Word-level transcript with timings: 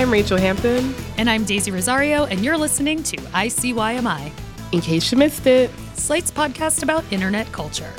I'm 0.00 0.08
Rachelle 0.08 0.40
Hampton. 0.40 0.94
And 1.18 1.28
I'm 1.28 1.44
Daisy 1.44 1.70
Rosario, 1.70 2.24
and 2.24 2.42
you're 2.42 2.56
listening 2.56 3.02
to 3.02 3.18
ICYMI. 3.18 4.32
In 4.72 4.80
case 4.80 5.12
you 5.12 5.18
missed 5.18 5.46
it, 5.46 5.70
Slate's 5.92 6.30
podcast 6.30 6.82
about 6.82 7.04
internet 7.12 7.52
culture. 7.52 7.92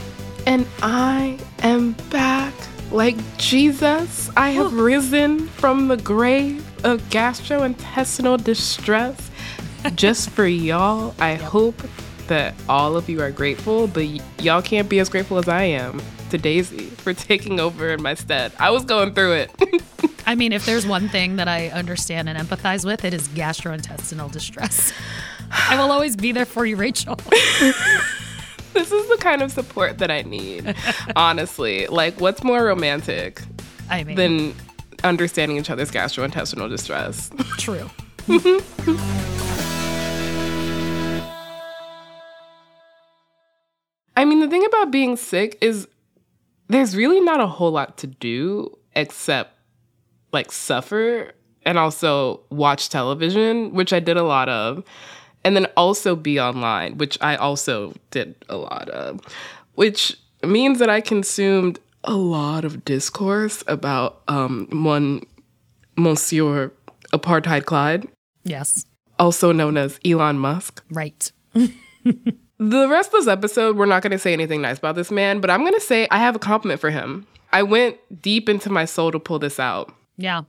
And 0.47 0.65
I 0.81 1.37
am 1.59 1.91
back. 2.09 2.55
Like 2.89 3.17
Jesus, 3.37 4.31
I 4.35 4.49
have 4.49 4.73
Ooh. 4.73 4.83
risen 4.83 5.47
from 5.49 5.89
the 5.89 5.97
grave 5.97 6.65
of 6.83 7.03
gastrointestinal 7.11 8.43
distress. 8.43 9.29
Just 9.93 10.31
for 10.31 10.47
y'all, 10.47 11.13
I 11.19 11.33
yep. 11.33 11.41
hope 11.41 11.83
that 12.25 12.55
all 12.67 12.97
of 12.97 13.09
you 13.09 13.21
are 13.21 13.29
grateful, 13.29 13.85
but 13.85 14.07
y- 14.07 14.19
y'all 14.39 14.63
can't 14.63 14.89
be 14.89 14.97
as 14.97 15.07
grateful 15.07 15.37
as 15.37 15.47
I 15.47 15.65
am 15.65 16.01
to 16.31 16.39
Daisy 16.39 16.85
for 16.85 17.13
taking 17.13 17.59
over 17.59 17.89
in 17.89 18.01
my 18.01 18.15
stead. 18.15 18.53
I 18.57 18.71
was 18.71 18.85
going 18.85 19.13
through 19.13 19.33
it. 19.33 19.51
I 20.25 20.35
mean, 20.35 20.53
if 20.53 20.65
there's 20.65 20.85
one 20.85 21.09
thing 21.09 21.37
that 21.37 21.47
I 21.47 21.69
understand 21.69 22.29
and 22.29 22.37
empathize 22.37 22.85
with, 22.85 23.03
it 23.03 23.13
is 23.13 23.27
gastrointestinal 23.29 24.31
distress. 24.31 24.93
I 25.51 25.79
will 25.81 25.91
always 25.91 26.15
be 26.15 26.31
there 26.31 26.45
for 26.45 26.65
you, 26.65 26.77
Rachelle. 26.77 27.17
this 28.73 28.91
is 28.91 29.09
the 29.09 29.17
kind 29.17 29.41
of 29.41 29.51
support 29.51 29.97
that 29.97 30.11
I 30.11 30.21
need, 30.21 30.75
honestly. 31.15 31.87
Like, 31.87 32.19
what's 32.21 32.43
more 32.43 32.63
romantic 32.63 33.41
I 33.89 34.03
mean, 34.03 34.15
than 34.15 34.55
understanding 35.03 35.57
each 35.57 35.69
other's 35.69 35.91
gastrointestinal 35.91 36.69
distress? 36.69 37.31
True. 37.57 37.89
I 44.15 44.25
mean, 44.25 44.39
the 44.39 44.47
thing 44.47 44.65
about 44.65 44.91
being 44.91 45.15
sick 45.17 45.57
is 45.61 45.87
there's 46.67 46.95
really 46.95 47.19
not 47.19 47.39
a 47.39 47.47
whole 47.47 47.71
lot 47.71 47.97
to 47.99 48.07
do 48.07 48.77
except 48.95 49.57
like 50.31 50.51
suffer 50.51 51.31
and 51.63 51.77
also 51.77 52.41
watch 52.49 52.89
television, 52.89 53.73
which 53.73 53.93
I 53.93 53.99
did 53.99 54.17
a 54.17 54.23
lot 54.23 54.49
of, 54.49 54.83
and 55.43 55.55
then 55.55 55.67
also 55.77 56.15
be 56.15 56.39
online, 56.39 56.97
which 56.97 57.17
I 57.21 57.35
also 57.35 57.93
did 58.09 58.35
a 58.49 58.57
lot 58.57 58.89
of, 58.89 59.19
which 59.75 60.17
means 60.43 60.79
that 60.79 60.89
I 60.89 61.01
consumed 61.01 61.79
a 62.03 62.15
lot 62.15 62.65
of 62.65 62.83
discourse 62.83 63.63
about 63.67 64.21
um, 64.27 64.67
one 64.71 65.21
Monsieur 65.97 66.71
Apartheid 67.13 67.65
Clyde. 67.65 68.07
Yes. 68.43 68.85
Also 69.19 69.51
known 69.51 69.77
as 69.77 69.99
Elon 70.03 70.39
Musk. 70.39 70.83
Right. 70.89 71.31
The 71.53 72.87
rest 72.87 73.07
of 73.07 73.21
this 73.21 73.27
episode, 73.27 73.75
we're 73.75 73.87
not 73.87 74.03
going 74.03 74.11
to 74.11 74.19
say 74.19 74.33
anything 74.33 74.61
nice 74.61 74.77
about 74.77 74.95
this 74.95 75.09
man, 75.09 75.41
but 75.41 75.49
I'm 75.49 75.61
going 75.61 75.73
to 75.73 75.79
say 75.79 76.07
I 76.11 76.19
have 76.19 76.35
a 76.35 76.39
compliment 76.39 76.79
for 76.79 76.91
him. 76.91 77.25
I 77.51 77.63
went 77.63 77.97
deep 78.21 78.47
into 78.49 78.69
my 78.69 78.85
soul 78.85 79.11
to 79.11 79.19
pull 79.19 79.39
this 79.39 79.59
out. 79.59 79.91
Yeah. 80.17 80.43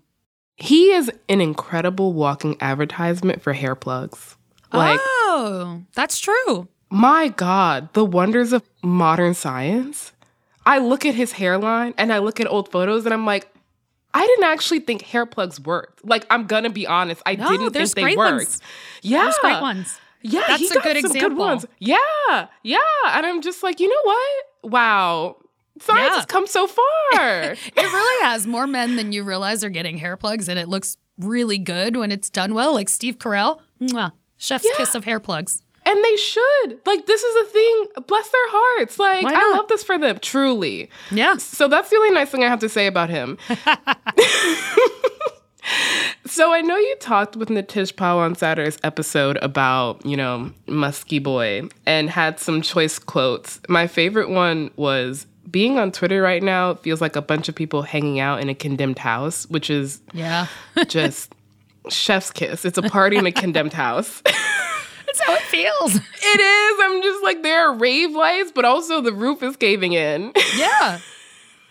He 0.57 0.93
is 0.93 1.11
an 1.29 1.41
incredible 1.41 2.13
walking 2.13 2.57
advertisement 2.61 3.43
for 3.43 3.53
hair 3.53 3.75
plugs. 3.75 4.37
Like, 4.73 5.01
oh, 5.03 5.83
that's 5.95 6.19
true. 6.19 6.69
My 6.89 7.29
God, 7.29 7.93
the 7.95 8.05
wonders 8.05 8.53
of 8.53 8.63
modern 8.83 9.35
science. 9.35 10.13
I 10.65 10.79
look 10.79 11.05
at 11.05 11.15
his 11.15 11.33
hairline 11.33 11.95
and 11.99 12.13
I 12.13 12.19
look 12.19 12.41
at 12.41 12.47
old 12.47 12.71
photos 12.71 13.05
and 13.05 13.13
I'm 13.13 13.27
like, 13.27 13.49
I 14.15 14.27
didn't 14.27 14.45
actually 14.45 14.81
think 14.81 15.03
hair 15.03 15.27
plugs 15.27 15.59
worked. 15.59 16.05
Like, 16.05 16.27
I'm 16.31 16.47
gonna 16.47 16.71
be 16.71 16.87
honest, 16.87 17.23
I 17.27 17.35
no, 17.35 17.51
didn't 17.51 17.73
think 17.73 17.95
they 17.95 18.17
worked. 18.17 18.37
Ones. 18.37 18.61
Yeah, 19.03 19.23
there's 19.23 19.39
great 19.39 19.61
ones. 19.61 19.99
Yeah, 20.23 20.45
that's 20.47 20.71
a 20.71 20.81
good 20.81 20.97
example. 20.97 21.31
Good 21.31 21.37
ones. 21.37 21.67
Yeah, 21.79 21.97
yeah. 22.63 22.79
And 23.07 23.27
I'm 23.27 23.43
just 23.43 23.63
like, 23.63 23.81
you 23.81 23.89
know 23.89 24.03
what? 24.05 24.71
Wow. 24.73 25.37
Science 25.83 26.11
yeah. 26.11 26.17
has 26.17 26.27
come 26.27 26.47
so 26.47 26.67
far. 26.67 26.83
it 27.13 27.77
really 27.77 28.25
has. 28.25 28.47
More 28.47 28.67
men 28.67 28.97
than 28.97 29.13
you 29.13 29.25
realize 29.25 29.65
are 29.65 29.69
getting 29.69 29.99
hair 29.99 30.17
plugs, 30.17 30.49
and 30.49 30.59
it 30.59 30.69
looks 30.69 30.97
really 31.19 31.59
good 31.59 31.97
when 31.97 32.13
it's 32.13 32.31
done 32.31 32.55
well. 32.55 32.73
Like 32.73 32.89
Steve 32.89 33.19
Carell, 33.19 33.61
mwah, 33.81 34.13
chef's 34.37 34.65
yeah. 34.65 34.77
kiss 34.77 34.95
of 34.95 35.05
hair 35.05 35.19
plugs. 35.19 35.63
And 35.85 36.05
they 36.05 36.17
should. 36.17 36.79
Like, 36.87 37.07
this 37.07 37.25
is 37.25 37.49
a 37.49 37.51
thing. 37.51 37.87
Bless 38.07 38.31
their 38.31 38.51
hearts. 38.51 39.01
Like, 39.01 39.27
I 39.27 39.51
love 39.57 39.67
this 39.67 39.83
for 39.83 39.99
them, 39.99 40.21
truly. 40.21 40.89
Yeah. 41.11 41.39
So 41.39 41.67
that's 41.67 41.91
the 41.91 41.97
only 41.97 42.11
nice 42.11 42.31
thing 42.31 42.45
I 42.45 42.49
have 42.49 42.61
to 42.61 42.69
say 42.69 42.87
about 42.87 43.11
him. 43.11 43.37
So 46.33 46.53
I 46.53 46.63
know 46.63 46.77
you 46.77 46.97
talked 46.99 47.37
with 47.37 47.51
Nitish 47.51 47.93
Pahwa 47.93 48.21
on 48.21 48.35
Saturday's 48.35 48.79
episode 48.83 49.39
about, 49.43 50.05
you 50.07 50.17
know, 50.17 50.51
Musky 50.67 51.19
Boy 51.19 51.69
and 51.85 52.09
had 52.09 52.41
some 52.41 52.63
choice 52.63 52.99
quotes. 52.99 53.61
My 53.69 53.87
favorite 53.87 54.31
one 54.31 54.71
was 54.77 55.27
being 55.51 55.79
on 55.79 55.93
Twitter 55.93 56.23
right 56.23 56.43
now 56.43 56.75
feels 56.75 57.01
like 57.01 57.17
a 57.17 57.23
bunch 57.23 57.49
of 57.49 57.55
people 57.55 57.83
hanging 57.83 58.21
out 58.21 58.41
in 58.41 58.49
a 58.49 58.55
condemned 58.55 58.99
house, 58.99 59.47
which 59.47 59.71
is 59.71 60.01
yeah, 60.13 60.47
just 60.89 61.35
chef's 61.89 62.31
kiss. 62.31 62.65
It's 62.65 62.79
a 62.79 62.83
party 62.83 63.17
in 63.17 63.27
a 63.27 63.33
condemned 63.33 63.73
house. 63.73 64.23
That's 64.27 65.21
how 65.27 65.35
it 65.35 65.43
feels. 65.43 65.95
It 65.95 66.41
is. 66.41 66.81
I'm 66.83 67.03
just 67.03 67.23
like 67.23 67.43
there 67.43 67.69
are 67.69 67.75
rave 67.75 68.13
lights, 68.13 68.51
but 68.55 68.65
also 68.65 69.03
the 69.03 69.13
roof 69.13 69.43
is 69.43 69.57
caving 69.57 69.93
in. 69.93 70.33
Yeah. 70.57 71.01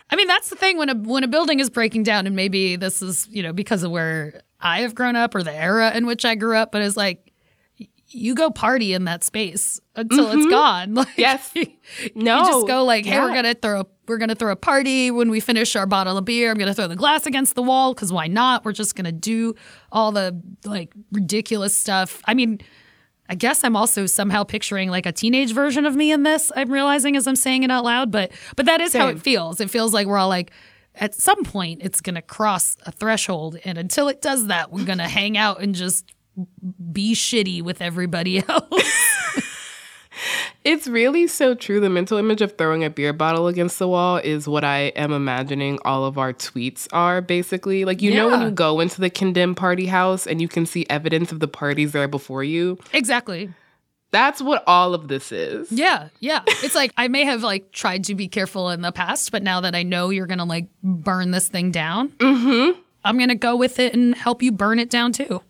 I 0.10 0.18
mean, 0.18 0.28
that's 0.28 0.50
the 0.50 0.58
thing 0.58 0.78
when 0.78 0.90
a 0.90 0.96
when 0.96 1.24
a 1.24 1.28
building 1.30 1.62
is 1.62 1.70
breaking 1.70 2.04
down, 2.04 2.28
and 2.28 2.36
maybe 2.36 2.76
this 2.76 3.02
is 3.02 3.30
you 3.32 3.42
know 3.42 3.54
because 3.54 3.82
of 3.84 3.92
where 3.92 4.42
I 4.60 4.82
have 4.82 4.94
grown 4.94 5.16
up 5.16 5.34
or 5.34 5.42
the 5.42 5.54
era 5.54 5.92
in 5.96 6.06
which 6.06 6.26
I 6.26 6.36
grew 6.36 6.58
up, 6.58 6.74
but 6.74 6.82
it's 6.82 6.98
like 6.98 7.31
you 8.14 8.36
go 8.36 8.50
party 8.50 8.94
in 8.94 9.06
that 9.06 9.24
space 9.24 9.80
until 9.96 10.28
mm-hmm. 10.28 10.40
it's 10.40 10.50
gone. 10.50 10.94
Like, 11.02 11.18
yes, 11.18 11.54
no, 12.16 12.40
you 12.40 12.46
just 12.46 12.68
go 12.68 12.84
like, 12.84 13.06
hey, 13.06 13.12
yeah. 13.12 13.24
we're 13.24 13.34
gonna 13.34 13.54
throw 13.54 13.88
we're 14.08 14.18
gonna 14.18 14.36
throw 14.36 14.52
a 14.52 14.56
party 14.56 15.10
when 15.10 15.30
we 15.30 15.40
finish 15.40 15.76
our 15.76 15.86
bottle 15.86 16.18
of 16.18 16.26
beer. 16.26 16.52
I'm 16.52 16.58
gonna 16.58 16.74
throw 16.74 16.88
the 16.88 16.96
glass 16.96 17.26
against 17.26 17.56
the 17.56 17.64
wall 17.64 17.94
because 17.94 18.12
why 18.12 18.28
not? 18.28 18.66
We're 18.66 18.74
just 18.74 18.96
gonna 18.96 19.12
do 19.12 19.56
all 19.92 20.12
the 20.12 20.40
like 20.66 20.94
ridiculous 21.12 21.76
stuff. 21.76 22.22
I 22.26 22.34
mean 22.34 22.60
I 23.32 23.36
guess 23.36 23.64
I'm 23.64 23.78
also 23.78 24.08
somehow 24.08 24.44
picturing 24.44 24.90
like 24.90 25.06
a 25.06 25.14
teenage 25.14 25.54
version 25.54 25.86
of 25.86 25.96
me 25.96 26.12
in 26.12 26.24
this. 26.24 26.52
I'm 26.54 26.70
realizing 26.70 27.16
as 27.16 27.28
I'm 27.28 27.38
saying 27.38 27.64
it 27.64 27.72
out 27.72 27.86
loud, 27.86 28.12
but 28.12 28.32
but 28.58 28.66
that 28.66 28.82
is 28.82 28.92
Same. 28.92 29.02
how 29.02 29.08
it 29.08 29.22
feels. 29.22 29.62
It 29.62 29.70
feels 29.70 29.94
like 29.94 30.06
we're 30.06 30.18
all 30.18 30.28
like 30.28 30.52
at 30.96 31.16
some 31.16 31.46
point 31.46 31.82
it's 31.82 32.02
going 32.02 32.16
to 32.16 32.22
cross 32.22 32.76
a 32.86 32.92
threshold 32.92 33.58
and 33.64 33.78
until 33.78 34.10
it 34.10 34.22
does 34.22 34.48
that, 34.48 34.72
we're 34.72 34.84
going 34.84 34.98
to 34.98 35.08
hang 35.08 35.38
out 35.38 35.62
and 35.62 35.74
just 35.74 36.12
be 36.92 37.14
shitty 37.14 37.62
with 37.62 37.82
everybody 37.82 38.44
else. 38.50 39.02
It's 40.64 40.88
really 40.88 41.26
so 41.26 41.56
true. 41.56 41.80
The 41.80 41.90
mental 41.90 42.20
image 42.20 42.42
of 42.42 42.56
throwing 42.56 42.84
a 42.84 42.90
beer 42.90 43.14
bottle 43.14 43.48
against 43.48 43.80
the 43.80 43.88
wall 43.88 44.18
is 44.18 44.48
what 44.48 44.64
I 44.64 44.92
am 44.96 45.12
imagining 45.12 45.80
all 45.84 46.06
of 46.06 46.20
our 46.20 46.34
tweets 46.34 46.88
are 46.94 47.20
basically. 47.20 47.84
Like, 47.84 48.02
you 48.02 48.12
yeah. 48.12 48.18
know, 48.18 48.30
when 48.30 48.42
you 48.42 48.52
go 48.52 48.80
into 48.80 49.02
the 49.02 49.10
condemned 49.10 49.58
party 49.58 49.88
house 49.88 50.28
and 50.28 50.40
you 50.40 50.48
can 50.48 50.68
see 50.68 50.86
evidence 50.88 51.32
of 51.32 51.40
the 51.40 51.48
parties 51.48 51.94
there 51.94 52.08
before 52.08 52.44
you? 52.44 52.78
Exactly. 52.94 53.52
That's 54.12 54.42
what 54.42 54.64
all 54.68 54.94
of 54.94 55.08
this 55.08 55.32
is. 55.32 55.72
Yeah, 55.72 56.10
yeah. 56.20 56.44
It's 56.46 56.76
like 56.76 56.92
I 56.96 57.08
may 57.08 57.24
have 57.24 57.44
like 57.44 57.72
tried 57.72 58.04
to 58.06 58.16
be 58.16 58.28
careful 58.28 58.70
in 58.70 58.82
the 58.82 58.92
past, 58.92 59.32
but 59.32 59.42
now 59.42 59.62
that 59.62 59.74
I 59.74 59.84
know 59.84 60.10
you're 60.10 60.28
gonna 60.28 60.46
like 60.46 60.68
burn 60.84 61.32
this 61.32 61.48
thing 61.48 61.72
down, 61.72 62.10
mm-hmm. 62.10 62.80
I'm 63.06 63.18
gonna 63.18 63.36
go 63.36 63.56
with 63.56 63.80
it 63.80 63.94
and 63.94 64.14
help 64.14 64.44
you 64.44 64.52
burn 64.52 64.80
it 64.80 64.90
down 64.90 65.14
too. 65.14 65.42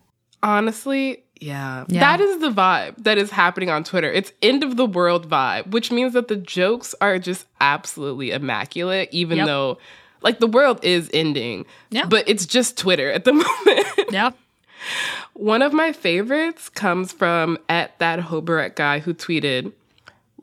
Honestly, 0.44 1.24
yeah. 1.40 1.86
yeah. 1.88 2.00
That 2.00 2.22
is 2.22 2.40
the 2.40 2.52
vibe 2.52 3.04
that 3.04 3.18
is 3.18 3.32
happening 3.32 3.70
on 3.70 3.84
Twitter. 3.84 4.12
It's 4.12 4.32
end 4.42 4.64
of 4.64 4.78
the 4.78 4.86
world 4.86 5.30
vibe, 5.30 5.72
which 5.72 5.92
means 5.92 6.14
that 6.14 6.28
the 6.28 6.36
jokes 6.36 6.94
are 7.02 7.18
just 7.18 7.48
absolutely 7.60 8.32
immaculate, 8.32 9.10
even 9.12 9.38
yep. 9.38 9.48
though 9.48 9.78
like 10.22 10.40
the 10.40 10.48
world 10.48 10.80
is 10.84 11.10
ending. 11.14 11.66
Yeah. 11.90 12.06
But 12.06 12.30
it's 12.30 12.46
just 12.46 12.78
Twitter 12.78 13.12
at 13.12 13.24
the 13.26 13.34
moment. 13.66 14.12
Yeah. 14.12 14.32
One 15.34 15.62
of 15.62 15.74
my 15.74 15.92
favorites 15.92 16.70
comes 16.70 17.12
from 17.12 17.58
at 17.70 17.98
that 18.00 18.20
Hobarek 18.20 18.76
guy 18.76 19.00
who 19.00 19.14
tweeted, 19.14 19.74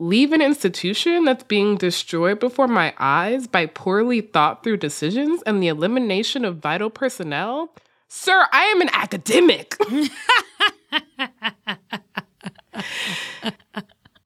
Leave 0.01 0.31
an 0.31 0.41
institution 0.41 1.25
that's 1.25 1.43
being 1.43 1.75
destroyed 1.75 2.39
before 2.39 2.69
my 2.69 2.93
eyes 2.99 3.47
by 3.47 3.65
poorly 3.65 4.21
thought 4.21 4.63
through 4.63 4.77
decisions 4.77 5.41
and 5.43 5.61
the 5.61 5.67
elimination 5.67 6.45
of 6.45 6.57
vital 6.57 6.89
personnel? 6.89 7.69
Sir, 8.09 8.45
I 8.51 8.65
am 8.65 8.81
an 8.81 8.89
academic. 8.91 9.77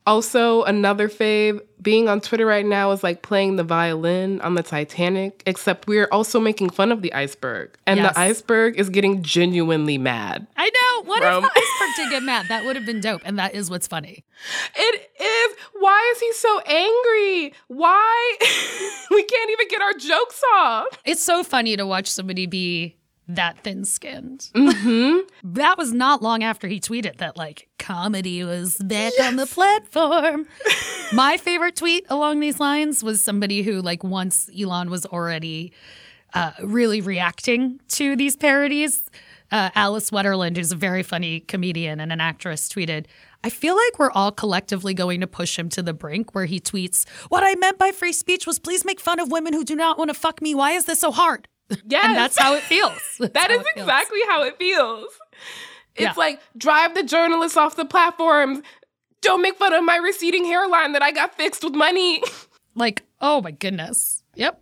also, 0.08 0.64
another 0.64 1.10
fave 1.10 1.60
being 1.82 2.08
on 2.08 2.22
Twitter 2.22 2.46
right 2.46 2.66
now 2.66 2.92
is 2.92 3.04
like 3.04 3.24
playing 3.24 3.58
the 3.58 3.64
violin 3.66 4.40
on 4.40 4.56
the 4.56 4.64
Titanic, 4.64 5.44
except 5.46 5.86
we're 5.86 6.08
also 6.14 6.40
making 6.40 6.70
fun 6.70 6.94
of 6.94 7.02
the 7.02 7.14
iceberg. 7.14 7.78
And 7.86 8.00
yes. 8.00 8.14
the 8.14 8.20
iceberg 8.22 8.80
is 8.80 8.90
getting 8.90 9.22
genuinely 9.22 9.98
mad. 9.98 10.48
I 10.56 10.70
know. 10.70 11.04
What 11.04 11.22
from- 11.22 11.44
if 11.44 11.54
the 11.54 11.60
iceberg 11.60 11.96
did 11.98 12.10
get 12.10 12.24
mad? 12.24 12.46
That 12.48 12.64
would 12.64 12.78
have 12.78 12.86
been 12.86 13.02
dope. 13.02 13.22
And 13.26 13.38
that 13.38 13.54
is 13.54 13.70
what's 13.70 13.88
funny. 13.88 14.24
It 14.78 15.12
is. 15.20 15.58
Why 15.74 16.14
is 16.16 16.22
he 16.22 16.32
so 16.34 16.60
angry? 16.62 17.54
Why? 17.68 18.38
we 19.12 19.24
can't 19.24 19.52
even 19.52 19.68
get 19.68 19.82
our 19.82 19.94
jokes 19.94 20.42
off. 20.56 20.88
It's 21.04 21.22
so 21.22 21.44
funny 21.44 21.76
to 21.76 21.86
watch 21.86 22.10
somebody 22.10 22.46
be 22.46 22.96
that 23.28 23.60
thin 23.64 23.86
skinned. 23.86 24.50
Mm-hmm. 24.54 25.54
that 25.54 25.78
was 25.78 25.94
not 25.94 26.22
long 26.22 26.44
after 26.44 26.68
he 26.68 26.80
tweeted 26.80 27.18
that, 27.18 27.38
like, 27.38 27.68
comedy 27.80 28.44
was 28.44 28.78
back 28.78 29.14
yes. 29.18 29.28
on 29.28 29.36
the 29.36 29.46
platform. 29.46 30.46
My 31.14 31.38
favorite 31.38 31.76
tweet 31.76 32.06
along 32.10 32.40
these 32.40 32.60
lines 32.60 33.04
was 33.04 33.22
somebody 33.22 33.62
who, 33.62 33.82
like, 33.82 34.04
once 34.04 34.50
Elon 34.58 34.90
was 34.90 35.06
already 35.06 35.74
uh, 36.34 36.52
really 36.64 37.02
reacting 37.02 37.80
to 37.90 38.16
these 38.16 38.36
parodies. 38.36 39.10
uh, 39.52 39.70
Alice 39.76 40.10
Wetterlund, 40.10 40.58
who's 40.58 40.72
a 40.72 40.76
very 40.76 41.04
funny 41.04 41.40
comedian 41.42 42.00
and 42.00 42.12
an 42.12 42.20
actress, 42.20 42.68
tweeted, 42.68 43.06
I 43.44 43.50
feel 43.50 43.76
like 43.76 44.00
we're 44.00 44.12
all 44.12 44.32
collectively 44.32 44.94
going 44.94 45.22
to 45.22 45.28
push 45.28 45.60
him 45.60 45.70
to 45.70 45.84
the 45.84 45.94
brink 45.94 46.34
where 46.34 46.46
he 46.46 46.60
tweets, 46.60 47.08
What 47.30 47.44
I 47.44 47.56
meant 47.56 47.78
by 47.78 47.92
free 47.92 48.14
speech 48.14 48.48
was 48.48 48.58
please 48.58 48.84
make 48.84 49.00
fun 49.00 49.20
of 49.20 49.32
women 49.32 49.54
who 49.54 49.64
do 49.64 49.76
not 49.76 49.98
want 49.98 50.10
to 50.10 50.14
fuck 50.14 50.42
me. 50.42 50.56
Why 50.56 50.72
is 50.72 50.86
this 50.86 51.02
so 51.02 51.12
hard? 51.12 51.48
Yes. 51.88 52.06
And 52.06 52.16
that's 52.16 52.38
how 52.38 52.54
it 52.56 52.64
feels. 52.64 53.02
That's 53.20 53.34
That 53.34 53.50
how 53.52 53.58
is 53.58 53.64
feels. 53.74 53.88
exactly 53.88 54.20
how 54.28 54.44
it 54.44 54.58
feels. 54.58 55.08
It's 55.96 56.02
Yeah. 56.04 56.14
like 56.18 56.40
drive 56.58 56.94
the 56.96 57.04
journalists 57.04 57.58
off 57.58 57.76
the 57.76 57.86
platforms. 57.86 58.62
Don't 59.22 59.42
make 59.42 59.56
fun 59.58 59.74
of 59.74 59.84
my 59.84 59.96
receding 59.98 60.46
hairline 60.46 60.92
that 60.94 61.02
I 61.02 61.12
got 61.12 61.36
fixed 61.36 61.64
with 61.64 61.74
money. 61.76 62.22
like, 62.76 63.04
oh 63.22 63.42
my 63.42 63.52
goodness. 63.52 64.24
Yep. 64.36 64.62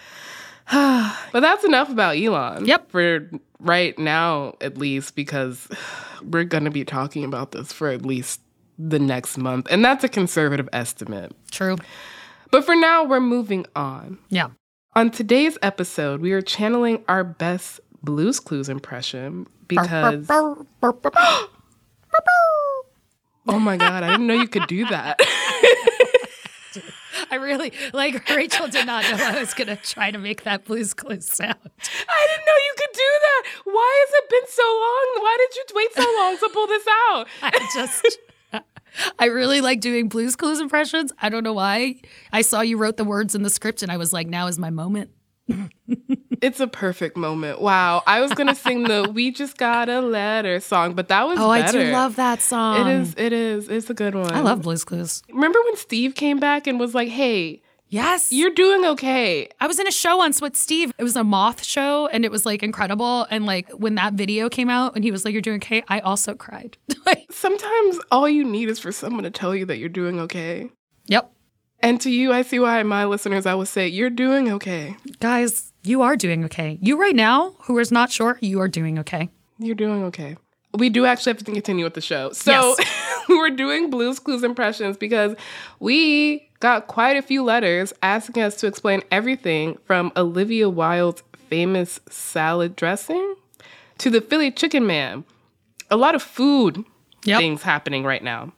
but 0.72 1.40
that's 1.40 1.64
enough 1.64 1.90
about 1.90 2.16
Elon. 2.16 2.64
Yep. 2.66 2.90
For 2.90 3.30
right 3.60 3.98
now, 3.98 4.54
at 4.60 4.78
least, 4.78 5.14
because 5.14 5.68
we're 6.22 6.44
going 6.44 6.64
to 6.64 6.70
be 6.70 6.84
talking 6.84 7.24
about 7.24 7.52
this 7.52 7.72
for 7.72 7.88
at 7.88 8.04
least 8.04 8.40
the 8.78 8.98
next 8.98 9.36
month. 9.38 9.66
And 9.70 9.84
that's 9.84 10.04
a 10.04 10.08
conservative 10.08 10.68
estimate. 10.72 11.32
True. 11.50 11.76
But 12.50 12.64
for 12.64 12.74
now, 12.74 13.04
we're 13.04 13.20
moving 13.20 13.66
on. 13.76 14.18
Yeah. 14.28 14.48
On 14.96 15.08
today's 15.08 15.56
episode, 15.62 16.20
we 16.20 16.32
are 16.32 16.42
channeling 16.42 17.04
our 17.06 17.22
best 17.22 17.78
Blue's 18.02 18.40
Clues 18.40 18.68
impression 18.68 19.46
because. 19.68 20.28
Oh 23.48 23.58
my 23.58 23.76
God, 23.76 24.02
I 24.04 24.10
didn't 24.10 24.26
know 24.26 24.34
you 24.34 24.46
could 24.46 24.66
do 24.68 24.84
that. 24.86 25.18
I 27.30 27.36
really 27.36 27.72
like 27.92 28.26
Rachelle 28.26 28.70
did 28.70 28.86
not 28.86 29.02
know 29.04 29.16
I 29.18 29.40
was 29.40 29.54
gonna 29.54 29.76
try 29.76 30.10
to 30.10 30.18
make 30.18 30.42
that 30.44 30.66
Blue's 30.66 30.92
Clues 30.94 31.26
sound. 31.26 31.54
I 31.54 32.26
didn't 32.28 32.46
know 32.46 32.58
you 32.66 32.74
could 32.76 32.92
do 32.92 33.10
that. 33.22 33.42
Why 33.64 34.04
has 34.06 34.14
it 34.22 34.28
been 34.28 34.46
so 34.48 34.62
long? 34.62 35.22
Why 35.24 35.36
did 35.38 35.56
you 35.56 35.64
wait 35.74 35.94
so 35.94 36.04
long 36.20 36.36
to 36.38 36.48
pull 36.52 36.66
this 36.66 36.86
out? 37.08 37.26
I 37.42 37.50
just 37.74 38.18
I 39.18 39.26
really 39.26 39.60
like 39.60 39.80
doing 39.80 40.08
Blue's 40.08 40.36
Clues 40.36 40.60
impressions. 40.60 41.12
I 41.20 41.28
don't 41.28 41.44
know 41.44 41.52
why. 41.52 41.96
I 42.32 42.42
saw 42.42 42.60
you 42.60 42.76
wrote 42.76 42.96
the 42.96 43.04
words 43.04 43.34
in 43.34 43.42
the 43.42 43.50
script 43.50 43.82
and 43.82 43.90
I 43.90 43.96
was 43.96 44.12
like, 44.12 44.26
now 44.26 44.46
is 44.46 44.58
my 44.58 44.70
moment. 44.70 45.10
It's 46.42 46.58
a 46.58 46.66
perfect 46.66 47.18
moment. 47.18 47.60
Wow. 47.60 48.02
I 48.06 48.22
was 48.22 48.32
gonna 48.32 48.54
sing 48.54 48.84
the 48.84 49.10
"We 49.12 49.30
Just 49.30 49.58
Got 49.58 49.90
a 49.90 50.00
Letter" 50.00 50.58
song, 50.60 50.94
but 50.94 51.08
that 51.08 51.26
was 51.26 51.38
Oh, 51.38 51.50
I 51.50 51.70
do 51.70 51.92
love 51.92 52.16
that 52.16 52.40
song. 52.40 52.88
It 52.88 53.00
is. 53.00 53.14
It 53.18 53.32
is. 53.34 53.68
It's 53.68 53.90
a 53.90 53.94
good 53.94 54.14
one. 54.14 54.32
I 54.32 54.40
love 54.40 54.62
Blue's 54.62 54.82
Clues. 54.82 55.22
Remember 55.30 55.58
when 55.64 55.76
Steve 55.76 56.14
came 56.14 56.40
back 56.40 56.66
and 56.66 56.80
was 56.80 56.94
like, 56.94 57.08
"Hey, 57.08 57.60
Yes. 57.90 58.32
you're 58.32 58.54
doing 58.54 58.84
okay." 58.86 59.48
I 59.60 59.66
was 59.66 59.78
in 59.78 59.86
a 59.86 59.90
show 59.92 60.16
once 60.16 60.40
with 60.40 60.56
Steve. 60.56 60.92
It 60.96 61.02
was 61.04 61.16
a 61.16 61.24
moth 61.24 61.62
show 61.64 62.06
and 62.08 62.24
it 62.24 62.30
was 62.30 62.46
like 62.46 62.62
incredible. 62.62 63.26
And 63.30 63.44
like 63.46 63.68
when 63.70 63.96
that 63.96 64.14
video 64.14 64.48
came 64.48 64.70
out 64.70 64.94
and 64.94 65.04
he 65.04 65.10
was 65.10 65.24
like, 65.24 65.32
You're 65.32 65.42
doing 65.42 65.56
okay, 65.56 65.82
I 65.88 66.00
also 66.00 66.34
cried. 66.34 66.76
like, 67.06 67.26
Sometimes 67.30 67.98
all 68.10 68.28
you 68.28 68.44
need 68.44 68.68
is 68.68 68.78
for 68.78 68.92
someone 68.92 69.24
to 69.24 69.30
tell 69.30 69.54
you 69.54 69.66
that 69.66 69.76
you're 69.78 69.88
doing 69.88 70.18
okay. 70.20 70.70
yep. 71.06 71.30
And 71.82 71.98
to 72.02 72.10
you, 72.10 72.28
ICYMI 72.28 73.08
listeners, 73.08 73.46
I 73.46 73.54
would 73.54 73.66
say, 73.68 73.88
"You're 73.88 74.10
doing 74.10 74.52
okay. 74.52 74.96
Guys, 75.18 75.72
you 75.82 76.02
are 76.02 76.14
doing 76.14 76.44
okay. 76.44 76.78
You 76.82 77.00
right 77.00 77.16
now, 77.16 77.56
who 77.62 77.78
is 77.78 77.90
not 77.90 78.12
sure, 78.12 78.36
you 78.42 78.60
are 78.60 78.68
doing 78.68 78.98
okay. 78.98 79.30
You're 79.58 79.74
doing 79.74 80.02
okay." 80.04 80.36
We 80.74 80.90
do 80.90 81.06
actually 81.06 81.30
have 81.30 81.38
to 81.38 81.44
continue 81.50 81.84
with 81.84 81.94
the 81.94 82.02
show. 82.02 82.32
So 82.32 82.76
we're 83.30 83.48
doing 83.48 83.88
Blue's 83.88 84.18
Clues 84.18 84.44
impressions 84.44 84.98
because 84.98 85.34
we 85.80 86.49
got 86.60 86.86
quite 86.86 87.16
a 87.16 87.22
few 87.22 87.42
letters 87.42 87.92
asking 88.02 88.42
us 88.42 88.56
to 88.56 88.66
explain 88.66 89.02
everything 89.10 89.78
from 89.84 90.12
Olivia 90.16 90.68
Wilde's 90.68 91.22
famous 91.48 92.00
salad 92.08 92.76
dressing 92.76 93.34
to 93.98 94.10
the 94.10 94.20
Philly 94.20 94.50
Chicken 94.50 94.86
Man. 94.86 95.24
A 95.90 95.96
lot 95.96 96.14
of 96.14 96.22
food 96.22 96.84
Yep. 97.24 97.38
things 97.38 97.62
happening 97.62 98.04
right 98.04 98.22
now. 98.22 98.52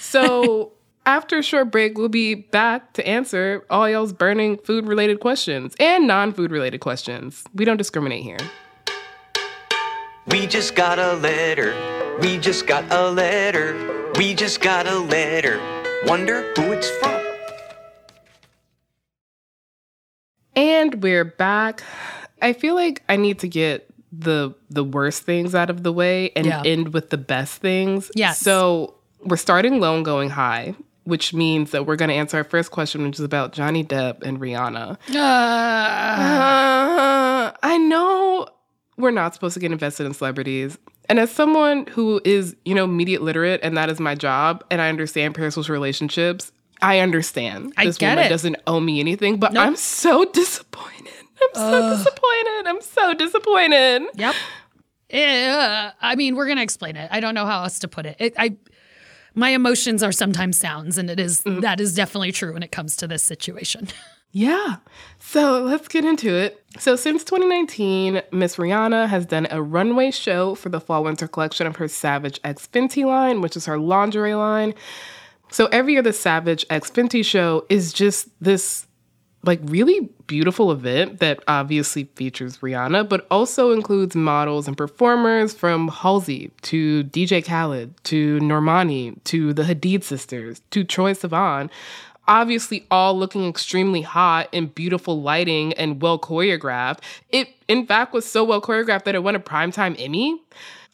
So 0.00 0.72
after 1.06 1.38
a 1.38 1.42
short 1.42 1.70
break, 1.70 1.98
we'll 1.98 2.08
be 2.08 2.34
back 2.34 2.94
to 2.94 3.06
answer 3.06 3.66
all 3.68 3.88
y'all's 3.88 4.12
burning 4.14 4.56
food 4.56 4.86
related 4.86 5.20
questions 5.20 5.74
and 5.78 6.06
non 6.06 6.32
food 6.32 6.50
related 6.50 6.78
questions. 6.80 7.44
We 7.54 7.64
don't 7.66 7.76
discriminate 7.76 8.22
here. 8.22 8.38
We 10.28 10.46
just 10.46 10.74
got 10.74 10.98
a 10.98 11.14
letter. 11.16 11.74
We 12.20 12.38
just 12.38 12.66
got 12.66 12.84
a 12.90 13.10
letter. 13.10 14.12
We 14.16 14.34
just 14.34 14.60
got 14.60 14.86
a 14.86 14.98
letter. 14.98 15.58
Wonder 16.06 16.52
who 16.56 16.72
it's 16.72 16.88
from. 16.98 17.17
And 20.58 21.00
we're 21.04 21.24
back. 21.24 21.84
I 22.42 22.52
feel 22.52 22.74
like 22.74 23.04
I 23.08 23.14
need 23.14 23.38
to 23.40 23.48
get 23.48 23.88
the 24.10 24.52
the 24.70 24.82
worst 24.82 25.22
things 25.22 25.54
out 25.54 25.70
of 25.70 25.84
the 25.84 25.92
way 25.92 26.32
and 26.34 26.46
Yeah. 26.46 26.62
end 26.64 26.92
with 26.92 27.10
the 27.10 27.16
best 27.16 27.60
things. 27.60 28.10
Yes. 28.16 28.40
So 28.40 28.94
we're 29.24 29.36
starting 29.36 29.78
low 29.80 29.94
and 29.94 30.04
going 30.04 30.30
high, 30.30 30.74
which 31.04 31.32
means 31.32 31.70
that 31.70 31.86
we're 31.86 31.94
going 31.94 32.08
to 32.08 32.14
answer 32.16 32.38
our 32.38 32.44
first 32.44 32.72
question, 32.72 33.04
which 33.04 33.20
is 33.20 33.24
about 33.24 33.52
Johnny 33.52 33.84
Depp 33.84 34.22
and 34.24 34.40
Rihanna. 34.40 34.94
Uh, 35.10 35.14
I 37.62 37.78
know 37.78 38.48
we're 38.96 39.12
not 39.12 39.34
supposed 39.34 39.54
to 39.54 39.60
get 39.60 39.70
invested 39.70 40.06
in 40.06 40.14
celebrities. 40.14 40.76
And 41.08 41.20
as 41.20 41.30
someone 41.30 41.86
who 41.86 42.20
is, 42.24 42.56
you 42.64 42.74
know, 42.74 42.88
media 42.88 43.20
literate 43.20 43.60
and 43.62 43.76
that 43.76 43.90
is 43.90 44.00
my 44.00 44.16
job, 44.16 44.64
and 44.72 44.82
I 44.82 44.88
understand 44.88 45.36
parasocial 45.36 45.68
relationships, 45.70 46.50
I 46.80 47.00
understand 47.00 47.72
I 47.76 47.86
this 47.86 47.98
get 47.98 48.10
woman 48.10 48.26
it. 48.26 48.28
doesn't 48.28 48.56
owe 48.66 48.80
me 48.80 49.00
anything, 49.00 49.38
but 49.38 49.52
Nope. 49.52 49.66
I'm 49.66 49.76
so 49.76 50.24
disappointed. 50.24 51.12
I'm 51.40 51.54
so 51.54 51.96
disappointed. 51.96 52.66
I'm 52.66 52.80
so 52.80 53.14
disappointed. 53.14 54.02
Yep. 54.16 54.34
Yeah, 55.10 55.92
I 56.00 56.16
mean, 56.16 56.36
we're 56.36 56.48
gonna 56.48 56.62
explain 56.62 56.96
it. 56.96 57.08
I 57.10 57.20
don't 57.20 57.34
know 57.34 57.46
how 57.46 57.62
else 57.62 57.78
to 57.80 57.88
put 57.88 58.06
it. 58.06 58.16
it 58.18 58.34
I, 58.38 58.56
my 59.34 59.50
emotions 59.50 60.02
are 60.02 60.12
sometimes 60.12 60.58
sounds, 60.58 60.98
and 60.98 61.08
it 61.10 61.18
is- 61.20 61.42
mm. 61.42 61.60
that 61.62 61.80
is 61.80 61.94
definitely 61.94 62.32
true 62.32 62.52
when 62.52 62.62
it 62.62 62.72
comes 62.72 62.96
to 62.96 63.06
this 63.06 63.22
situation. 63.22 63.88
Yeah. 64.30 64.76
So 65.18 65.62
let's 65.62 65.88
get 65.88 66.04
into 66.04 66.28
it. 66.34 66.62
So 66.78 66.96
since 66.96 67.24
2019, 67.24 68.20
Miss 68.30 68.56
Rihanna 68.56 69.08
has 69.08 69.24
done 69.24 69.46
a 69.50 69.62
runway 69.62 70.10
show 70.10 70.54
for 70.54 70.68
the 70.68 70.80
fall 70.82 71.02
winter 71.04 71.26
collection 71.26 71.66
of 71.66 71.76
her 71.76 71.88
Savage 71.88 72.38
X 72.44 72.68
Fenty 72.70 73.06
line, 73.06 73.40
which 73.40 73.56
is 73.56 73.64
her 73.64 73.78
lingerie 73.78 74.34
line. 74.34 74.74
So 75.50 75.66
every 75.66 76.00
the 76.00 76.12
Savage 76.12 76.64
X 76.70 76.90
Fenty 76.90 77.24
show 77.24 77.64
is 77.68 77.92
just 77.92 78.28
this 78.40 78.86
like 79.44 79.60
really 79.64 80.08
beautiful 80.26 80.72
event 80.72 81.20
that 81.20 81.42
obviously 81.48 82.04
features 82.16 82.58
Rihanna, 82.58 83.08
but 83.08 83.26
also 83.30 83.72
includes 83.72 84.14
models 84.14 84.66
and 84.68 84.76
performers 84.76 85.54
from 85.54 85.88
Halsey 85.88 86.50
to 86.62 87.04
DJ 87.04 87.44
Khaled 87.44 87.94
to 88.04 88.38
Normani 88.40 89.22
to 89.24 89.52
the 89.54 89.62
Hadid 89.62 90.02
sisters 90.02 90.60
to 90.70 90.84
Troye 90.84 91.16
Sivan. 91.16 91.70
Obviously, 92.26 92.86
all 92.90 93.18
looking 93.18 93.48
extremely 93.48 94.02
hot 94.02 94.48
in 94.52 94.66
beautiful 94.66 95.22
lighting 95.22 95.72
and 95.74 96.02
well 96.02 96.18
choreographed. 96.18 96.98
It, 97.30 97.48
in 97.68 97.86
fact, 97.86 98.12
was 98.12 98.26
so 98.30 98.44
well 98.44 98.60
choreographed 98.60 99.04
that 99.04 99.14
it 99.14 99.22
won 99.22 99.34
a 99.34 99.40
primetime 99.40 99.96
Emmy. 99.98 100.38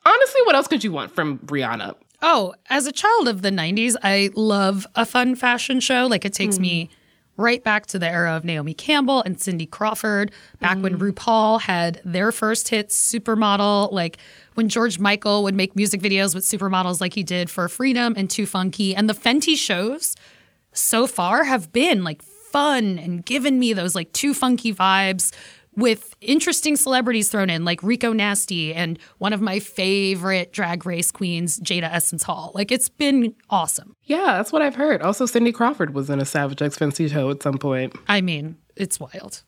Honestly, 0.07 0.41
what 0.45 0.55
else 0.55 0.69
could 0.69 0.85
you 0.85 0.93
want 0.93 1.13
from 1.13 1.39
Rihanna? 1.39 1.97
Oh, 2.27 2.55
as 2.71 2.87
a 2.87 2.93
child 2.93 3.29
of 3.29 3.43
the 3.43 3.51
90s, 3.51 3.97
I 4.03 4.31
love 4.35 4.87
a 4.95 5.05
fun 5.05 5.35
fashion 5.35 5.79
show. 5.79 6.07
Like 6.07 6.25
it 6.25 6.33
takes 6.33 6.59
me 6.59 6.87
mm. 6.87 6.91
right 7.37 7.63
back 7.63 7.85
to 7.89 7.99
the 7.99 8.09
era 8.09 8.35
of 8.35 8.47
Naomi 8.47 8.73
Campbell 8.73 9.21
and 9.25 9.39
Cindy 9.39 9.67
Crawford, 9.67 10.33
back 10.59 10.79
when 10.79 10.99
mm. 10.99 11.13
RuPaul 11.13 11.61
had 11.61 12.01
their 12.03 12.33
first 12.33 12.71
hit, 12.71 12.89
Supermodel, 12.89 13.93
like 13.93 14.17
when 14.55 14.71
George 14.71 14.99
Michael 14.99 15.43
would 15.43 15.55
make 15.55 15.77
music 15.77 16.01
videos 16.01 16.35
with 16.35 16.45
supermodels 16.45 16.99
like 16.99 17.13
he 17.13 17.23
did 17.23 17.51
for 17.51 17.69
Freedom 17.69 18.15
and 18.17 18.31
Too 18.31 18.47
Funky. 18.47 18.97
And 18.97 19.07
the 19.07 19.15
Fenty 19.15 19.55
shows 19.55 20.17
so 20.73 21.07
far 21.07 21.45
have 21.45 21.75
been 21.75 22.05
like 22.05 22.23
fun 22.23 22.99
and 22.99 23.23
given 23.27 23.59
me 23.59 23.75
those 23.75 23.95
like 23.95 24.11
too 24.13 24.33
funky 24.33 24.73
vibes 24.73 25.31
with 25.77 26.15
interesting 26.21 26.77
celebrities 26.77 27.29
thrown 27.29 27.51
in, 27.51 27.65
like 27.65 27.83
Rico 27.83 28.13
Nasty 28.13 28.75
and 28.75 28.99
one 29.19 29.33
of 29.33 29.41
my 29.41 29.59
favorite 29.59 30.53
drag 30.53 30.87
race 30.87 31.11
queens, 31.11 31.59
Jada 31.61 31.93
Essence 31.93 32.23
Hall. 32.23 32.53
Like 32.55 32.71
it's 32.71 32.89
been 32.89 33.35
awesome. 33.51 33.97
Yeah, 34.05 34.37
that's 34.37 34.53
what 34.53 34.63
I've 34.63 34.77
heard. 34.77 35.03
Also, 35.03 35.27
Cindy 35.27 35.53
Crawford 35.53 35.95
was 35.95 36.11
in 36.11 36.21
a 36.21 36.25
Savage 36.25 36.63
X 36.63 36.77
Fenty 36.77 37.11
show 37.11 37.31
at 37.31 37.43
some 37.43 37.59
point. 37.59 37.95
I 38.09 38.21
mean, 38.21 38.57
it's 38.77 39.01
wild. 39.01 39.43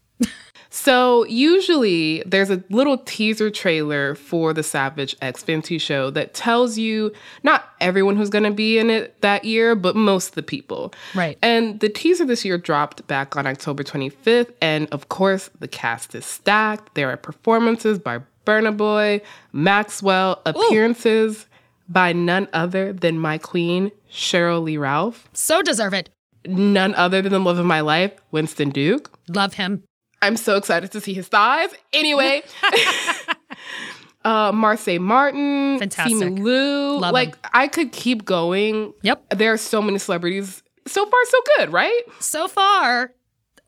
So 0.69 1.25
usually 1.25 2.23
there's 2.27 2.51
a 2.51 2.63
little 2.69 2.99
teaser 2.99 3.49
trailer 3.51 4.15
for 4.15 4.53
the 4.53 4.63
Savage 4.63 5.17
X 5.23 5.43
Fenty 5.43 5.81
show 5.81 6.11
that 6.11 6.35
tells 6.35 6.77
you 6.77 7.13
not 7.43 7.65
everyone 7.81 8.17
who's 8.17 8.29
going 8.29 8.45
to 8.45 8.51
be 8.51 8.77
in 8.79 8.91
it 8.91 9.19
that 9.23 9.45
year, 9.45 9.75
but 9.75 9.97
most 9.97 10.31
of 10.31 10.35
the 10.35 10.43
people. 10.43 10.93
Right. 11.15 11.39
And 11.41 11.81
the 11.81 11.89
teaser 11.89 12.27
this 12.27 12.45
year 12.45 12.59
dropped 12.59 13.07
back 13.07 13.37
on 13.37 13.47
October 13.47 13.85
25th, 13.85 14.53
and 14.61 14.87
of 14.93 15.09
course 15.09 15.49
the 15.61 15.69
cast 15.69 16.15
is 16.15 16.27
stacked. 16.27 16.95
There 16.95 17.11
are 17.11 17.17
performances 17.17 17.99
by 17.99 18.21
Burna 18.45 18.77
Boy, 18.77 19.23
Maxwell, 19.53 20.43
appearances 20.45 21.47
by 21.89 22.13
none 22.13 22.49
other 22.53 22.93
than 22.93 23.19
my 23.19 23.39
queen 23.39 23.93
Sheryl 24.13 24.63
Lee 24.63 24.77
Ralph, 24.77 25.29
So 25.33 25.63
deserve 25.63 25.95
it. 25.95 26.11
none 26.47 26.95
other 26.97 27.23
than 27.23 27.33
the 27.33 27.39
love 27.41 27.59
of 27.59 27.65
my 27.67 27.81
life 27.81 28.13
Winston 28.31 28.71
Duke. 28.71 29.11
Love 29.29 29.55
him. 29.55 29.83
I'm 30.23 30.37
so 30.37 30.57
excited 30.57 30.93
to 30.93 31.01
see 31.01 31.13
his 31.15 31.29
thighs. 31.29 31.71
Anyway, 31.93 32.43
uh, 34.25 34.53
Marsai 34.53 34.99
Martin, 34.99 35.79
Fantastic. 35.79 36.17
Simu 36.17 36.43
Liu. 36.43 36.99
Love 37.01 37.13
like 37.13 37.35
him. 37.35 37.51
I 37.53 37.69
could 37.69 37.93
keep 37.93 38.25
going. 38.25 38.93
Yep. 39.03 39.31
There 39.37 39.53
are 39.53 39.59
so 39.59 39.81
many 39.83 39.99
celebrities. 39.99 40.63
So 40.87 41.05
far, 41.05 41.21
so 41.25 41.39
good, 41.57 41.73
right? 41.73 42.01
So 42.21 42.49
far, 42.49 43.13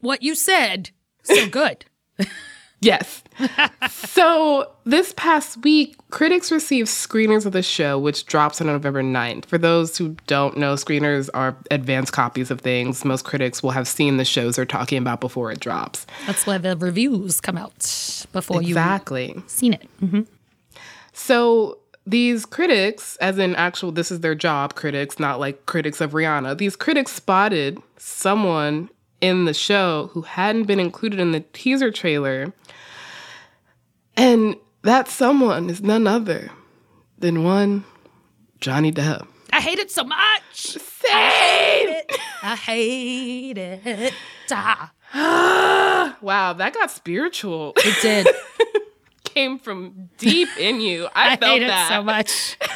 what 0.00 0.22
you 0.22 0.34
said, 0.34 0.90
so 1.22 1.48
good. 1.48 1.84
Yes. 2.80 3.24
So 3.90 4.70
this 4.84 5.12
past 5.16 5.62
week, 5.62 5.96
critics 6.10 6.50
received 6.50 6.88
screeners 6.88 7.46
of 7.46 7.52
the 7.52 7.62
show, 7.62 7.98
which 7.98 8.26
drops 8.26 8.60
on 8.60 8.66
November 8.66 9.02
9th. 9.02 9.46
For 9.46 9.58
those 9.58 9.96
who 9.96 10.16
don't 10.26 10.56
know, 10.56 10.74
screeners 10.74 11.28
are 11.34 11.56
advanced 11.70 12.12
copies 12.12 12.50
of 12.50 12.60
things. 12.60 13.04
Most 13.04 13.24
critics 13.24 13.62
will 13.62 13.70
have 13.70 13.86
seen 13.88 14.16
the 14.16 14.24
shows 14.24 14.56
they're 14.56 14.64
talking 14.64 14.98
about 14.98 15.20
before 15.20 15.50
it 15.52 15.60
drops. 15.60 16.06
That's 16.26 16.46
why 16.46 16.58
the 16.58 16.76
reviews 16.76 17.40
come 17.40 17.56
out 17.56 17.78
before 18.32 18.60
Exactly. 18.60 19.32
you've 19.34 19.48
seen 19.50 19.72
it. 19.74 19.88
Mhm. 20.02 20.26
So 21.12 21.78
these 22.06 22.46
critics, 22.46 23.16
as 23.20 23.38
in 23.38 23.54
actual, 23.56 23.92
this 23.92 24.10
is 24.10 24.20
their 24.20 24.34
job, 24.34 24.74
critics, 24.74 25.18
not 25.18 25.40
like 25.40 25.66
critics 25.66 26.00
of 26.00 26.12
Rihanna. 26.12 26.56
These 26.58 26.76
critics 26.76 27.12
spotted 27.12 27.78
someone 27.98 28.88
in 29.20 29.44
the 29.46 29.54
show 29.54 30.10
who 30.12 30.22
hadn't 30.22 30.64
been 30.64 30.78
included 30.80 31.18
in 31.20 31.32
the 31.32 31.40
teaser 31.52 31.90
trailer. 31.90 32.52
And 34.18 34.56
that 34.82 35.08
someone 35.08 35.70
is 35.70 35.80
none 35.80 36.06
other 36.06 36.50
than 37.18 37.44
one 37.44 37.84
Johnny 38.60 38.92
Depp. 38.92 39.26
I 39.52 39.60
hate 39.60 39.78
it 39.78 39.90
so 39.90 40.04
much. 40.04 40.42
Same. 40.52 40.82
I 42.42 42.56
hate 42.56 43.56
it. 43.58 44.12
Ah, 44.50 44.92
Wow, 46.20 46.52
that 46.54 46.74
got 46.74 46.90
spiritual. 46.90 47.72
it 47.76 47.96
did. 48.02 48.26
Came 49.24 49.58
from 49.58 50.10
deep 50.18 50.48
in 50.58 50.80
you. 50.80 51.06
I, 51.14 51.32
I 51.32 51.36
felt 51.36 51.52
hate 51.52 51.62
it 51.62 51.68
that. 51.68 51.88
so 51.88 52.02
much. 52.02 52.56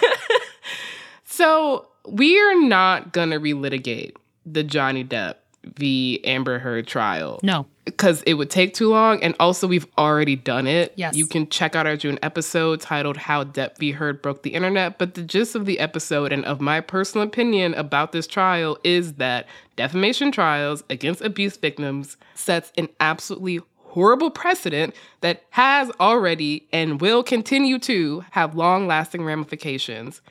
So 1.25 1.89
we 2.07 2.39
are 2.39 2.61
not 2.61 3.13
gonna 3.15 3.41
relitigate 3.41 4.15
the 4.45 4.63
Johnny 4.63 5.03
Depp 5.03 5.37
v 5.65 6.21
Amber 6.25 6.59
Heard 6.59 6.87
trial. 6.87 7.41
No. 7.43 7.67
Because 7.85 8.23
it 8.23 8.35
would 8.35 8.51
take 8.51 8.75
too 8.75 8.91
long, 8.91 9.23
and 9.23 9.35
also 9.41 9.67
we've 9.67 9.87
already 9.99 10.37
done 10.37 10.67
it. 10.67 10.93
Yes. 10.97 11.17
You 11.17 11.27
can 11.27 11.49
check 11.49 11.75
out 11.75 11.87
our 11.87 11.97
June 11.97 12.19
episode 12.23 12.81
titled 12.81 13.17
"How 13.17 13.43
Depp 13.45 13.79
v 13.79 13.91
Heard 13.91 14.23
Broke 14.23 14.43
the 14.43 14.55
Internet." 14.55 14.99
But 14.99 15.15
the 15.15 15.23
gist 15.23 15.55
of 15.55 15.67
the 15.67 15.81
episode 15.81 16.33
and 16.33 16.45
of 16.45 16.61
my 16.61 16.81
personal 16.81 17.27
opinion 17.27 17.75
about 17.75 18.13
this 18.13 18.27
trial 18.27 18.79
is 18.85 19.15
that 19.15 19.47
defamation 19.77 20.31
trials 20.31 20.85
against 20.91 21.23
abuse 21.23 21.57
victims 21.57 22.17
sets 22.35 22.73
an 22.77 22.89
absolutely 23.01 23.61
horrible 23.79 24.31
precedent 24.31 24.95
that 25.21 25.43
has 25.51 25.91
already 26.01 26.67
and 26.73 27.01
will 27.01 27.23
continue 27.23 27.79
to 27.79 28.25
have 28.31 28.55
long-lasting 28.55 29.25
ramifications. 29.25 30.23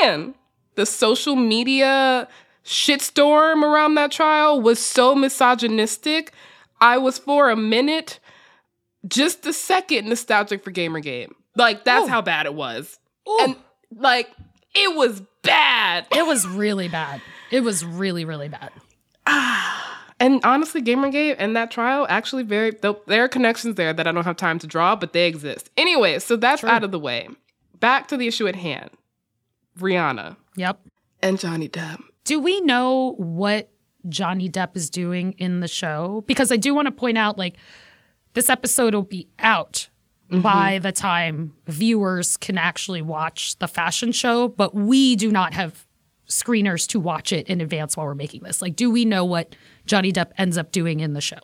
And 0.00 0.34
the 0.76 0.86
social 0.86 1.34
media 1.34 2.28
shitstorm 2.64 3.62
around 3.62 3.94
that 3.96 4.10
trial 4.10 4.60
was 4.60 4.78
so 4.78 5.14
misogynistic. 5.14 6.32
I 6.80 6.98
was 6.98 7.18
for 7.18 7.50
a 7.50 7.56
minute, 7.56 8.18
just 9.06 9.46
a 9.46 9.52
second, 9.52 10.08
nostalgic 10.08 10.64
for 10.64 10.72
Gamergate. 10.72 11.30
Like 11.56 11.84
that's 11.84 12.06
Ooh. 12.06 12.10
how 12.10 12.20
bad 12.22 12.46
it 12.46 12.54
was, 12.54 12.98
Ooh. 13.28 13.38
and 13.42 13.56
like 13.94 14.30
it 14.74 14.96
was 14.96 15.22
bad. 15.42 16.06
It 16.10 16.26
was 16.26 16.46
really 16.46 16.88
bad. 16.88 17.20
It 17.50 17.60
was 17.60 17.84
really, 17.84 18.24
really 18.24 18.48
bad. 18.48 18.70
And 20.20 20.40
honestly, 20.44 20.80
Gamergate 20.80 21.34
and 21.40 21.56
that 21.56 21.72
trial 21.72 22.06
actually 22.08 22.44
very 22.44 22.70
there 23.06 23.24
are 23.24 23.28
connections 23.28 23.74
there 23.74 23.92
that 23.92 24.06
I 24.06 24.12
don't 24.12 24.24
have 24.24 24.36
time 24.36 24.60
to 24.60 24.66
draw, 24.66 24.94
but 24.94 25.12
they 25.12 25.26
exist. 25.26 25.70
Anyway, 25.76 26.20
so 26.20 26.36
that's 26.36 26.60
True. 26.60 26.70
out 26.70 26.84
of 26.84 26.92
the 26.92 27.00
way. 27.00 27.28
Back 27.80 28.06
to 28.08 28.16
the 28.16 28.28
issue 28.28 28.46
at 28.46 28.54
hand. 28.54 28.90
Rihanna 29.78 30.36
Yep. 30.54 30.78
and 31.20 31.38
Johnny 31.38 31.68
Depp. 31.68 32.00
Do 32.24 32.40
we 32.40 32.60
know 32.60 33.14
what 33.18 33.70
Johnny 34.08 34.48
Depp 34.48 34.76
is 34.76 34.90
doing 34.90 35.32
in 35.38 35.60
the 35.60 35.68
show? 35.68 36.24
Because 36.26 36.50
I 36.50 36.56
do 36.56 36.74
want 36.74 36.86
to 36.86 36.92
point 36.92 37.18
out, 37.18 37.38
like, 37.38 37.56
this 38.34 38.50
episode 38.50 38.94
will 38.94 39.02
be 39.02 39.28
out 39.38 39.88
mm-hmm. 40.30 40.40
by 40.40 40.78
the 40.78 40.92
time 40.92 41.54
viewers 41.66 42.36
can 42.36 42.58
actually 42.58 43.02
watch 43.02 43.58
the 43.58 43.68
fashion 43.68 44.12
show, 44.12 44.48
but 44.48 44.74
we 44.74 45.16
do 45.16 45.30
not 45.30 45.54
have 45.54 45.86
screeners 46.28 46.88
to 46.88 46.98
watch 46.98 47.32
it 47.32 47.46
in 47.48 47.60
advance 47.60 47.96
while 47.96 48.06
we're 48.06 48.14
making 48.14 48.42
this. 48.42 48.62
Like, 48.62 48.74
do 48.76 48.90
we 48.90 49.04
know 49.04 49.24
what 49.24 49.54
Johnny 49.86 50.10
Depp 50.12 50.32
ends 50.38 50.58
up 50.58 50.72
doing 50.72 51.00
in 51.00 51.12
the 51.12 51.20
show? 51.20 51.38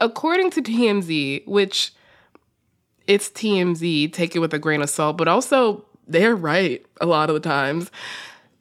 according 0.00 0.50
to 0.50 0.62
TMZ, 0.62 1.46
which 1.46 1.92
it's 3.06 3.30
TMZ, 3.30 4.12
take 4.12 4.36
it 4.36 4.38
with 4.38 4.54
a 4.54 4.58
grain 4.58 4.82
of 4.82 4.90
salt, 4.90 5.16
but 5.16 5.28
also 5.28 5.84
they're 6.06 6.36
right 6.36 6.84
a 7.00 7.06
lot 7.06 7.30
of 7.30 7.34
the 7.34 7.40
times. 7.40 7.90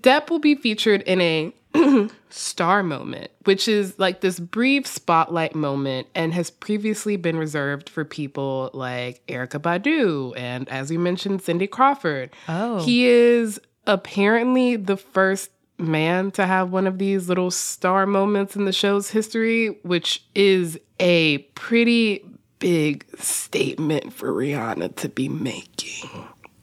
Depp 0.02 0.30
will 0.30 0.40
be 0.40 0.56
featured 0.56 1.02
in 1.04 1.22
a 1.22 1.54
star 2.30 2.84
moment, 2.84 3.32
which 3.46 3.68
is 3.68 3.98
like 4.00 4.22
this 4.22 4.40
brief 4.40 4.86
spotlight 4.88 5.56
moment 5.56 6.08
and 6.16 6.34
has 6.34 6.50
previously 6.50 7.18
been 7.18 7.38
reserved 7.38 7.90
for 7.90 8.06
people 8.06 8.70
like 8.74 9.26
Erykah 9.28 9.62
Badu 9.62 10.34
and, 10.38 10.68
as 10.70 10.92
you 10.92 11.00
mentioned, 11.00 11.42
Cindy 11.42 11.68
Crawford. 11.68 12.32
Oh. 12.48 12.84
He 12.84 13.08
is 13.08 13.60
apparently 13.86 14.76
the 14.76 14.98
first 14.98 15.52
man 15.80 16.32
to 16.32 16.46
have 16.46 16.72
one 16.72 16.88
of 16.88 16.98
these 16.98 17.30
little 17.30 17.52
star 17.52 18.06
moments 18.06 18.56
in 18.56 18.66
the 18.66 18.74
show's 18.74 19.12
history, 19.12 19.78
which 19.84 20.26
is 20.34 20.80
a 21.00 21.40
pretty 21.56 22.26
big 22.60 23.06
statement 23.20 24.14
for 24.14 24.32
Rihanna 24.32 24.96
to 24.96 25.10
be 25.10 25.30
making. 25.30 26.10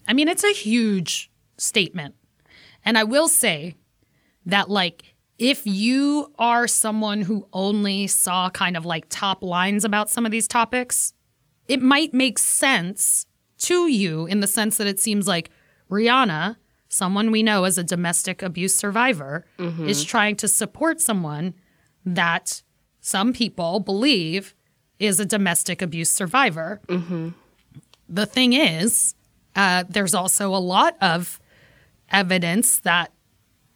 I 0.08 0.12
mean, 0.12 0.28
it's 0.28 0.44
a 0.44 0.52
huge 0.52 1.30
statement. 1.56 2.14
And 2.84 2.98
I 2.98 3.04
will 3.04 3.28
say 3.28 3.76
that, 4.46 4.68
like, 4.68 5.14
if 5.38 5.66
you 5.66 6.32
are 6.38 6.68
someone 6.68 7.22
who 7.22 7.48
only 7.52 8.06
saw 8.06 8.50
kind 8.50 8.76
of 8.76 8.84
like 8.84 9.06
top 9.08 9.42
lines 9.42 9.84
about 9.84 10.10
some 10.10 10.24
of 10.24 10.32
these 10.32 10.46
topics, 10.46 11.12
it 11.66 11.82
might 11.82 12.14
make 12.14 12.38
sense 12.38 13.26
to 13.58 13.88
you 13.88 14.26
in 14.26 14.40
the 14.40 14.46
sense 14.46 14.76
that 14.76 14.86
it 14.86 15.00
seems 15.00 15.26
like 15.26 15.50
Rihanna, 15.90 16.56
someone 16.88 17.30
we 17.30 17.42
know 17.42 17.64
as 17.64 17.78
a 17.78 17.82
domestic 17.84 18.42
abuse 18.42 18.74
survivor, 18.74 19.44
is 19.88 20.04
trying 20.04 20.36
to 20.36 20.48
support 20.48 21.00
someone 21.00 21.54
that 22.04 22.62
some 23.00 23.32
people 23.32 23.80
believe 23.80 24.54
is 24.98 25.18
a 25.18 25.24
domestic 25.24 25.82
abuse 25.82 26.10
survivor. 26.10 26.80
The 28.08 28.26
thing 28.26 28.52
is, 28.52 29.14
uh, 29.56 29.84
there's 29.88 30.14
also 30.14 30.54
a 30.54 30.58
lot 30.58 30.96
of 31.00 31.40
evidence 32.14 32.78
that 32.80 33.12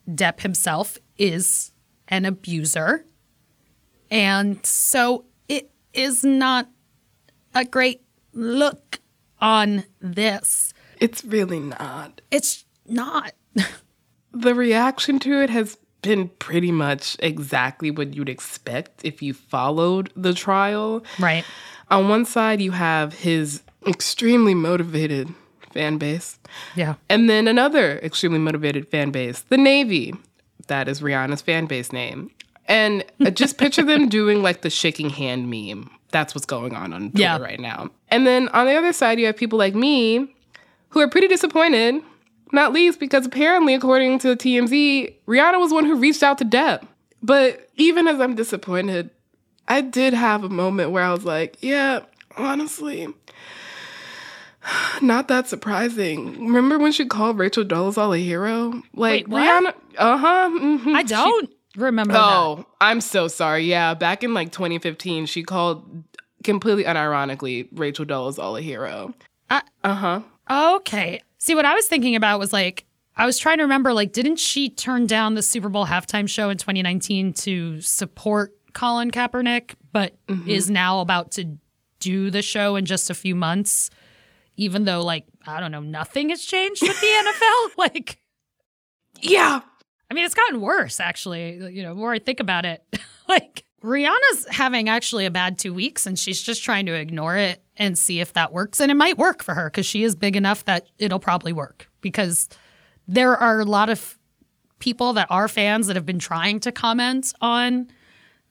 Depp 0.08 0.40
himself 0.40 0.96
is 1.18 1.72
an 2.06 2.24
abuser. 2.24 3.04
And 4.10 4.64
so 4.64 5.24
it 5.48 5.70
is 5.92 6.24
not 6.24 6.68
a 7.54 7.64
great 7.64 8.02
look 8.32 9.00
on 9.40 9.84
this. 10.00 10.72
It's 11.00 11.24
really 11.24 11.58
not. 11.60 12.20
It's 12.30 12.64
not. 12.86 13.32
The 14.30 14.54
reaction 14.54 15.18
to 15.20 15.42
it 15.42 15.48
has 15.50 15.78
been 16.02 16.28
pretty 16.28 16.70
much 16.70 17.16
exactly 17.18 17.90
what 17.90 18.14
you'd 18.14 18.28
expect 18.28 19.00
if 19.02 19.22
you 19.22 19.32
followed 19.32 20.12
the 20.14 20.34
trial. 20.34 21.02
Right. 21.18 21.44
On 21.90 22.08
one 22.10 22.26
side, 22.26 22.60
you 22.60 22.70
have 22.72 23.14
his 23.14 23.62
extremely 23.86 24.54
motivated 24.54 25.34
fan 25.78 25.96
base. 25.98 26.38
Yeah. 26.74 26.94
And 27.08 27.30
then 27.30 27.46
another 27.46 27.98
extremely 28.00 28.40
motivated 28.40 28.88
fan 28.88 29.10
base, 29.12 29.42
the 29.42 29.56
Navy. 29.56 30.12
That 30.66 30.88
is 30.88 31.00
Rihanna's 31.00 31.40
fan 31.40 31.66
base 31.66 31.92
name. 31.92 32.30
And 32.66 33.04
uh, 33.24 33.30
just 33.30 33.58
picture 33.58 33.84
them 33.84 34.08
doing 34.18 34.42
like 34.42 34.62
the 34.62 34.70
shaking 34.70 35.08
hand 35.08 35.48
meme. 35.48 35.88
That's 36.10 36.34
what's 36.34 36.46
going 36.46 36.74
on 36.74 36.92
on 36.92 37.10
Twitter 37.10 37.22
Yeah. 37.22 37.38
right 37.38 37.60
now. 37.60 37.90
And 38.08 38.26
then 38.26 38.48
on 38.48 38.66
the 38.66 38.74
other 38.74 38.92
side, 38.92 39.20
you 39.20 39.26
have 39.26 39.36
people 39.36 39.58
like 39.58 39.74
me 39.74 40.34
who 40.90 41.00
are 41.00 41.08
pretty 41.08 41.28
disappointed, 41.28 42.02
not 42.52 42.72
least 42.72 42.98
because 42.98 43.24
apparently, 43.24 43.74
according 43.74 44.18
to 44.20 44.34
TMZ, 44.34 45.14
Rihanna 45.26 45.60
was 45.60 45.72
one 45.72 45.84
who 45.84 45.94
reached 45.96 46.22
out 46.24 46.38
to 46.38 46.44
Depp. 46.44 46.84
But 47.22 47.68
even 47.76 48.08
as 48.08 48.20
I'm 48.20 48.34
disappointed, 48.34 49.10
I 49.68 49.80
did 49.82 50.12
have 50.14 50.42
a 50.44 50.48
moment 50.48 50.90
where 50.90 51.04
I 51.04 51.12
was 51.12 51.24
like, 51.24 51.56
yeah, 51.60 52.00
honestly, 52.36 53.06
not 55.02 55.28
that 55.28 55.48
surprising. 55.48 56.46
Remember 56.46 56.78
when 56.78 56.92
she 56.92 57.06
called 57.06 57.38
Rachel 57.38 57.64
Dolezal 57.64 58.16
a 58.16 58.20
hero? 58.22 58.82
Like 58.94 59.28
Wait? 59.28 59.42
Rihanna, 59.42 59.74
uh 59.96 60.16
huh. 60.16 60.90
I 60.94 61.02
don't 61.02 61.50
remember 61.76 62.14
that. 62.14 62.20
Oh, 62.22 62.66
I'm 62.80 63.00
so 63.00 63.28
sorry. 63.28 63.64
Yeah, 63.64 63.94
back 63.94 64.22
in 64.22 64.34
like 64.34 64.52
2015, 64.52 65.26
she 65.26 65.42
called 65.42 66.04
completely 66.44 66.84
unironically 66.84 67.68
Rachel 67.72 68.04
Dolezal 68.04 68.58
a 68.58 68.62
hero. 68.62 69.14
Uh 69.50 69.60
huh. 69.94 70.20
Okay. 70.50 71.22
See, 71.38 71.54
what 71.54 71.64
I 71.64 71.74
was 71.74 71.86
thinking 71.86 72.16
about 72.16 72.38
was 72.38 72.52
like, 72.52 72.84
I 73.16 73.26
was 73.26 73.38
trying 73.38 73.58
to 73.58 73.64
remember, 73.64 73.92
like, 73.92 74.12
didn't 74.12 74.36
she 74.36 74.68
turn 74.70 75.06
down 75.06 75.34
the 75.34 75.42
Super 75.42 75.68
Bowl 75.68 75.86
halftime 75.86 76.28
show 76.28 76.50
in 76.50 76.56
2019 76.56 77.32
to 77.34 77.80
support 77.80 78.54
Colin 78.74 79.10
Kaepernick, 79.10 79.74
but 79.92 80.16
is 80.46 80.70
now 80.70 81.00
about 81.00 81.32
to 81.32 81.58
do 82.00 82.30
the 82.30 82.42
show 82.42 82.76
in 82.76 82.84
just 82.84 83.10
a 83.10 83.14
few 83.14 83.34
months? 83.34 83.90
Even 84.58 84.84
though, 84.84 85.02
like, 85.02 85.24
I 85.46 85.60
don't 85.60 85.72
know, 85.72 85.80
nothing 85.80 86.28
has 86.28 86.44
changed 86.44 86.82
with 86.82 87.00
the 87.00 87.06
NFL. 87.06 87.70
Like, 87.78 88.20
Yeah. 89.22 89.60
I 90.10 90.14
mean, 90.14 90.24
it's 90.24 90.34
gotten 90.34 90.60
worse, 90.60 91.00
actually. 91.00 91.56
You 91.74 91.82
know, 91.82 91.90
the 91.90 92.00
more 92.00 92.12
I 92.12 92.18
think 92.18 92.40
about 92.40 92.64
it, 92.64 92.82
like 93.28 93.64
Rihanna's 93.82 94.46
having 94.50 94.88
actually 94.88 95.26
a 95.26 95.30
bad 95.30 95.58
two 95.58 95.72
weeks 95.72 96.06
and 96.06 96.18
she's 96.18 96.42
just 96.42 96.62
trying 96.64 96.86
to 96.86 96.94
ignore 96.94 97.36
it 97.36 97.62
and 97.76 97.96
see 97.96 98.20
if 98.20 98.32
that 98.32 98.52
works. 98.52 98.80
And 98.80 98.90
it 98.90 98.94
might 98.94 99.16
work 99.16 99.42
for 99.42 99.54
her 99.54 99.70
because 99.70 99.86
she 99.86 100.02
is 100.02 100.16
big 100.16 100.34
enough 100.34 100.64
that 100.64 100.86
it'll 100.98 101.20
probably 101.20 101.52
work 101.52 101.88
because 102.00 102.48
there 103.06 103.36
are 103.36 103.60
a 103.60 103.64
lot 103.64 103.88
of 103.90 104.18
people 104.80 105.12
that 105.12 105.28
are 105.30 105.46
fans 105.46 105.86
that 105.86 105.96
have 105.96 106.06
been 106.06 106.18
trying 106.18 106.58
to 106.60 106.72
comment 106.72 107.32
on 107.40 107.88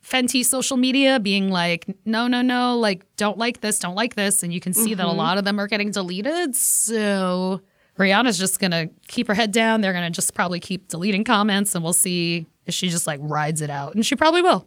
Fenty's 0.10 0.50
social 0.50 0.78
media, 0.78 1.20
being 1.20 1.50
like, 1.50 1.86
no, 2.06 2.28
no, 2.28 2.42
no, 2.42 2.78
like, 2.78 3.04
don't 3.18 3.38
like 3.38 3.60
this, 3.62 3.80
don't 3.80 3.96
like 3.96 4.16
this. 4.16 4.42
And 4.42 4.54
you 4.54 4.60
can 4.62 4.74
see 4.74 4.94
that 4.94 5.04
a 5.04 5.10
mm-hmm. 5.10 5.18
lot 5.18 5.38
of 5.38 5.44
them 5.44 5.60
are 5.60 5.68
getting 5.68 5.92
deleted. 5.92 6.56
So 6.56 7.62
Rihanna's 7.98 8.38
just 8.38 8.60
going 8.60 8.72
to 8.72 8.90
keep 9.08 9.28
her 9.28 9.34
head 9.34 9.52
down. 9.52 9.82
They're 9.82 9.94
going 9.94 10.06
to 10.06 10.16
just 10.16 10.34
probably 10.34 10.60
keep 10.60 10.88
deleting 10.88 11.24
comments 11.24 11.76
and 11.76 11.84
we'll 11.84 11.94
see 11.94 12.48
if 12.66 12.74
she 12.74 12.90
just 12.90 13.06
like 13.06 13.20
rides 13.22 13.62
it 13.62 13.70
out. 13.70 13.96
And 13.96 14.06
she 14.06 14.16
probably 14.16 14.42
will. 14.42 14.66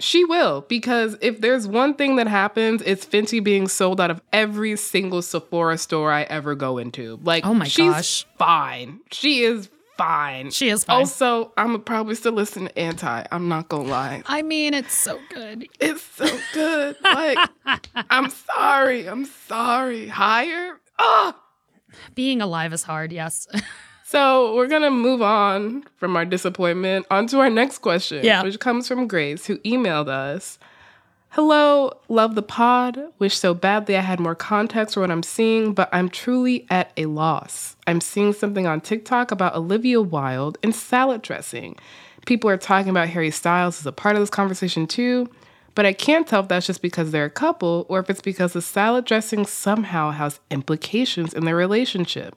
She 0.00 0.24
will, 0.24 0.62
because 0.62 1.16
if 1.20 1.40
there's 1.40 1.68
one 1.68 1.94
thing 1.94 2.16
that 2.16 2.26
happens, 2.26 2.82
it's 2.82 3.06
Fenty 3.06 3.42
being 3.42 3.68
sold 3.68 4.00
out 4.00 4.10
of 4.10 4.20
every 4.32 4.76
single 4.76 5.22
Sephora 5.22 5.78
store 5.78 6.10
I 6.10 6.22
ever 6.22 6.56
go 6.56 6.78
into. 6.78 7.20
Like, 7.22 7.46
Oh 7.46 7.54
my 7.54 7.68
she's 7.68 7.92
gosh. 7.92 8.26
fine. 8.36 8.98
She 9.12 9.44
is 9.44 9.70
fine. 9.96 10.50
She 10.50 10.68
is 10.68 10.84
fine. 10.84 10.96
Also, 10.96 11.52
I'm 11.56 11.80
probably 11.82 12.14
still 12.14 12.32
listening 12.32 12.68
to 12.68 12.78
Anti. 12.78 13.26
I'm 13.30 13.48
not 13.48 13.68
gonna 13.68 13.88
lie. 13.88 14.22
I 14.26 14.42
mean, 14.42 14.74
it's 14.74 14.94
so 14.94 15.18
good. 15.32 15.68
It's 15.80 16.02
so 16.02 16.26
good. 16.52 16.96
like, 17.02 17.38
I'm 18.10 18.30
sorry. 18.30 19.08
I'm 19.08 19.24
sorry. 19.24 20.08
Higher. 20.08 20.80
Ah. 20.98 21.36
Being 22.14 22.40
alive 22.42 22.72
is 22.72 22.82
hard, 22.82 23.12
yes. 23.12 23.46
So 24.06 24.54
we're 24.54 24.68
gonna 24.68 24.92
move 24.92 25.22
on 25.22 25.82
from 25.96 26.14
our 26.14 26.24
disappointment 26.24 27.04
onto 27.10 27.38
our 27.38 27.50
next 27.50 27.78
question, 27.78 28.24
Yeah. 28.24 28.44
which 28.44 28.60
comes 28.60 28.86
from 28.86 29.08
Grace, 29.08 29.46
who 29.46 29.58
emailed 29.60 30.06
us. 30.08 30.58
Hello, 31.34 31.90
love 32.08 32.36
the 32.36 32.42
pod. 32.42 32.96
Wish 33.18 33.36
so 33.36 33.54
badly 33.54 33.96
I 33.96 34.02
had 34.02 34.20
more 34.20 34.36
context 34.36 34.94
for 34.94 35.00
what 35.00 35.10
I'm 35.10 35.24
seeing, 35.24 35.74
but 35.74 35.88
I'm 35.92 36.08
truly 36.08 36.64
at 36.70 36.92
a 36.96 37.06
loss. 37.06 37.74
I'm 37.88 38.00
seeing 38.00 38.32
something 38.32 38.68
on 38.68 38.80
TikTok 38.80 39.32
about 39.32 39.56
Olivia 39.56 40.00
Wilde 40.00 40.58
and 40.62 40.72
salad 40.72 41.22
dressing. 41.22 41.74
People 42.24 42.48
are 42.50 42.56
talking 42.56 42.88
about 42.88 43.08
Harry 43.08 43.32
Styles 43.32 43.80
as 43.80 43.86
a 43.86 43.90
part 43.90 44.14
of 44.14 44.22
this 44.22 44.30
conversation 44.30 44.86
too, 44.86 45.28
but 45.74 45.84
I 45.84 45.92
can't 45.92 46.24
tell 46.24 46.42
if 46.42 46.46
that's 46.46 46.68
just 46.68 46.82
because 46.82 47.10
they're 47.10 47.24
a 47.24 47.30
couple 47.30 47.84
or 47.88 47.98
if 47.98 48.08
it's 48.08 48.22
because 48.22 48.52
the 48.52 48.62
salad 48.62 49.04
dressing 49.04 49.44
somehow 49.44 50.12
has 50.12 50.38
implications 50.52 51.34
in 51.34 51.46
their 51.46 51.56
relationship. 51.56 52.36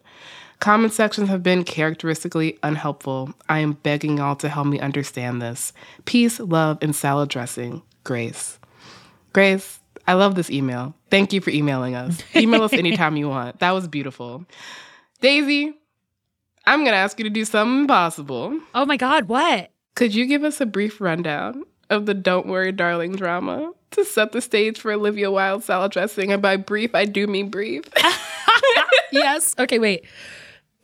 Comment 0.60 0.92
sections 0.92 1.30
have 1.30 1.44
been 1.44 1.64
characteristically 1.64 2.58
unhelpful. 2.64 3.36
I 3.48 3.60
am 3.60 3.74
begging 3.74 4.18
y'all 4.18 4.36
to 4.38 4.50
help 4.50 4.66
me 4.66 4.80
understand 4.80 5.40
this. 5.40 5.72
Peace, 6.06 6.40
love, 6.40 6.80
and 6.82 6.96
salad 6.96 7.30
dressing. 7.30 7.84
Grace. 8.04 8.58
Grace, 9.38 9.80
I 10.08 10.14
love 10.14 10.34
this 10.34 10.50
email. 10.50 10.96
Thank 11.12 11.32
you 11.32 11.42
for 11.42 11.52
emailing 11.52 11.94
us. 11.94 12.24
Email 12.36 12.64
us 12.64 12.74
anytime 12.74 13.16
you 13.18 13.30
want. 13.30 13.60
That 13.60 13.70
was 13.70 13.88
beautiful. 13.88 14.44
Daisy, 15.22 15.76
I'm 16.66 16.80
going 16.80 16.94
to 16.94 16.98
ask 16.98 17.20
you 17.20 17.24
to 17.24 17.30
do 17.30 17.46
something 17.46 17.82
impossible. 17.82 18.60
oh 18.74 18.86
my 18.88 18.98
God, 18.98 19.26
what? 19.26 19.70
Could 19.94 20.16
you 20.16 20.26
give 20.26 20.44
us 20.44 20.60
a 20.60 20.66
brief 20.66 21.00
rundown 21.00 21.66
of 21.92 22.08
the 22.08 22.16
Don't 22.16 22.48
Worry 22.48 22.72
Darling 22.72 23.16
drama 23.16 23.74
to 23.92 24.04
set 24.04 24.32
the 24.32 24.42
stage 24.42 24.80
for 24.80 24.92
Olivia 24.92 25.30
Wilde 25.30 25.64
salad 25.64 25.92
dressing? 25.92 26.32
And 26.32 26.42
by 26.42 26.58
brief, 26.58 26.96
I 26.96 27.06
do 27.06 27.28
mean 27.28 27.52
brief. 27.52 27.84
yes. 29.12 29.54
Okay, 29.60 29.78
wait. 29.78 30.04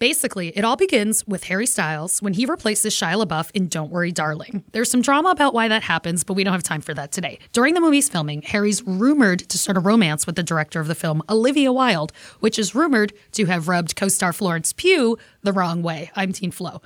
Basically, 0.04 0.50
it 0.50 0.66
all 0.66 0.76
begins 0.76 1.26
with 1.28 1.46
Harry 1.46 1.66
Styles 1.66 2.22
when 2.22 2.34
he 2.34 2.46
replaces 2.46 2.94
Shia 2.94 3.26
LaBeouf 3.26 3.52
in 3.54 3.70
Don't 3.70 3.90
Worry, 3.90 4.12
Darling. 4.12 4.66
There's 4.74 4.92
some 4.92 5.02
drama 5.02 5.30
about 5.30 5.54
why 5.54 5.70
that 5.70 5.82
happens, 5.82 6.26
but 6.26 6.34
we 6.34 6.44
don't 6.44 6.52
have 6.52 6.62
time 6.62 6.82
for 6.82 6.94
that 6.94 7.14
today. 7.14 7.40
During 7.54 7.74
the 7.74 7.80
movie's 7.80 8.10
filming, 8.10 8.42
Harry's 8.42 8.84
rumored 8.84 9.40
to 9.48 9.58
start 9.58 9.78
a 9.78 9.80
romance 9.80 10.28
with 10.28 10.36
the 10.36 10.44
director 10.44 10.82
of 10.82 10.88
the 10.88 10.94
film, 10.94 11.24
Olivia 11.30 11.72
Wilde, 11.72 12.12
which 12.42 12.60
is 12.60 12.76
rumored 12.76 13.14
to 13.32 13.46
have 13.46 13.70
rubbed 13.70 13.96
co 13.96 14.10
star 14.10 14.34
Florence 14.34 14.74
Pugh 14.74 15.18
the 15.42 15.54
wrong 15.54 15.82
way. 15.82 16.12
I'm 16.18 16.34
Teen 16.34 16.52
Flo. 16.52 16.82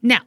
Now, 0.00 0.20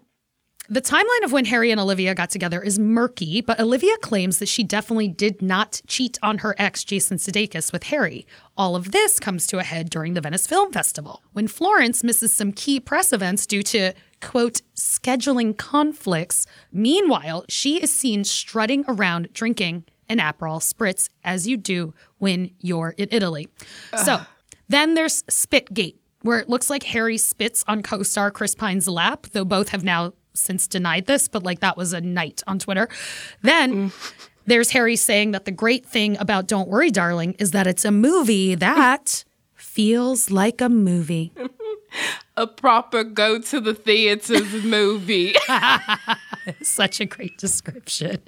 the 0.69 0.82
timeline 0.82 1.23
of 1.23 1.32
when 1.32 1.45
Harry 1.45 1.71
and 1.71 1.80
Olivia 1.80 2.13
got 2.13 2.30
together 2.30 2.62
is 2.62 2.77
murky, 2.77 3.41
but 3.41 3.60
Olivia 3.60 3.97
claims 3.97 4.39
that 4.39 4.49
she 4.49 4.63
definitely 4.63 5.08
did 5.08 5.41
not 5.41 5.82
cheat 5.88 6.17
on 6.21 6.39
her 6.39 6.56
ex, 6.58 6.84
Jason 6.84 7.17
Sudeikis, 7.17 7.71
with 7.71 7.84
Harry. 7.84 8.27
All 8.58 8.75
of 8.75 8.91
this 8.91 9.19
comes 9.19 9.47
to 9.47 9.60
a 9.60 9.63
head 9.63 9.89
during 9.89 10.13
the 10.13 10.21
Venice 10.21 10.45
Film 10.45 10.71
Festival, 10.73 11.21
when 11.32 11.47
Florence 11.47 12.03
misses 12.03 12.34
some 12.34 12.51
key 12.51 12.80
press 12.80 13.13
events 13.13 13.45
due 13.45 13.63
to, 13.63 13.93
quote, 14.21 14.62
scheduling 14.75 15.58
conflicts. 15.58 16.45
Meanwhile, 16.71 17.45
she 17.47 17.82
is 17.82 17.93
seen 17.93 18.23
strutting 18.23 18.84
around 18.88 19.30
drinking 19.34 19.86
an 20.10 20.19
Aperol 20.19 20.62
Spritz, 20.62 21.10
as 21.23 21.47
you 21.47 21.58
do 21.58 21.93
when 22.17 22.51
you're 22.60 22.93
in 22.97 23.08
Italy. 23.12 23.47
So 24.03 24.21
then 24.67 24.95
there's 24.95 25.23
Spitgate, 25.23 25.95
where 26.21 26.39
it 26.39 26.49
looks 26.49 26.69
like 26.69 26.84
Harry 26.84 27.17
spits 27.17 27.63
on 27.67 27.84
co 27.84 28.03
star 28.03 28.32
Chris 28.32 28.56
Pine's 28.56 28.88
lap, 28.88 29.27
though 29.32 29.45
both 29.45 29.69
have 29.69 29.84
now 29.84 30.13
since 30.38 30.67
denied 30.67 31.06
this, 31.06 31.28
but 31.28 31.43
like 31.43 31.60
that 31.60 31.78
was 31.78 31.93
a 31.93 32.02
night 32.02 32.43
on 32.47 32.60
Twitter. 32.60 32.88
Then 33.41 33.89
mm. 33.89 34.23
there's 34.45 34.71
Harry 34.71 34.95
saying 34.95 35.32
that 35.32 35.45
the 35.45 35.52
great 35.52 35.86
thing 35.86 36.17
about 36.17 36.47
Don't 36.47 36.67
Worry, 36.67 36.91
Darling 36.91 37.36
is 37.39 37.52
that 37.52 37.67
it's 37.67 37.86
a 37.86 37.91
movie 37.91 38.56
that 38.56 39.23
feels 39.56 40.32
like 40.32 40.62
a 40.62 40.69
movie. 40.69 41.32
a 42.38 42.47
proper 42.47 43.04
go 43.04 43.39
to 43.39 43.60
the 43.60 43.73
theaters 43.73 44.63
movie. 44.63 45.36
Such 46.62 47.00
a 47.00 47.06
great 47.06 47.38
description. 47.38 48.21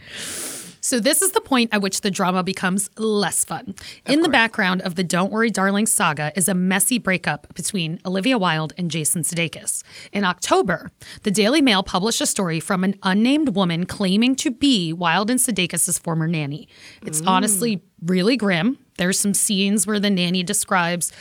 So, 0.81 0.99
this 0.99 1.21
is 1.21 1.31
the 1.31 1.41
point 1.41 1.73
at 1.73 1.81
which 1.81 2.01
the 2.01 2.11
drama 2.11 2.43
becomes 2.43 2.89
less 2.97 3.43
fun. 3.43 3.75
In 4.05 4.21
the 4.21 4.29
background 4.29 4.81
of 4.81 4.95
the 4.95 5.03
Don't 5.03 5.31
Worry 5.31 5.49
Darling 5.49 5.85
saga 5.85 6.31
is 6.35 6.47
a 6.47 6.53
messy 6.53 6.97
breakup 6.97 7.53
between 7.53 7.99
Olivia 8.05 8.37
Wilde 8.37 8.73
and 8.77 8.89
Jason 8.89 9.23
Sudeikis. 9.23 9.83
In 10.11 10.23
October, 10.23 10.91
the 11.23 11.31
Daily 11.31 11.61
Mail 11.61 11.83
published 11.83 12.21
a 12.21 12.25
story 12.25 12.59
from 12.59 12.83
an 12.83 12.95
unnamed 13.03 13.55
woman 13.55 13.85
claiming 13.85 14.35
to 14.37 14.51
be 14.51 14.93
Wilde 14.93 15.29
and 15.29 15.39
Sudeikis' 15.39 15.99
former 15.99 16.27
nanny. 16.27 16.67
It's 17.05 17.21
mm. 17.21 17.27
honestly 17.27 17.83
really 18.05 18.37
grim. 18.37 18.77
There's 18.97 19.19
some 19.19 19.33
scenes 19.33 19.85
where 19.85 19.99
the 19.99 20.09
nanny 20.09 20.43
describes 20.43 21.11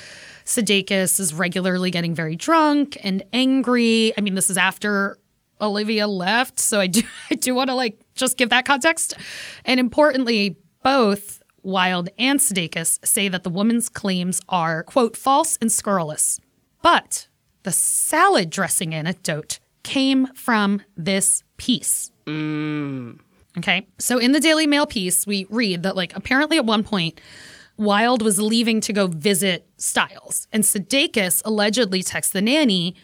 Sudeikis 0.45 1.21
is 1.21 1.35
regularly 1.35 1.91
getting 1.91 2.15
very 2.15 2.35
drunk 2.35 2.97
and 3.03 3.23
angry. 3.33 4.15
I 4.17 4.23
mean, 4.23 4.35
this 4.35 4.49
is 4.49 4.57
after 4.57 5.19
Olivia 5.61 6.07
left, 6.07 6.59
so 6.59 6.81
I 6.81 6.87
do 6.87 7.03
I 7.31 7.35
do 7.35 7.55
want 7.55 7.71
to 7.71 7.75
like 7.75 8.01
just 8.15 8.37
give 8.37 8.51
that 8.51 8.65
context. 8.65 9.15
And 9.65 9.79
importantly, 9.79 10.57
both 10.83 11.43
Wilde 11.63 12.09
and 12.19 12.41
Sudeikis 12.41 13.05
say 13.07 13.29
that 13.29 13.43
the 13.43 13.51
woman's 13.51 13.89
claims 13.89 14.41
are 14.49 14.83
quote 14.83 15.17
false 15.17 15.59
and 15.61 15.71
scurrilous. 15.71 16.41
But 16.83 17.29
the 17.65 17.73
salad 17.73 18.51
dressing 18.51 18.95
anecdote 18.95 19.59
came 19.83 20.27
from 20.35 20.83
this 20.97 21.43
piece. 21.57 22.11
Mm. 22.27 23.19
Okay. 23.59 23.87
So 23.99 24.19
in 24.19 24.33
the 24.33 24.41
Daily 24.41 24.67
Mail 24.67 24.87
piece, 24.87 25.27
we 25.27 25.47
read 25.51 25.83
that, 25.83 25.97
like, 25.97 26.15
apparently 26.17 26.59
at 26.59 26.65
one 26.65 26.85
point, 26.85 27.21
Wilde 27.77 28.23
was 28.23 28.41
leaving 28.41 28.81
to 28.83 28.93
go 28.93 29.07
visit 29.07 29.67
Styles, 29.77 30.49
and 30.53 30.65
Sudeikis 30.65 31.43
allegedly 31.45 32.03
texts 32.03 32.33
the 32.33 32.43
nanny. 32.43 32.95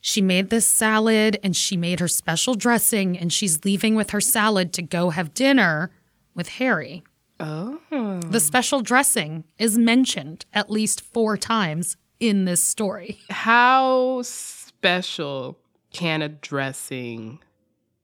She 0.00 0.20
made 0.20 0.50
this 0.50 0.66
salad 0.66 1.38
and 1.42 1.54
she 1.54 1.76
made 1.76 2.00
her 2.00 2.08
special 2.08 2.54
dressing, 2.54 3.18
and 3.18 3.32
she's 3.32 3.64
leaving 3.64 3.94
with 3.94 4.10
her 4.10 4.20
salad 4.20 4.72
to 4.74 4.82
go 4.82 5.10
have 5.10 5.34
dinner 5.34 5.90
with 6.34 6.48
Harry. 6.48 7.02
oh. 7.38 7.78
The 7.90 8.40
special 8.40 8.80
dressing 8.80 9.44
is 9.58 9.76
mentioned 9.76 10.46
at 10.52 10.70
least 10.70 11.00
four 11.00 11.36
times 11.36 11.96
in 12.18 12.44
this 12.44 12.62
story. 12.62 13.18
How 13.30 14.22
special 14.22 15.58
can 15.92 16.22
a 16.22 16.28
dressing 16.28 17.40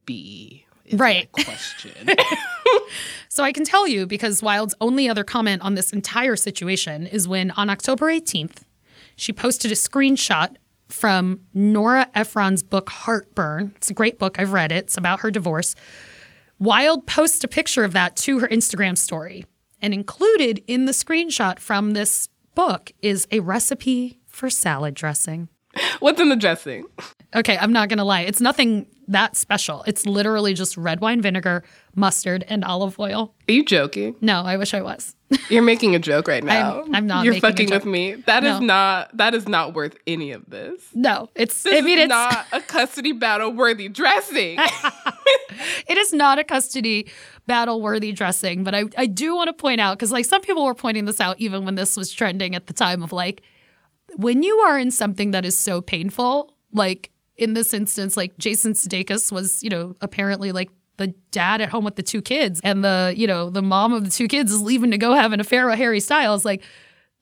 be? 0.04 0.66
Right. 0.92 1.30
question. 1.44 2.10
So 3.28 3.44
I 3.44 3.52
can 3.52 3.64
tell 3.64 3.86
you 3.86 4.06
because 4.06 4.42
Wilde's 4.42 4.74
only 4.80 5.08
other 5.08 5.24
comment 5.24 5.60
on 5.60 5.74
this 5.74 5.92
entire 5.92 6.36
situation 6.36 7.06
is 7.06 7.28
when 7.28 7.50
on 7.50 7.68
October 7.68 8.06
18th, 8.06 8.62
she 9.14 9.32
posted 9.32 9.70
a 9.70 9.74
screenshot 9.74 10.56
from 10.88 11.40
Nora 11.52 12.08
Ephron's 12.14 12.62
book 12.62 12.88
Heartburn. 12.88 13.72
It's 13.76 13.90
a 13.90 13.94
great 13.94 14.18
book. 14.18 14.38
I've 14.38 14.52
read 14.52 14.72
it. 14.72 14.84
It's 14.84 14.96
about 14.96 15.20
her 15.20 15.30
divorce. 15.30 15.74
Wilde 16.58 17.06
posts 17.06 17.44
a 17.44 17.48
picture 17.48 17.84
of 17.84 17.92
that 17.92 18.16
to 18.16 18.38
her 18.40 18.48
Instagram 18.48 18.96
story. 18.96 19.46
And 19.82 19.92
included 19.92 20.62
in 20.66 20.86
the 20.86 20.92
screenshot 20.92 21.58
from 21.58 21.92
this 21.92 22.28
book 22.54 22.92
is 23.02 23.26
a 23.30 23.40
recipe 23.40 24.18
for 24.26 24.48
salad 24.48 24.94
dressing. 24.94 25.48
What's 26.00 26.20
in 26.20 26.30
the 26.30 26.36
dressing? 26.36 26.86
Okay, 27.34 27.58
I'm 27.58 27.72
not 27.72 27.90
going 27.90 27.98
to 27.98 28.04
lie. 28.04 28.22
It's 28.22 28.40
nothing 28.40 28.86
that 29.08 29.36
special. 29.36 29.82
It's 29.86 30.06
literally 30.06 30.54
just 30.54 30.76
red 30.76 31.00
wine 31.00 31.22
vinegar, 31.22 31.62
mustard, 31.94 32.44
and 32.48 32.64
olive 32.64 32.98
oil. 32.98 33.34
Are 33.48 33.52
you 33.52 33.64
joking? 33.64 34.16
No, 34.20 34.42
I 34.42 34.56
wish 34.56 34.74
I 34.74 34.82
was. 34.82 35.14
You're 35.48 35.62
making 35.62 35.94
a 35.94 35.98
joke 35.98 36.28
right 36.28 36.42
now. 36.44 36.84
I'm 36.92 37.06
not 37.06 37.24
You're 37.24 37.34
making 37.34 37.48
a 37.48 37.50
fucking 37.50 37.70
with 37.70 37.84
me. 37.84 38.14
That 38.26 38.44
is 38.44 38.60
No. 38.60 38.66
not. 38.66 39.16
That 39.16 39.34
is 39.34 39.48
not 39.48 39.74
worth 39.74 39.96
any 40.06 40.30
of 40.32 40.48
this. 40.48 40.82
No, 40.94 41.28
it's. 41.34 41.62
This 41.62 41.74
I 41.78 41.80
mean, 41.80 41.98
is 41.98 42.04
it's 42.04 42.10
not 42.10 42.46
a 42.52 42.60
custody 42.60 43.12
battle 43.12 43.52
worthy 43.52 43.88
dressing. 43.88 44.58
it 45.88 45.98
is 45.98 46.12
not 46.12 46.38
a 46.38 46.44
custody 46.44 47.08
battle 47.46 47.80
worthy 47.80 48.12
dressing, 48.12 48.64
but 48.64 48.74
I, 48.74 48.84
I 48.96 49.06
do 49.06 49.34
want 49.34 49.48
to 49.48 49.52
point 49.52 49.80
out 49.80 49.98
because 49.98 50.12
like 50.12 50.24
some 50.24 50.42
people 50.42 50.64
were 50.64 50.74
pointing 50.74 51.04
this 51.04 51.20
out 51.20 51.36
even 51.38 51.64
when 51.64 51.74
this 51.74 51.96
was 51.96 52.12
trending 52.12 52.54
at 52.54 52.66
the 52.66 52.72
time 52.72 53.02
of 53.02 53.12
like 53.12 53.42
when 54.16 54.42
you 54.42 54.56
are 54.58 54.78
in 54.78 54.90
something 54.90 55.32
that 55.32 55.44
is 55.44 55.58
so 55.58 55.80
painful, 55.80 56.54
like 56.72 57.10
in 57.36 57.54
this 57.54 57.74
instance, 57.74 58.16
like 58.16 58.36
Jason 58.38 58.72
Sudeikis 58.72 59.30
was, 59.30 59.62
you 59.62 59.70
know, 59.70 59.94
apparently 60.00 60.52
like 60.52 60.70
the 60.96 61.08
dad 61.30 61.60
at 61.60 61.68
home 61.68 61.84
with 61.84 61.96
the 61.96 62.02
two 62.02 62.22
kids 62.22 62.60
and 62.64 62.82
the, 62.82 63.12
you 63.16 63.26
know, 63.26 63.50
the 63.50 63.62
mom 63.62 63.92
of 63.92 64.04
the 64.04 64.10
two 64.10 64.28
kids 64.28 64.50
is 64.52 64.62
leaving 64.62 64.90
to 64.92 64.98
go 64.98 65.12
have 65.12 65.32
an 65.32 65.40
affair 65.40 65.66
with 65.66 65.76
Harry 65.76 66.00
Styles. 66.00 66.44
Like 66.44 66.62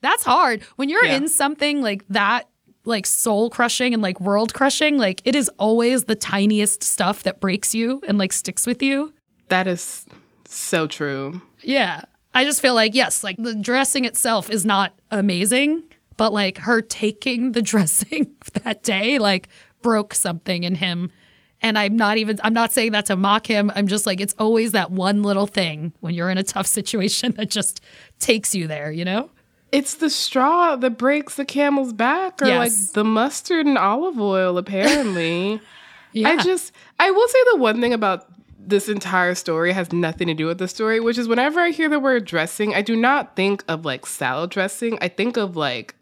that's 0.01 0.23
hard. 0.23 0.63
When 0.77 0.89
you're 0.89 1.05
Yeah. 1.05 1.17
in 1.17 1.29
something 1.29 1.83
like 1.83 2.05
that, 2.09 2.49
like 2.85 3.07
soul 3.07 3.49
crushing 3.51 3.93
and 3.95 4.03
like 4.03 4.21
world 4.21 4.55
crushing, 4.55 4.99
like 4.99 5.23
it 5.25 5.35
is 5.35 5.49
always 5.59 6.05
the 6.05 6.15
tiniest 6.15 6.85
stuff 6.85 7.23
that 7.25 7.41
breaks 7.41 7.75
you 7.75 8.01
and 8.07 8.19
like 8.19 8.33
sticks 8.33 8.67
with 8.67 8.83
you. 8.83 9.13
that 9.49 9.67
is 9.67 10.05
so 10.47 10.87
true. 10.87 11.41
Yeah. 11.63 12.03
I 12.35 12.45
just 12.45 12.61
feel 12.61 12.75
like, 12.75 12.95
yes, 12.95 13.25
like 13.25 13.37
the 13.39 13.55
dressing 13.55 14.05
itself 14.05 14.51
is 14.51 14.65
not 14.65 14.93
amazing, 15.11 15.83
but 16.17 16.33
like 16.33 16.59
her 16.59 16.81
taking 16.83 17.53
the 17.53 17.63
dressing 17.73 18.35
that 18.63 18.83
day, 18.83 19.19
like 19.19 19.49
broke 19.85 20.15
something 20.15 20.65
in 20.65 20.75
him. 20.75 21.13
And 21.61 21.79
I'm 21.79 21.97
not 21.97 22.17
even, 22.19 22.41
I'm 22.43 22.53
not 22.55 22.73
saying 22.73 22.93
that 22.93 23.07
to 23.07 23.17
mock 23.17 23.47
him. 23.47 23.71
I'm 23.77 23.87
just 23.87 24.07
like, 24.07 24.21
it's 24.21 24.35
always 24.39 24.73
that 24.73 24.91
one 24.91 25.23
little 25.23 25.47
thing 25.47 25.93
when 26.01 26.15
you're 26.15 26.31
in 26.31 26.39
a 26.39 26.43
tough 26.43 26.67
situation 26.79 27.33
that 27.37 27.51
just 27.51 27.81
takes 28.19 28.55
you 28.55 28.67
there, 28.67 28.91
you 28.91 29.05
know? 29.05 29.31
It's 29.71 29.95
the 29.95 30.11
straw 30.11 30.77
that 30.77 30.99
breaks 30.99 31.35
the 31.37 31.45
camel's 31.45 31.93
back, 31.93 32.41
or 32.41 32.47
Yes. 32.47 32.59
like 32.59 32.93
the 32.95 33.05
mustard 33.05 33.67
and 33.67 33.77
olive 33.79 34.19
oil, 34.19 34.59
apparently. 34.59 35.61
Yeah. 36.17 36.29
I 36.29 36.37
just, 36.37 36.71
I 37.01 37.11
will 37.11 37.27
say 37.27 37.39
the 37.51 37.57
one 37.59 37.81
thing 37.81 37.93
about 37.93 38.27
this 38.57 38.89
entire 38.89 39.35
story 39.35 39.73
has 39.73 39.93
nothing 39.93 40.29
to 40.29 40.35
do 40.35 40.47
with 40.47 40.59
the 40.59 40.69
story, 40.69 41.01
which 41.01 41.19
is 41.19 41.27
whenever 41.27 41.59
I 41.59 41.71
hear 41.71 41.89
the 41.89 41.99
word 41.99 42.25
dressing, 42.25 42.73
I 42.73 42.83
do 42.83 42.95
not 42.95 43.35
think 43.35 43.65
of 43.67 43.85
like 43.85 44.07
salad 44.07 44.51
dressing. 44.51 44.97
I 45.01 45.09
think 45.09 45.37
of 45.37 45.57
like 45.57 45.97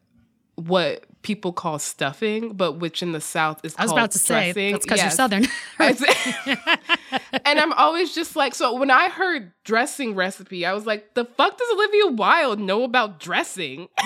what 0.57 1.05
people 1.23 1.53
call 1.53 1.79
stuffing, 1.79 2.53
but 2.53 2.73
which 2.73 3.03
in 3.03 3.13
the 3.13 3.21
South 3.21 3.61
is 3.65 3.75
I 3.79 3.83
was 3.85 3.93
about 3.93 4.11
to 4.13 4.19
say, 4.19 4.53
that's 4.73 4.85
because 4.85 4.99
Yes. 4.99 5.05
you're 5.05 5.11
Southern. 5.11 5.47
and 7.45 7.59
I'm 7.61 7.73
always 7.75 8.15
just 8.15 8.37
like, 8.37 8.55
so 8.55 8.75
when 8.79 8.91
I 8.91 9.09
heard 9.09 9.53
dressing 9.65 10.15
recipe, 10.15 10.67
I 10.67 10.73
was 10.73 10.87
like, 10.87 11.15
the 11.15 11.25
fuck 11.25 11.57
does 11.57 11.69
Olivia 11.73 12.07
Wilde 12.09 12.61
know 12.61 12.83
about 12.85 13.21
dressing? 13.21 13.89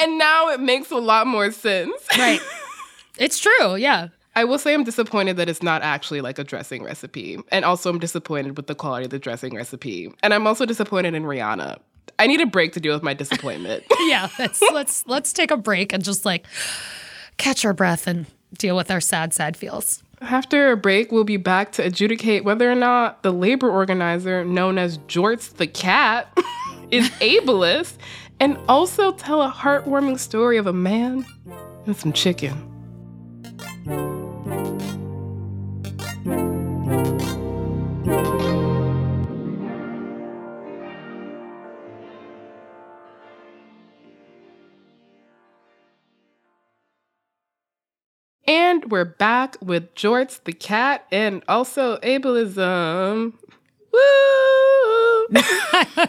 and 0.00 0.18
now 0.18 0.48
it 0.50 0.60
makes 0.60 0.90
a 0.90 0.96
lot 0.96 1.26
more 1.26 1.50
sense. 1.50 1.92
right. 2.18 2.40
It's 3.18 3.38
true. 3.38 3.76
Yeah. 3.76 4.08
I 4.34 4.44
will 4.44 4.58
say 4.58 4.74
I'm 4.74 4.84
disappointed 4.84 5.38
that 5.38 5.48
it's 5.48 5.62
not 5.62 5.80
actually 5.80 6.20
like 6.20 6.38
a 6.38 6.44
dressing 6.44 6.84
recipe. 6.84 7.38
And 7.50 7.64
also 7.64 7.88
I'm 7.88 7.98
disappointed 7.98 8.58
with 8.58 8.66
the 8.66 8.74
quality 8.74 9.06
of 9.06 9.10
the 9.10 9.18
dressing 9.18 9.54
recipe. 9.54 10.12
And 10.22 10.34
I'm 10.34 10.46
also 10.46 10.66
disappointed 10.66 11.14
in 11.14 11.22
Rihanna. 11.22 11.78
I 12.18 12.26
need 12.26 12.40
a 12.40 12.46
break 12.46 12.72
to 12.72 12.80
deal 12.80 12.94
with 12.94 13.02
my 13.02 13.14
disappointment. 13.14 13.84
Yeah. 14.06 14.28
Let's, 14.38 14.62
let's, 14.72 15.06
let's 15.08 15.32
take 15.32 15.50
a 15.50 15.56
break 15.56 15.92
and 15.92 16.04
just 16.04 16.24
like 16.24 16.46
catch 17.38 17.64
our 17.64 17.72
breath 17.72 18.06
and 18.06 18.26
deal 18.56 18.76
with 18.76 18.88
our 18.88 19.00
sad, 19.00 19.34
sad 19.34 19.56
feels. 19.56 20.02
After 20.20 20.70
a 20.70 20.76
break, 20.76 21.10
we'll 21.10 21.24
be 21.24 21.36
back 21.38 21.72
to 21.72 21.84
adjudicate 21.84 22.44
whether 22.44 22.70
or 22.70 22.76
not 22.76 23.24
the 23.24 23.32
labor 23.32 23.68
organizer 23.68 24.44
known 24.44 24.78
as 24.78 24.98
Jorts 24.98 25.54
the 25.54 25.66
cat 25.66 26.32
is 26.92 27.10
ableist 27.20 27.94
and 28.38 28.56
also 28.68 29.12
tell 29.12 29.42
a 29.42 29.50
heartwarming 29.50 30.18
story 30.20 30.56
of 30.56 30.68
a 30.68 30.72
man 30.72 31.26
and 31.86 31.96
some 31.96 32.12
chicken. 32.12 32.72
And 48.46 48.90
we're 48.92 49.04
back 49.04 49.56
with 49.60 49.94
Jorts 49.94 50.42
the 50.44 50.52
cat 50.52 51.04
and 51.10 51.42
also 51.48 51.98
ableism. 51.98 53.32
Woo! 53.92 55.26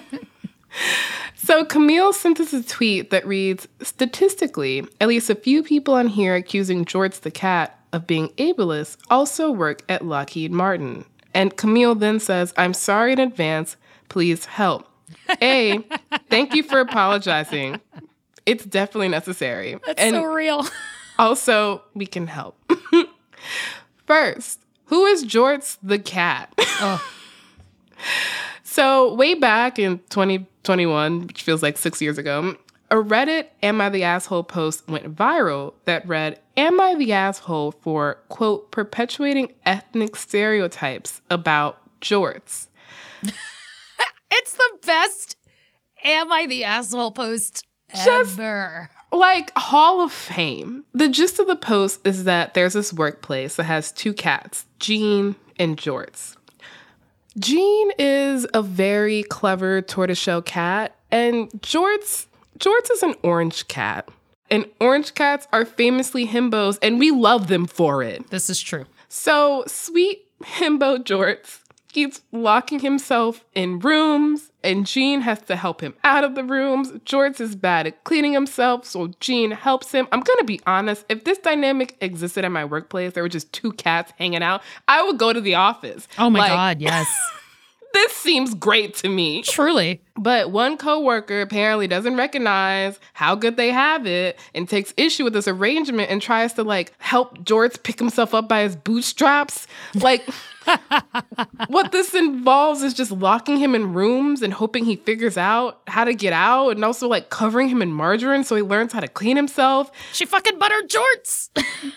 so 1.35 1.65
Camille 1.65 2.13
sent 2.13 2.39
us 2.39 2.53
a 2.53 2.63
tweet 2.63 3.09
that 3.09 3.25
reads 3.25 3.67
Statistically, 3.81 4.85
at 5.01 5.07
least 5.07 5.31
a 5.31 5.35
few 5.35 5.63
people 5.63 5.95
on 5.95 6.07
here 6.07 6.35
accusing 6.35 6.85
Jorts 6.85 7.21
the 7.21 7.31
cat 7.31 7.79
of 7.91 8.05
being 8.05 8.29
ableist 8.29 8.97
also 9.09 9.49
work 9.49 9.81
at 9.89 10.05
Lockheed 10.05 10.51
Martin. 10.51 11.05
And 11.33 11.55
Camille 11.57 11.95
then 11.95 12.19
says, 12.19 12.53
I'm 12.57 12.73
sorry 12.73 13.13
in 13.13 13.19
advance. 13.19 13.77
Please 14.09 14.45
help. 14.45 14.87
A, 15.41 15.79
thank 16.29 16.53
you 16.53 16.61
for 16.63 16.79
apologizing. 16.79 17.81
It's 18.45 18.65
definitely 18.65 19.09
necessary. 19.09 19.77
That's 19.85 19.99
and 20.01 20.15
so 20.15 20.23
real. 20.23 20.65
Also, 21.19 21.83
we 21.93 22.05
can 22.05 22.27
help. 22.27 22.57
First, 24.05 24.61
who 24.85 25.05
is 25.05 25.25
Jorts 25.25 25.77
the 25.83 25.99
cat? 25.99 26.53
Oh. 26.57 27.03
So, 28.63 29.15
way 29.15 29.33
back 29.33 29.79
in 29.79 29.97
2021, 30.09 31.25
which 31.25 31.41
feels 31.41 31.63
like 31.63 31.79
six 31.79 31.99
years 31.99 32.19
ago, 32.19 32.55
a 32.91 32.95
Reddit 32.97 33.47
Am 33.63 33.81
I 33.81 33.89
the 33.89 34.03
Asshole 34.03 34.43
post 34.43 34.87
went 34.87 35.15
viral 35.15 35.73
that 35.85 36.07
read, 36.07 36.39
Am 36.57 36.79
I 36.79 36.93
the 36.93 37.11
asshole 37.11 37.71
for, 37.71 38.19
quote, 38.29 38.69
perpetuating 38.71 39.53
ethnic 39.65 40.15
stereotypes 40.15 41.21
about 41.31 41.79
jorts? 42.01 42.67
It's 44.29 44.53
the 44.53 44.69
best 44.85 45.37
Am 46.03 46.31
I 46.31 46.45
the 46.45 46.63
Asshole 46.65 47.11
post 47.11 47.65
Just- 47.95 48.37
ever. 48.37 48.91
Like 49.11 49.51
Hall 49.57 50.01
of 50.01 50.11
Fame. 50.11 50.83
The 50.93 51.09
gist 51.09 51.39
of 51.39 51.47
the 51.47 51.55
post 51.55 52.05
is 52.05 52.25
that 52.25 52.53
there's 52.53 52.73
this 52.73 52.93
workplace 52.93 53.55
that 53.55 53.63
has 53.63 53.91
two 53.91 54.13
cats, 54.13 54.65
Jean 54.79 55.35
and 55.59 55.77
Jorts. 55.77 56.35
Jean 57.39 57.91
is 57.99 58.47
a 58.53 58.61
very 58.61 59.23
clever 59.23 59.81
tortoiseshell 59.81 60.41
cat, 60.41 60.95
and 61.11 61.49
Jorts 61.61 62.25
Jorts 62.59 62.91
is 62.91 63.03
an 63.03 63.13
orange 63.23 63.67
cat. 63.67 64.09
And 64.49 64.65
orange 64.79 65.13
cats 65.13 65.47
are 65.51 65.65
famously 65.65 66.25
himbos, 66.25 66.79
and 66.81 66.99
we 66.99 67.11
love 67.11 67.47
them 67.47 67.67
for 67.67 68.01
it. 68.01 68.29
This 68.29 68.49
is 68.49 68.61
true. 68.61 68.85
So 69.09 69.63
sweet 69.67 70.25
himbo 70.41 71.03
Jorts 71.03 71.59
keeps 71.97 72.21
locking 72.31 72.79
himself 72.79 73.43
in 73.55 73.79
rooms, 73.79 74.51
and 74.63 74.85
Jean 74.85 75.21
has 75.21 75.41
to 75.41 75.55
help 75.55 75.81
him 75.81 75.95
out 76.03 76.23
of 76.23 76.35
the 76.35 76.43
rooms. 76.43 76.91
Jorts 76.91 77.41
is 77.41 77.55
bad 77.55 77.87
at 77.87 78.03
cleaning 78.03 78.33
himself, 78.33 78.85
so 78.85 79.07
Jean 79.19 79.49
helps 79.49 79.91
him. 79.93 80.07
I'm 80.11 80.19
gonna 80.19 80.43
be 80.43 80.61
honest, 80.67 81.05
if 81.09 81.23
this 81.23 81.39
dynamic 81.39 81.97
existed 81.99 82.45
in 82.45 82.51
my 82.51 82.65
workplace, 82.65 83.13
there 83.13 83.23
were 83.23 83.29
just 83.29 83.51
two 83.51 83.71
cats 83.71 84.13
hanging 84.19 84.43
out, 84.43 84.61
I 84.87 85.01
would 85.01 85.17
go 85.17 85.33
to 85.33 85.41
the 85.41 85.55
office. 85.55 86.07
Oh 86.19 86.29
my 86.29 86.37
Like, 86.37 86.49
God, 86.51 86.81
yes. 86.81 87.07
This 87.97 88.13
seems 88.13 88.53
great 88.53 88.93
to 88.97 89.09
me. 89.09 89.41
Truly. 89.41 90.03
But 90.15 90.51
one 90.51 90.77
coworker 90.77 91.41
apparently 91.41 91.87
doesn't 91.87 92.15
recognize 92.15 92.99
how 93.13 93.33
good 93.33 93.57
they 93.57 93.71
have 93.71 94.05
it 94.05 94.37
and 94.53 94.69
takes 94.69 94.93
issue 94.97 95.23
with 95.23 95.33
this 95.33 95.47
arrangement 95.47 96.11
and 96.11 96.21
tries 96.21 96.53
to 96.53 96.63
like 96.63 96.93
help 96.99 97.39
Jorts 97.39 97.81
pick 97.81 97.97
himself 97.97 98.35
up 98.35 98.47
by 98.47 98.61
his 98.61 98.75
bootstraps. 98.75 99.65
Like 99.95 100.21
what 101.69 101.91
this 101.91 102.13
involves 102.13 102.83
is 102.83 102.93
just 102.93 103.09
locking 103.11 103.57
him 103.57 103.73
in 103.73 103.93
rooms 103.93 104.43
and 104.43 104.53
hoping 104.53 104.85
he 104.85 104.97
figures 104.97 105.35
out 105.35 105.81
how 105.87 106.03
to 106.03 106.13
get 106.13 106.33
out 106.33 106.69
and 106.69 106.85
also 106.85 107.07
like 107.07 107.31
covering 107.31 107.67
him 107.67 107.81
in 107.81 107.91
margarine 107.91 108.43
so 108.43 108.55
he 108.55 108.61
learns 108.61 108.93
how 108.93 108.99
to 108.99 109.07
clean 109.07 109.35
himself. 109.35 109.89
She 110.13 110.27
fucking 110.27 110.59
buttered 110.59 110.87
jorts. 110.87 111.49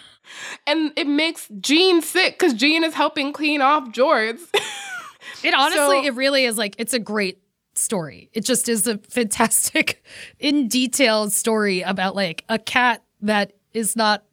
And 0.66 0.92
it 0.96 1.06
makes 1.06 1.48
Jean 1.60 2.00
sick 2.00 2.38
because 2.38 2.54
Jean 2.54 2.82
is 2.82 2.94
helping 2.94 3.32
clean 3.32 3.60
off 3.60 3.90
Jorts. 3.90 4.40
It 5.42 5.54
honestly, 5.54 5.78
So- 6.02 6.04
it 6.04 6.14
really 6.14 6.44
is 6.44 6.56
like, 6.58 6.74
it's 6.78 6.92
a 6.94 6.98
great 6.98 7.38
story. 7.74 8.30
It 8.32 8.44
just 8.44 8.68
is 8.68 8.86
a 8.86 8.98
fantastic, 8.98 10.02
in 10.38 10.68
detail 10.68 11.30
story 11.30 11.82
about 11.82 12.14
like 12.16 12.44
a 12.48 12.58
cat 12.58 13.02
that 13.22 13.52
is 13.72 13.96
not 13.96 14.24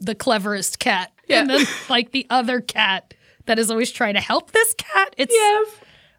the 0.00 0.14
cleverest 0.14 0.78
cat. 0.78 1.12
Yeah. 1.28 1.40
And 1.40 1.50
then 1.50 1.66
like 1.88 2.12
the 2.12 2.26
other 2.30 2.60
cat 2.60 3.14
that 3.46 3.58
is 3.58 3.70
always 3.70 3.90
trying 3.92 4.14
to 4.14 4.20
help 4.20 4.50
this 4.52 4.74
cat. 4.74 5.14
It's 5.16 5.32
yes. 5.34 5.68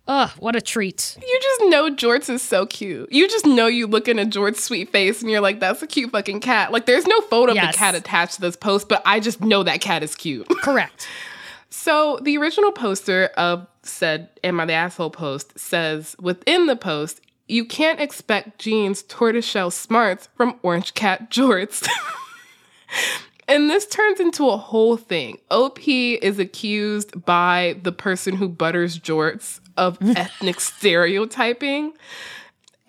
Ugh, 0.09 0.29
what 0.39 0.55
a 0.55 0.61
treat. 0.61 1.17
You 1.21 1.39
just 1.41 1.61
know 1.69 1.93
Jorts 1.93 2.29
is 2.29 2.41
so 2.41 2.65
cute. 2.65 3.11
You 3.11 3.27
just 3.27 3.45
know 3.45 3.67
you 3.67 3.87
looking 3.87 4.19
at 4.19 4.29
Jort's 4.29 4.63
sweet 4.63 4.89
face 4.89 5.21
and 5.21 5.29
you're 5.29 5.41
like, 5.41 5.59
that's 5.59 5.81
a 5.81 5.87
cute 5.87 6.11
fucking 6.11 6.39
cat. 6.39 6.71
Like, 6.71 6.85
there's 6.85 7.05
no 7.05 7.19
photo 7.21 7.51
of 7.51 7.57
the 7.57 7.73
cat 7.73 7.93
attached 7.93 8.35
to 8.35 8.41
this 8.41 8.55
post, 8.55 8.87
but 8.87 9.01
I 9.05 9.19
just 9.19 9.41
know 9.41 9.63
that 9.63 9.81
cat 9.81 10.03
is 10.03 10.15
cute. 10.15 10.47
Correct. 10.63 11.09
So 11.69 12.19
the 12.21 12.37
original 12.37 12.71
poster 12.71 13.25
of 13.37 13.67
said 13.83 14.29
Am 14.43 14.59
I 14.59 14.65
the 14.65 14.73
Asshole 14.73 15.09
post 15.09 15.57
says 15.59 16.15
within 16.19 16.67
the 16.67 16.75
post, 16.75 17.21
you 17.47 17.65
can't 17.65 18.01
expect 18.01 18.59
Jean's 18.59 19.03
tortoiseshell 19.03 19.71
smarts 19.71 20.29
from 20.35 20.59
Orange 20.63 20.93
Cat 20.93 21.31
Jorts. 21.31 21.87
and 23.47 23.69
this 23.69 23.87
turns 23.87 24.19
into 24.19 24.49
a 24.49 24.57
whole 24.57 24.97
thing. 24.97 25.37
OP 25.49 25.87
is 25.87 26.39
accused 26.39 27.25
by 27.25 27.79
the 27.83 27.91
person 27.91 28.35
who 28.35 28.49
butters 28.49 28.99
Jorts 28.99 29.61
of 29.77 29.97
ethnic 30.17 30.59
stereotyping. 30.59 31.93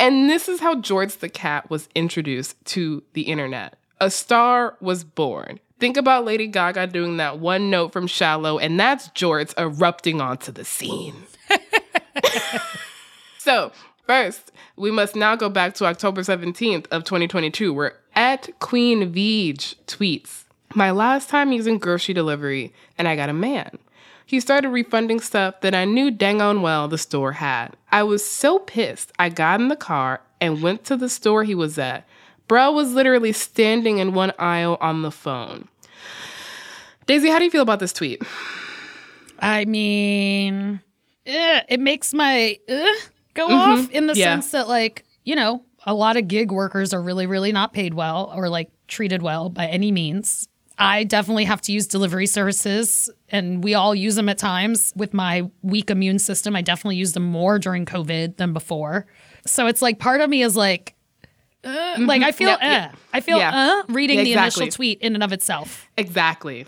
And 0.00 0.28
this 0.28 0.48
is 0.48 0.60
how 0.60 0.76
Jorts 0.76 1.18
the 1.18 1.28
cat 1.28 1.70
was 1.70 1.88
introduced 1.94 2.62
to 2.66 3.02
the 3.12 3.22
internet. 3.22 3.78
A 4.00 4.10
star 4.10 4.76
was 4.80 5.02
born. 5.04 5.58
Think 5.78 5.96
about 5.96 6.24
Lady 6.24 6.48
Gaga 6.48 6.88
doing 6.88 7.18
that 7.18 7.38
one 7.38 7.70
note 7.70 7.92
from 7.92 8.08
Shallow, 8.08 8.58
and 8.58 8.78
that's 8.80 9.08
Jorts 9.10 9.54
erupting 9.56 10.20
onto 10.20 10.50
the 10.50 10.64
scene. 10.64 11.14
so, 13.38 13.70
first, 14.04 14.50
we 14.76 14.90
must 14.90 15.14
now 15.14 15.36
go 15.36 15.48
back 15.48 15.74
to 15.74 15.84
October 15.84 16.22
17th 16.22 16.86
of 16.90 17.04
2022, 17.04 17.72
where 17.72 17.94
at 18.16 18.48
Queen 18.58 19.12
Veej 19.12 19.76
tweets, 19.86 20.44
My 20.74 20.90
last 20.90 21.28
time 21.28 21.52
using 21.52 21.78
grocery 21.78 22.12
delivery, 22.12 22.72
and 22.96 23.06
I 23.06 23.14
got 23.14 23.28
a 23.28 23.32
man. 23.32 23.78
He 24.26 24.40
started 24.40 24.70
refunding 24.70 25.20
stuff 25.20 25.60
that 25.60 25.76
I 25.76 25.84
knew 25.84 26.10
dang 26.10 26.42
on 26.42 26.60
well 26.60 26.88
the 26.88 26.98
store 26.98 27.32
had. 27.32 27.76
I 27.92 28.02
was 28.02 28.26
so 28.26 28.58
pissed, 28.58 29.12
I 29.18 29.28
got 29.28 29.60
in 29.60 29.68
the 29.68 29.76
car 29.76 30.22
and 30.40 30.60
went 30.60 30.84
to 30.86 30.96
the 30.96 31.08
store 31.08 31.44
he 31.44 31.54
was 31.54 31.78
at. 31.78 32.06
Bro 32.48 32.72
was 32.72 32.92
literally 32.92 33.32
standing 33.32 33.98
in 33.98 34.14
one 34.14 34.32
aisle 34.38 34.78
on 34.80 35.02
the 35.02 35.10
phone. 35.10 35.68
Daisy, 37.06 37.28
how 37.28 37.38
do 37.38 37.44
you 37.44 37.50
feel 37.50 37.62
about 37.62 37.78
this 37.80 37.92
tweet? 37.92 38.22
I 39.38 39.64
mean, 39.66 40.80
eh, 41.26 41.60
it 41.68 41.80
makes 41.80 42.12
my 42.12 42.58
eh, 42.66 42.92
go 43.34 43.48
off 43.50 43.90
in 43.90 44.06
the 44.06 44.14
Yeah. 44.14 44.24
sense 44.34 44.50
that, 44.50 44.68
like, 44.68 45.04
you 45.24 45.36
know, 45.36 45.62
a 45.86 45.94
lot 45.94 46.16
of 46.16 46.26
gig 46.28 46.50
workers 46.50 46.92
are 46.92 47.00
really, 47.02 47.26
really 47.26 47.52
not 47.52 47.72
paid 47.72 47.94
well 47.94 48.32
or 48.34 48.48
like 48.48 48.70
treated 48.88 49.22
well 49.22 49.48
by 49.48 49.66
any 49.66 49.92
means. 49.92 50.48
I 50.80 51.04
definitely 51.04 51.44
have 51.44 51.60
to 51.62 51.72
use 51.72 51.86
delivery 51.88 52.26
services, 52.26 53.10
and 53.30 53.64
we 53.64 53.74
all 53.74 53.94
use 53.96 54.14
them 54.14 54.28
at 54.28 54.38
times. 54.38 54.92
With 54.94 55.12
my 55.12 55.50
weak 55.62 55.90
immune 55.90 56.20
system, 56.20 56.54
I 56.54 56.62
definitely 56.62 56.96
use 56.96 57.14
them 57.14 57.24
more 57.24 57.58
during 57.58 57.84
COVID 57.84 58.36
than 58.36 58.52
before. 58.52 59.06
So 59.44 59.66
it's 59.66 59.82
like 59.82 59.98
part 59.98 60.20
of 60.20 60.30
me 60.30 60.42
is 60.42 60.54
like, 60.56 60.94
uh, 61.64 61.96
like 62.00 62.22
I 62.22 62.32
feel, 62.32 62.48
Yep, 62.50 62.58
yep. 62.62 62.96
I 63.12 63.20
feel, 63.20 63.38
Yeah. 63.38 63.82
uh, 63.88 63.92
reading 63.92 64.18
Yeah, 64.18 64.24
the 64.24 64.32
initial 64.34 64.68
tweet 64.68 65.00
in 65.00 65.14
and 65.14 65.22
of 65.24 65.32
itself. 65.32 65.86
Exactly. 65.96 66.66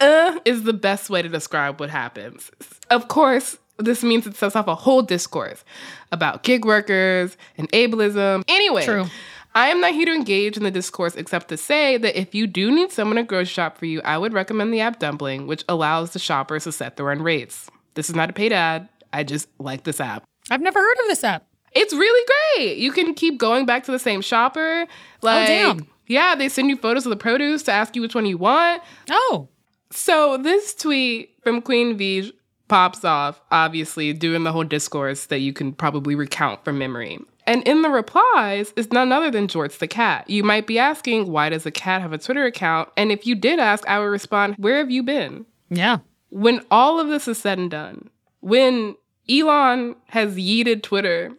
Uh 0.00 0.38
is 0.44 0.64
the 0.64 0.74
best 0.74 1.08
way 1.08 1.22
to 1.22 1.28
describe 1.28 1.80
what 1.80 1.88
happens. 1.88 2.50
Of 2.90 3.08
course, 3.08 3.56
this 3.78 4.02
means 4.02 4.26
it 4.26 4.36
sets 4.36 4.54
off 4.54 4.66
a 4.68 4.74
whole 4.74 5.00
discourse 5.02 5.64
about 6.12 6.42
gig 6.42 6.64
workers 6.66 7.36
and 7.56 7.70
ableism. 7.72 8.42
Anyway, 8.48 8.84
True. 8.84 9.06
I 9.54 9.68
am 9.68 9.80
not 9.80 9.92
here 9.94 10.04
to 10.04 10.12
engage 10.12 10.58
in 10.58 10.64
the 10.64 10.70
discourse 10.70 11.14
except 11.16 11.48
to 11.48 11.56
say 11.56 11.96
that 11.96 12.14
if 12.20 12.34
you 12.34 12.46
do 12.46 12.70
need 12.70 12.92
someone 12.92 13.16
to 13.16 13.22
grocery 13.22 13.46
shop 13.46 13.78
for 13.78 13.86
you, 13.86 14.02
I 14.04 14.18
would 14.18 14.34
recommend 14.34 14.72
the 14.74 14.80
app 14.80 14.98
Dumpling, 14.98 15.46
which 15.46 15.64
allows 15.66 16.10
the 16.10 16.18
shoppers 16.18 16.64
to 16.64 16.72
set 16.72 16.96
their 16.96 17.10
own 17.10 17.22
rates. 17.22 17.70
This 17.94 18.10
is 18.10 18.14
not 18.14 18.28
a 18.28 18.34
paid 18.34 18.52
ad. 18.52 18.90
I 19.14 19.22
just 19.24 19.48
like 19.58 19.84
this 19.84 19.98
app. 19.98 20.24
I've 20.50 20.60
never 20.60 20.78
heard 20.78 20.98
of 21.00 21.06
this 21.08 21.24
app. 21.24 21.46
It's 21.76 21.92
really 21.92 22.32
great. 22.56 22.78
You 22.78 22.92
can 22.92 23.14
keep 23.14 23.38
going 23.38 23.66
back 23.66 23.84
to 23.84 23.92
the 23.92 23.98
same 23.98 24.20
shopper. 24.20 24.86
Oh, 24.86 24.86
like, 25.22 25.46
damn. 25.46 25.86
Yeah, 26.06 26.34
they 26.34 26.48
send 26.48 26.68
you 26.70 26.76
photos 26.76 27.04
of 27.06 27.10
the 27.10 27.16
produce 27.16 27.62
to 27.64 27.72
ask 27.72 27.96
you 27.96 28.02
which 28.02 28.14
one 28.14 28.26
you 28.26 28.38
want. 28.38 28.82
Oh, 29.10 29.48
So 29.90 30.36
this 30.36 30.74
tweet 30.74 31.34
from 31.42 31.60
Queen 31.62 31.98
Vij 31.98 32.32
pops 32.68 33.04
off, 33.04 33.40
obviously 33.50 34.12
doing 34.12 34.44
the 34.44 34.52
whole 34.52 34.64
discourse 34.64 35.26
that 35.26 35.38
you 35.40 35.52
can 35.52 35.72
probably 35.72 36.14
recount 36.14 36.64
from 36.64 36.78
memory. 36.78 37.18
And 37.48 37.62
in 37.62 37.82
the 37.82 37.90
replies 37.90 38.72
is 38.76 38.90
none 38.92 39.12
other 39.12 39.30
than 39.30 39.46
Jorts 39.46 39.78
the 39.78 39.86
cat. 39.86 40.28
You 40.28 40.42
might 40.42 40.66
be 40.66 40.78
asking, 40.80 41.30
why 41.30 41.48
does 41.48 41.64
a 41.64 41.70
cat 41.70 42.02
have 42.02 42.12
a 42.12 42.18
Twitter 42.18 42.44
account? 42.44 42.88
And 42.96 43.12
if 43.12 43.24
you 43.26 43.36
did 43.36 43.60
ask, 43.60 43.86
I 43.88 44.00
would 44.00 44.06
respond, 44.06 44.56
where 44.58 44.78
have 44.78 44.90
you 44.90 45.02
been? 45.02 45.46
yeah. 45.70 45.98
When 46.30 46.60
all 46.72 46.98
of 46.98 47.06
this 47.08 47.28
is 47.28 47.38
said 47.38 47.56
and 47.58 47.70
done, 47.70 48.10
when 48.40 48.96
Elon 49.30 49.94
has 50.08 50.36
yeeted 50.36 50.82
Twitter 50.82 51.30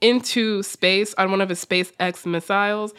into 0.00 0.62
space 0.62 1.14
on 1.18 1.30
one 1.30 1.40
of 1.40 1.48
his 1.48 1.64
SpaceX 1.64 2.26
missiles, 2.26 2.92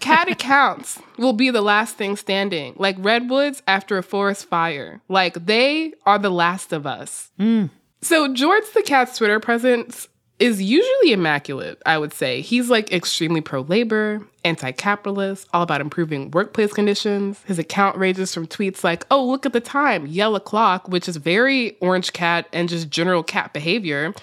cat 0.00 0.28
accounts 0.30 1.00
will 1.18 1.32
be 1.32 1.50
the 1.50 1.62
last 1.62 1.96
thing 1.96 2.16
standing, 2.16 2.74
like 2.76 2.96
redwoods 2.98 3.62
after 3.66 3.98
a 3.98 4.02
forest 4.02 4.46
fire. 4.46 5.00
Like 5.08 5.46
they 5.46 5.94
are 6.06 6.18
the 6.18 6.30
last 6.30 6.72
of 6.72 6.86
us. 6.86 7.30
Hmm. 7.38 7.66
So 8.02 8.32
Jorts 8.32 8.72
the 8.72 8.82
cat's 8.82 9.18
Twitter 9.18 9.40
presence 9.40 10.08
is 10.40 10.62
usually 10.62 11.12
immaculate, 11.12 11.80
I 11.84 11.98
would 11.98 12.14
say. 12.14 12.40
He's 12.40 12.70
like 12.70 12.90
extremely 12.92 13.42
pro 13.42 13.60
labor, 13.60 14.26
anti 14.42 14.72
capitalist, 14.72 15.46
all 15.52 15.62
about 15.62 15.82
improving 15.82 16.30
workplace 16.30 16.72
conditions. 16.72 17.42
His 17.44 17.58
account 17.58 17.98
ranges 17.98 18.32
from 18.32 18.46
tweets 18.46 18.82
like, 18.82 19.04
oh, 19.10 19.22
look 19.22 19.44
at 19.44 19.52
the 19.52 19.60
time, 19.60 20.06
yellow 20.06 20.40
clock, 20.40 20.88
which 20.88 21.08
is 21.08 21.16
very 21.16 21.76
orange 21.80 22.14
cat 22.14 22.48
and 22.54 22.70
just 22.70 22.88
general 22.88 23.22
cat 23.22 23.52
behavior. 23.52 24.14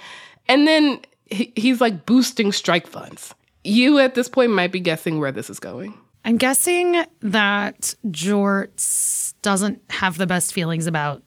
And 0.49 0.67
then 0.67 1.01
he- 1.29 1.53
he's 1.55 1.81
like 1.81 2.05
boosting 2.05 2.51
strike 2.51 2.87
funds. 2.87 3.33
You 3.63 3.99
at 3.99 4.15
this 4.15 4.29
point 4.29 4.51
might 4.51 4.71
be 4.71 4.79
guessing 4.79 5.19
where 5.19 5.31
this 5.31 5.49
is 5.49 5.59
going. 5.59 5.93
I'm 6.25 6.37
guessing 6.37 7.05
that 7.21 7.95
Jorts 8.07 9.33
doesn't 9.41 9.81
have 9.89 10.17
the 10.17 10.27
best 10.27 10.53
feelings 10.53 10.87
about 10.87 11.23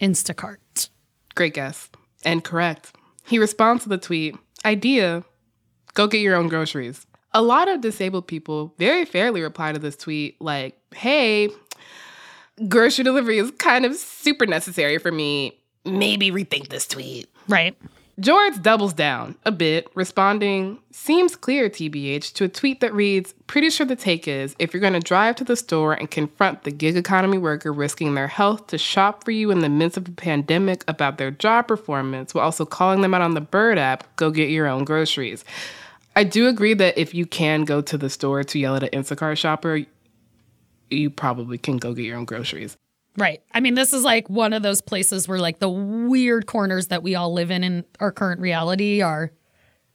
Instacart. 0.00 0.88
Great 1.34 1.54
guess. 1.54 1.88
And 2.24 2.42
correct. 2.44 2.92
He 3.24 3.38
responds 3.38 3.82
to 3.84 3.88
the 3.88 3.98
tweet 3.98 4.36
Idea, 4.64 5.22
go 5.92 6.06
get 6.06 6.20
your 6.20 6.36
own 6.36 6.48
groceries. 6.48 7.06
A 7.32 7.42
lot 7.42 7.68
of 7.68 7.80
disabled 7.82 8.26
people 8.26 8.74
very 8.78 9.04
fairly 9.04 9.42
reply 9.42 9.72
to 9.72 9.78
this 9.78 9.96
tweet 9.96 10.40
like, 10.40 10.78
hey, 10.94 11.50
grocery 12.68 13.04
delivery 13.04 13.38
is 13.38 13.50
kind 13.58 13.84
of 13.84 13.94
super 13.94 14.46
necessary 14.46 14.98
for 14.98 15.12
me. 15.12 15.58
Maybe 15.84 16.30
rethink 16.30 16.68
this 16.68 16.86
tweet. 16.86 17.28
Right. 17.48 17.76
Jorts 18.20 18.62
doubles 18.62 18.92
down 18.92 19.34
a 19.44 19.50
bit, 19.50 19.88
responding, 19.96 20.78
Seems 20.92 21.34
clear, 21.34 21.68
TBH, 21.68 22.32
to 22.34 22.44
a 22.44 22.48
tweet 22.48 22.78
that 22.78 22.94
reads, 22.94 23.34
Pretty 23.48 23.70
sure 23.70 23.84
the 23.84 23.96
take 23.96 24.28
is 24.28 24.54
if 24.60 24.72
you're 24.72 24.80
going 24.80 24.92
to 24.92 25.00
drive 25.00 25.34
to 25.36 25.44
the 25.44 25.56
store 25.56 25.94
and 25.94 26.08
confront 26.08 26.62
the 26.62 26.70
gig 26.70 26.96
economy 26.96 27.38
worker 27.38 27.72
risking 27.72 28.14
their 28.14 28.28
health 28.28 28.68
to 28.68 28.78
shop 28.78 29.24
for 29.24 29.32
you 29.32 29.50
in 29.50 29.58
the 29.60 29.68
midst 29.68 29.96
of 29.96 30.06
a 30.06 30.12
pandemic 30.12 30.84
about 30.86 31.18
their 31.18 31.32
job 31.32 31.66
performance 31.66 32.34
while 32.34 32.44
also 32.44 32.64
calling 32.64 33.00
them 33.00 33.14
out 33.14 33.22
on 33.22 33.34
the 33.34 33.40
Bird 33.40 33.78
app, 33.78 34.14
go 34.14 34.30
get 34.30 34.48
your 34.48 34.68
own 34.68 34.84
groceries. 34.84 35.44
I 36.14 36.22
do 36.22 36.46
agree 36.46 36.74
that 36.74 36.96
if 36.96 37.14
you 37.14 37.26
can 37.26 37.64
go 37.64 37.80
to 37.80 37.98
the 37.98 38.08
store 38.08 38.44
to 38.44 38.58
yell 38.60 38.76
at 38.76 38.84
an 38.84 38.90
Instacart 38.90 39.38
shopper, 39.38 39.84
you 40.88 41.10
probably 41.10 41.58
can 41.58 41.78
go 41.78 41.92
get 41.94 42.04
your 42.04 42.16
own 42.16 42.26
groceries. 42.26 42.76
Right. 43.16 43.42
I 43.52 43.60
mean, 43.60 43.74
this 43.74 43.92
is 43.92 44.02
like 44.02 44.28
one 44.28 44.52
of 44.52 44.62
those 44.62 44.80
places 44.80 45.28
where 45.28 45.38
like 45.38 45.60
the 45.60 45.68
weird 45.68 46.46
corners 46.46 46.88
that 46.88 47.02
we 47.02 47.14
all 47.14 47.32
live 47.32 47.50
in 47.50 47.62
in 47.62 47.84
our 48.00 48.10
current 48.10 48.40
reality 48.40 49.02
are 49.02 49.30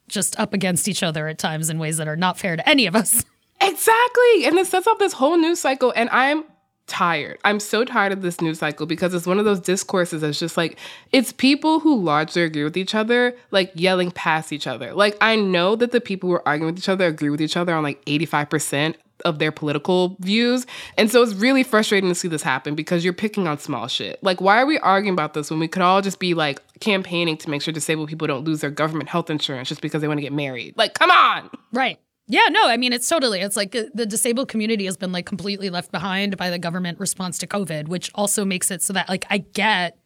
just 0.08 0.40
up 0.40 0.54
against 0.54 0.88
each 0.88 1.04
other 1.04 1.28
at 1.28 1.38
times 1.38 1.70
in 1.70 1.80
ways 1.80 1.98
that 1.98 2.08
are 2.08 2.16
not 2.16 2.38
fair 2.38 2.56
to 2.56 2.68
any 2.68 2.88
of 2.88 2.96
us. 2.96 3.24
Exactly. 3.62 4.46
And 4.46 4.58
it 4.58 4.68
sets 4.68 4.88
up 4.88 5.00
this 5.00 5.12
whole 5.12 5.38
news 5.38 5.60
cycle. 5.60 5.92
And 5.94 6.10
I'm 6.12 6.46
tired. 6.88 7.38
I'm 7.44 7.60
so 7.60 7.84
tired 7.84 8.12
of 8.12 8.22
this 8.22 8.42
news 8.42 8.60
cycle 8.60 8.86
because 8.86 9.14
it's 9.14 9.28
one 9.28 9.38
of 9.38 9.46
those 9.46 9.60
discourses 9.60 10.22
that's 10.22 10.40
just 10.40 10.58
like, 10.58 10.78
it's 11.12 11.32
people 11.32 11.80
who 11.80 12.02
largely 12.02 12.44
agree 12.44 12.64
with 12.64 12.78
each 12.78 12.96
other, 12.96 13.36
like 13.52 13.72
yelling 13.76 14.12
past 14.12 14.52
each 14.52 14.66
other. 14.66 14.94
Like, 14.94 15.18
I 15.22 15.36
know 15.36 15.76
that 15.76 15.92
the 15.92 16.02
people 16.02 16.30
who 16.30 16.36
are 16.36 16.48
arguing 16.48 16.74
with 16.74 16.82
each 16.82 16.90
other 16.90 17.06
agree 17.06 17.30
with 17.30 17.42
each 17.42 17.58
other 17.58 17.74
on 17.74 17.84
like 17.84 18.04
85% 18.06 18.96
of 19.26 19.40
their 19.40 19.52
political 19.52 20.16
views. 20.20 20.66
And 20.98 21.12
so 21.12 21.22
it's 21.22 21.34
really 21.34 21.64
frustrating 21.64 22.10
to 22.10 22.16
see 22.16 22.28
this 22.28 22.42
happen 22.42 22.76
because 22.76 23.04
you're 23.04 23.14
picking 23.14 23.48
on 23.48 23.60
small 23.60 23.88
shit. 23.88 24.24
Like, 24.24 24.42
why 24.42 24.62
are 24.62 24.66
we 24.66 24.80
arguing 24.80 25.14
about 25.14 25.34
this 25.34 25.50
when 25.50 25.60
we 25.60 25.68
could 25.68 25.82
all 25.82 26.02
just 26.02 26.20
be 26.20 26.34
like 26.34 26.62
campaigning 26.80 27.38
to 27.38 27.50
make 27.50 27.62
sure 27.62 27.74
disabled 27.74 28.10
people 28.10 28.28
don't 28.28 28.46
lose 28.46 28.62
their 28.62 28.70
government 28.70 29.10
health 29.10 29.30
insurance 29.30 29.70
just 29.70 29.82
because 29.82 30.02
they 30.02 30.08
want 30.08 30.18
to 30.18 30.22
get 30.22 30.34
married? 30.34 30.76
Like, 30.78 30.94
come 30.94 31.12
on. 31.12 31.50
Right. 31.74 32.00
Yeah, 32.32 32.46
no, 32.52 32.68
I 32.68 32.78
mean, 32.78 32.94
it's 32.94 33.10
totally, 33.10 33.42
it's 33.42 33.58
like 33.58 33.72
the 33.72 34.06
disabled 34.06 34.50
community 34.50 34.86
has 34.86 34.96
been 34.96 35.12
like 35.12 35.26
completely 35.26 35.72
left 35.72 35.92
behind 35.92 36.38
by 36.38 36.52
the 36.52 36.60
government 36.60 37.00
response 37.00 37.40
to 37.40 37.48
COVID, 37.48 37.88
which 37.88 38.12
also 38.14 38.46
makes 38.46 38.70
it 38.70 38.84
so 38.84 38.94
that 38.94 39.10
like 39.10 39.26
I 39.32 39.40
get 39.40 39.98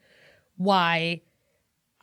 why 0.55 1.21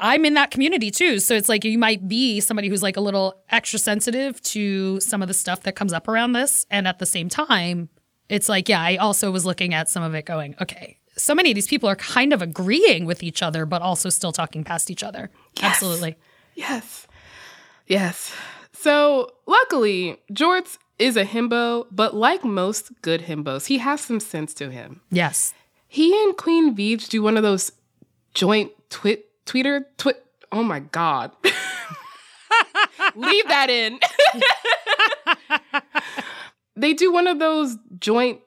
I'm 0.00 0.24
in 0.24 0.34
that 0.34 0.50
community 0.50 0.90
too. 0.90 1.18
So 1.18 1.34
it's 1.34 1.48
like 1.48 1.64
you 1.64 1.78
might 1.78 2.08
be 2.08 2.40
somebody 2.40 2.68
who's 2.68 2.82
like 2.82 2.96
a 2.96 3.00
little 3.00 3.42
extra 3.50 3.78
sensitive 3.78 4.40
to 4.42 4.98
some 5.00 5.22
of 5.22 5.28
the 5.28 5.34
stuff 5.34 5.62
that 5.62 5.76
comes 5.76 5.92
up 5.92 6.08
around 6.08 6.32
this. 6.32 6.66
And 6.70 6.88
at 6.88 6.98
the 6.98 7.06
same 7.06 7.28
time, 7.28 7.88
it's 8.28 8.48
like, 8.48 8.68
yeah, 8.68 8.80
I 8.80 8.96
also 8.96 9.30
was 9.30 9.44
looking 9.44 9.74
at 9.74 9.88
some 9.88 10.02
of 10.02 10.14
it 10.14 10.24
going, 10.24 10.54
okay, 10.60 10.98
so 11.16 11.34
many 11.34 11.50
of 11.50 11.54
these 11.54 11.66
people 11.66 11.88
are 11.88 11.96
kind 11.96 12.32
of 12.32 12.40
agreeing 12.40 13.04
with 13.04 13.22
each 13.22 13.42
other, 13.42 13.66
but 13.66 13.82
also 13.82 14.08
still 14.08 14.32
talking 14.32 14.64
past 14.64 14.90
each 14.90 15.02
other. 15.02 15.30
Absolutely. 15.60 16.16
Yes. 16.54 17.06
Yes. 17.86 18.32
So, 18.72 19.32
luckily, 19.46 20.18
Jorts 20.32 20.78
is 20.98 21.16
a 21.16 21.24
himbo, 21.24 21.86
but 21.90 22.14
like 22.14 22.44
most 22.44 22.90
good 23.02 23.22
himbos, 23.22 23.66
he 23.66 23.78
has 23.78 24.00
some 24.00 24.20
sense 24.20 24.54
to 24.54 24.70
him. 24.70 25.00
Yes. 25.10 25.52
He 25.88 26.22
and 26.22 26.36
Queen 26.36 26.74
Veej 26.74 27.08
do 27.08 27.22
one 27.22 27.36
of 27.36 27.42
those 27.42 27.72
joint 28.32 28.70
twit 28.90 29.29
tweeter 29.50 29.84
twit. 29.96 30.24
Oh 30.52 30.62
my 30.62 30.80
god. 30.80 31.32
Leave 33.16 33.48
that 33.48 33.68
in. 33.70 33.98
they 36.76 36.92
do 36.94 37.12
one 37.12 37.26
of 37.26 37.38
those 37.38 37.76
joint 37.98 38.40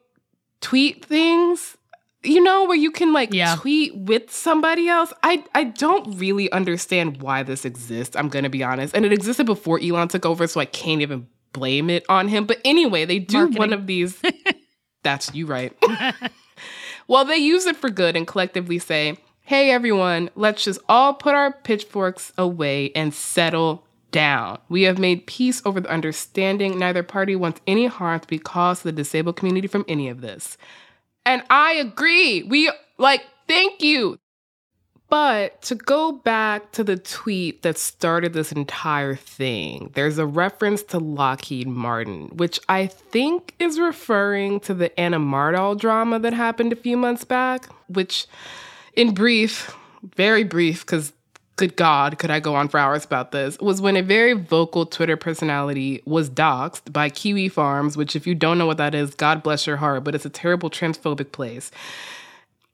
tweet 0.60 1.04
things. 1.04 1.76
You 2.22 2.42
know 2.42 2.64
where 2.64 2.76
you 2.76 2.90
can 2.90 3.12
like 3.12 3.34
Yeah. 3.34 3.56
tweet 3.56 3.94
with 3.96 4.30
somebody 4.32 4.88
else. 4.88 5.12
I 5.22 5.44
I 5.54 5.64
don't 5.64 6.18
really 6.18 6.50
understand 6.52 7.20
why 7.20 7.42
this 7.42 7.64
exists. 7.64 8.16
I'm 8.16 8.28
gonna 8.28 8.48
be 8.50 8.62
honest, 8.62 8.94
and 8.96 9.04
it 9.04 9.12
existed 9.12 9.44
before 9.46 9.78
Elon 9.80 10.08
took 10.08 10.24
over, 10.24 10.46
so 10.46 10.60
I 10.60 10.64
can't 10.64 11.02
even 11.02 11.26
blame 11.52 11.90
it 11.90 12.04
on 12.08 12.28
him. 12.28 12.46
But 12.46 12.60
anyway, 12.64 13.04
they 13.04 13.18
do 13.18 13.38
Marketing. 13.38 13.58
one 13.58 13.72
of 13.74 13.86
these. 13.86 14.20
That's 15.02 15.34
you 15.34 15.46
right. 15.46 15.76
Well, 17.06 17.26
they 17.26 17.36
use 17.36 17.66
it 17.66 17.76
for 17.76 17.90
good 17.90 18.16
and 18.16 18.26
collectively 18.26 18.78
say, 18.78 19.18
hey, 19.46 19.70
everyone, 19.70 20.30
let's 20.34 20.64
just 20.64 20.80
all 20.88 21.12
put 21.12 21.34
our 21.34 21.52
pitchforks 21.52 22.32
away 22.38 22.90
and 22.94 23.12
settle 23.12 23.84
down. 24.10 24.58
We 24.70 24.82
have 24.82 24.98
made 24.98 25.26
peace 25.26 25.60
over 25.66 25.80
the 25.80 25.90
understanding 25.90 26.78
neither 26.78 27.02
party 27.02 27.36
wants 27.36 27.60
any 27.66 27.86
harm 27.86 28.20
to 28.20 28.26
be 28.26 28.38
caused 28.38 28.82
to 28.82 28.88
the 28.88 28.92
disabled 28.92 29.36
community 29.36 29.68
from 29.68 29.84
any 29.86 30.08
of 30.08 30.22
this. 30.22 30.56
And 31.26 31.42
I 31.50 31.74
agree. 31.74 32.42
We 32.42 32.72
like, 32.96 33.22
thank 33.46 33.82
you. 33.82 34.18
But 35.10 35.60
to 35.62 35.74
go 35.74 36.12
back 36.12 36.72
to 36.72 36.82
the 36.82 36.96
tweet 36.96 37.62
that 37.62 37.76
started 37.76 38.32
this 38.32 38.50
entire 38.50 39.14
thing, 39.14 39.90
there's 39.94 40.16
a 40.16 40.26
reference 40.26 40.82
to 40.84 40.98
Lockheed 40.98 41.68
Martin, 41.68 42.28
which 42.28 42.58
I 42.68 42.86
think 42.86 43.54
is 43.58 43.78
referring 43.78 44.60
to 44.60 44.72
the 44.72 44.98
Ana 44.98 45.20
Mardoll 45.20 45.78
drama 45.78 46.18
that 46.20 46.32
happened 46.32 46.72
a 46.72 46.76
few 46.76 46.96
months 46.96 47.24
back, 47.24 47.66
which, 47.88 48.26
in 48.96 49.14
brief, 49.14 49.74
very 50.16 50.44
brief, 50.44 50.84
because 50.84 51.12
good 51.56 51.76
God, 51.76 52.18
could 52.18 52.30
I 52.30 52.40
go 52.40 52.54
on 52.54 52.68
for 52.68 52.78
hours 52.78 53.04
about 53.04 53.32
this, 53.32 53.58
was 53.58 53.80
when 53.80 53.96
a 53.96 54.02
very 54.02 54.32
vocal 54.32 54.86
Twitter 54.86 55.16
personality 55.16 56.02
was 56.04 56.28
doxxed 56.28 56.92
by 56.92 57.08
Kiwi 57.08 57.48
Farms, 57.48 57.96
which, 57.96 58.16
if 58.16 58.26
you 58.26 58.34
don't 58.34 58.58
know 58.58 58.66
what 58.66 58.78
that 58.78 58.94
is, 58.94 59.14
God 59.14 59.42
bless 59.42 59.66
your 59.66 59.76
heart, 59.76 60.04
but 60.04 60.14
it's 60.14 60.26
a 60.26 60.30
terrible 60.30 60.70
transphobic 60.70 61.32
place. 61.32 61.70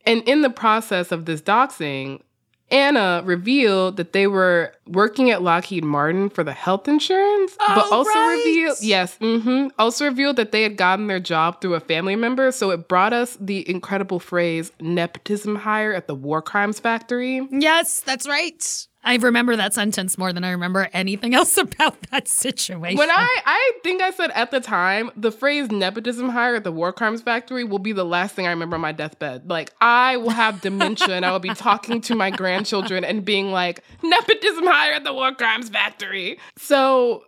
And 0.06 0.26
in 0.26 0.40
the 0.42 0.50
process 0.50 1.12
of 1.12 1.26
this 1.26 1.42
doxing, 1.42 2.22
Ana 2.70 3.22
revealed 3.24 3.96
that 3.96 4.12
they 4.12 4.26
were 4.26 4.72
working 4.87 5.30
at 5.30 5.42
Lockheed 5.42 5.85
Martin 5.85 6.30
for 6.30 6.44
the 6.44 6.52
health 6.52 6.87
insurance, 6.88 7.56
but 7.59 7.87
Oh, 7.90 7.96
also 7.96 8.11
right. 8.11 8.42
revealed, 8.44 8.78
yes, 8.80 9.16
hmm 9.16 9.68
also 9.78 10.04
revealed 10.04 10.37
that 10.37 10.52
they 10.52 10.62
had 10.62 10.76
gotten 10.76 11.06
their 11.06 11.20
job 11.20 11.61
through 11.61 11.74
a 11.74 11.80
family 11.80 12.16
member. 12.16 12.52
So 12.52 12.70
it 12.70 12.88
brought 12.88 13.12
us 13.12 13.37
the 13.40 13.68
incredible 13.68 14.18
phrase 14.20 14.72
nepotism 14.80 15.56
hire 15.56 15.92
at 15.92 16.06
the 16.06 16.14
war 16.14 16.42
crimes 16.42 16.78
factory. 16.80 17.46
Yes, 17.50 18.00
that's 18.00 18.28
right. 18.28 18.87
I 19.02 19.16
remember 19.16 19.56
that 19.56 19.72
sentence 19.72 20.18
more 20.18 20.30
than 20.32 20.44
I 20.44 20.50
remember 20.50 20.88
anything 20.92 21.34
else 21.40 21.56
about 21.56 21.96
that 22.10 22.28
situation. 22.28 22.98
When 22.98 23.10
I, 23.10 23.38
I 23.46 23.72
think 23.82 24.02
I 24.02 24.10
said 24.10 24.30
at 24.32 24.50
the 24.50 24.60
time, 24.60 25.10
the 25.16 25.32
phrase 25.32 25.70
nepotism 25.70 26.28
hire 26.28 26.56
at 26.56 26.64
the 26.64 26.72
war 26.72 26.92
crimes 26.92 27.22
factory 27.22 27.64
will 27.64 27.78
be 27.78 27.92
the 27.92 28.04
last 28.04 28.34
thing 28.34 28.46
I 28.46 28.50
remember 28.50 28.74
on 28.76 28.82
my 28.82 28.92
deathbed. 28.92 29.48
Like, 29.48 29.72
I 29.80 30.18
will 30.18 30.30
have 30.30 30.60
dementia 30.60 31.14
and 31.14 31.24
I 31.24 31.32
will 31.32 31.38
be 31.38 31.54
talking 31.54 32.02
to 32.02 32.14
my 32.14 32.30
grandchildren 32.30 33.02
and 33.04 33.24
being 33.24 33.50
like, 33.52 33.82
nepotism 34.02 34.66
hire 34.66 34.92
at 34.92 35.04
the 35.04 35.14
war 35.14 35.34
crimes 35.34 35.70
factory. 35.70 36.38
So 36.58 37.24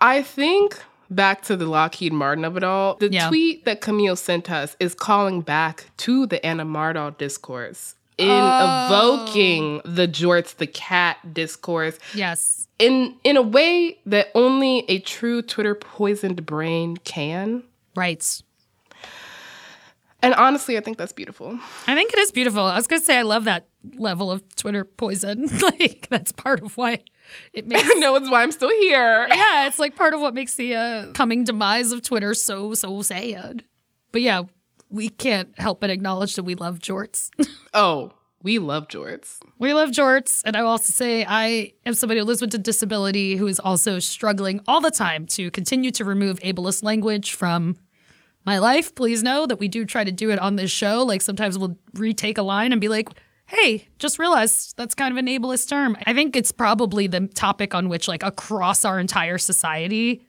I 0.00 0.22
think 0.22 0.80
back 1.10 1.42
to 1.42 1.56
the 1.56 1.66
Lockheed 1.66 2.12
Martin 2.12 2.44
of 2.44 2.56
it 2.56 2.62
all, 2.62 2.94
the 2.96 3.10
Yeah. 3.10 3.28
tweet 3.28 3.64
that 3.64 3.80
Camille 3.80 4.14
sent 4.16 4.48
us 4.48 4.76
is 4.78 4.94
calling 4.94 5.40
back 5.40 5.86
to 5.98 6.26
the 6.26 6.44
Ana 6.46 6.64
Mardoll 6.64 7.18
discourse. 7.18 7.95
In 8.18 8.28
Oh. 8.30 8.86
evoking 8.86 9.82
the 9.84 10.08
Jorts 10.08 10.56
the 10.56 10.66
cat 10.66 11.18
discourse, 11.34 11.98
yes. 12.14 12.66
in 12.78 13.14
in 13.24 13.36
a 13.36 13.42
way 13.42 13.98
that 14.06 14.28
only 14.34 14.84
a 14.88 15.00
true 15.00 15.42
Twitter 15.42 15.74
poisoned 15.74 16.46
brain 16.46 16.96
can. 16.98 17.62
Right. 17.94 18.24
And 20.22 20.34
honestly, 20.34 20.76
I 20.76 20.80
think 20.80 20.96
that's 20.96 21.12
beautiful. 21.12 21.58
I 21.86 21.94
think 21.94 22.12
it 22.12 22.18
is 22.18 22.32
beautiful. 22.32 22.62
I 22.64 22.76
was 22.76 22.86
going 22.86 23.00
to 23.00 23.06
say 23.06 23.18
I 23.18 23.22
love 23.22 23.44
that 23.44 23.68
level 23.98 24.30
of 24.32 24.42
Twitter 24.56 24.84
poison. 24.84 25.46
like 25.62 26.06
that's 26.10 26.32
part 26.32 26.62
of 26.62 26.76
why 26.76 27.00
it 27.52 27.66
makes 27.68 27.88
no, 27.96 28.16
it's 28.16 28.30
why 28.30 28.42
I'm 28.42 28.50
still 28.50 28.70
here. 28.80 29.26
Yeah, 29.28 29.66
it's 29.66 29.78
like 29.78 29.94
part 29.94 30.14
of 30.14 30.20
what 30.20 30.32
makes 30.34 30.54
the 30.54 30.74
uh, 30.74 31.12
coming 31.12 31.44
demise 31.44 31.92
of 31.92 32.02
Twitter 32.02 32.32
so 32.34 32.72
so 32.74 33.02
sad. 33.02 33.62
But 34.10 34.22
yeah, 34.22 34.44
we 34.90 35.08
can't 35.08 35.58
help 35.58 35.80
but 35.80 35.90
acknowledge 35.90 36.34
that 36.36 36.44
we 36.44 36.54
love 36.54 36.78
jorts. 36.78 37.30
Oh, 37.74 38.12
we 38.42 38.58
love 38.58 38.88
Jorts. 38.88 39.38
we 39.58 39.74
love 39.74 39.90
jorts, 39.90 40.40
and 40.44 40.56
I 40.56 40.62
will 40.62 40.70
also 40.70 40.92
say 40.92 41.24
I 41.28 41.72
am 41.84 41.94
somebody 41.94 42.20
who 42.20 42.26
lives 42.26 42.40
with 42.40 42.54
a 42.54 42.58
disability 42.58 43.36
who 43.36 43.46
is 43.48 43.58
also 43.58 43.98
struggling 43.98 44.60
all 44.68 44.80
the 44.80 44.90
time 44.90 45.26
to 45.28 45.50
continue 45.50 45.90
to 45.92 46.04
remove 46.04 46.38
ableist 46.40 46.82
language 46.84 47.32
from 47.34 47.76
my 48.46 48.58
life. 48.58 48.94
Please 48.94 49.22
know 49.22 49.46
that 49.46 49.58
we 49.58 49.68
do 49.68 49.84
try 49.84 50.04
to 50.04 50.12
do 50.12 50.30
it 50.30 50.38
on 50.38 50.56
this 50.56 50.70
show. 50.70 51.02
Like 51.02 51.20
sometimes 51.22 51.58
we'll 51.58 51.76
retake 51.94 52.38
a 52.38 52.42
line 52.42 52.70
and 52.72 52.80
be 52.80 52.88
like, 52.88 53.08
hey, 53.46 53.88
just 53.98 54.18
realized 54.18 54.76
that's 54.76 54.94
kind 54.94 55.12
of 55.12 55.18
an 55.18 55.26
ableist 55.26 55.68
term. 55.68 55.96
I 56.06 56.14
think 56.14 56.36
it's 56.36 56.52
probably 56.52 57.08
the 57.08 57.26
topic 57.28 57.74
on 57.74 57.88
which, 57.88 58.08
like, 58.08 58.22
across 58.22 58.84
our 58.84 58.98
entire 58.98 59.38
society, 59.38 60.24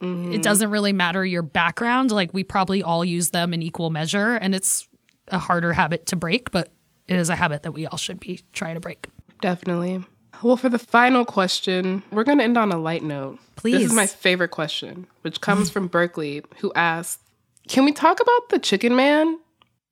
it 0.00 0.04
mm-hmm. 0.04 0.40
doesn't 0.42 0.70
really 0.70 0.92
matter 0.92 1.24
your 1.24 1.42
background. 1.42 2.10
Like, 2.10 2.34
we 2.34 2.44
probably 2.44 2.82
all 2.82 3.04
use 3.04 3.30
them 3.30 3.54
in 3.54 3.62
equal 3.62 3.90
measure, 3.90 4.34
and 4.34 4.54
it's 4.54 4.88
a 5.28 5.38
harder 5.38 5.72
habit 5.72 6.06
to 6.06 6.16
break, 6.16 6.50
but 6.50 6.68
it 7.08 7.16
is 7.16 7.30
a 7.30 7.36
habit 7.36 7.62
that 7.62 7.72
we 7.72 7.86
all 7.86 7.96
should 7.96 8.20
be 8.20 8.40
trying 8.52 8.74
to 8.74 8.80
break. 8.80 9.08
Definitely. 9.40 10.04
Well, 10.42 10.56
for 10.56 10.68
the 10.68 10.78
final 10.78 11.24
question, 11.24 12.02
we're 12.10 12.24
going 12.24 12.38
to 12.38 12.44
end 12.44 12.58
on 12.58 12.72
a 12.72 12.78
light 12.78 13.02
note. 13.02 13.38
Please. 13.56 13.78
This 13.78 13.86
is 13.86 13.92
my 13.94 14.06
favorite 14.06 14.50
question, 14.50 15.06
which 15.22 15.40
comes 15.40 15.70
from 15.72 15.88
Berkeley, 15.88 16.42
who 16.58 16.72
asks 16.74 17.22
Can 17.68 17.84
we 17.84 17.92
talk 17.92 18.20
about 18.20 18.48
the 18.50 18.58
chicken 18.58 18.96
man? 18.96 19.38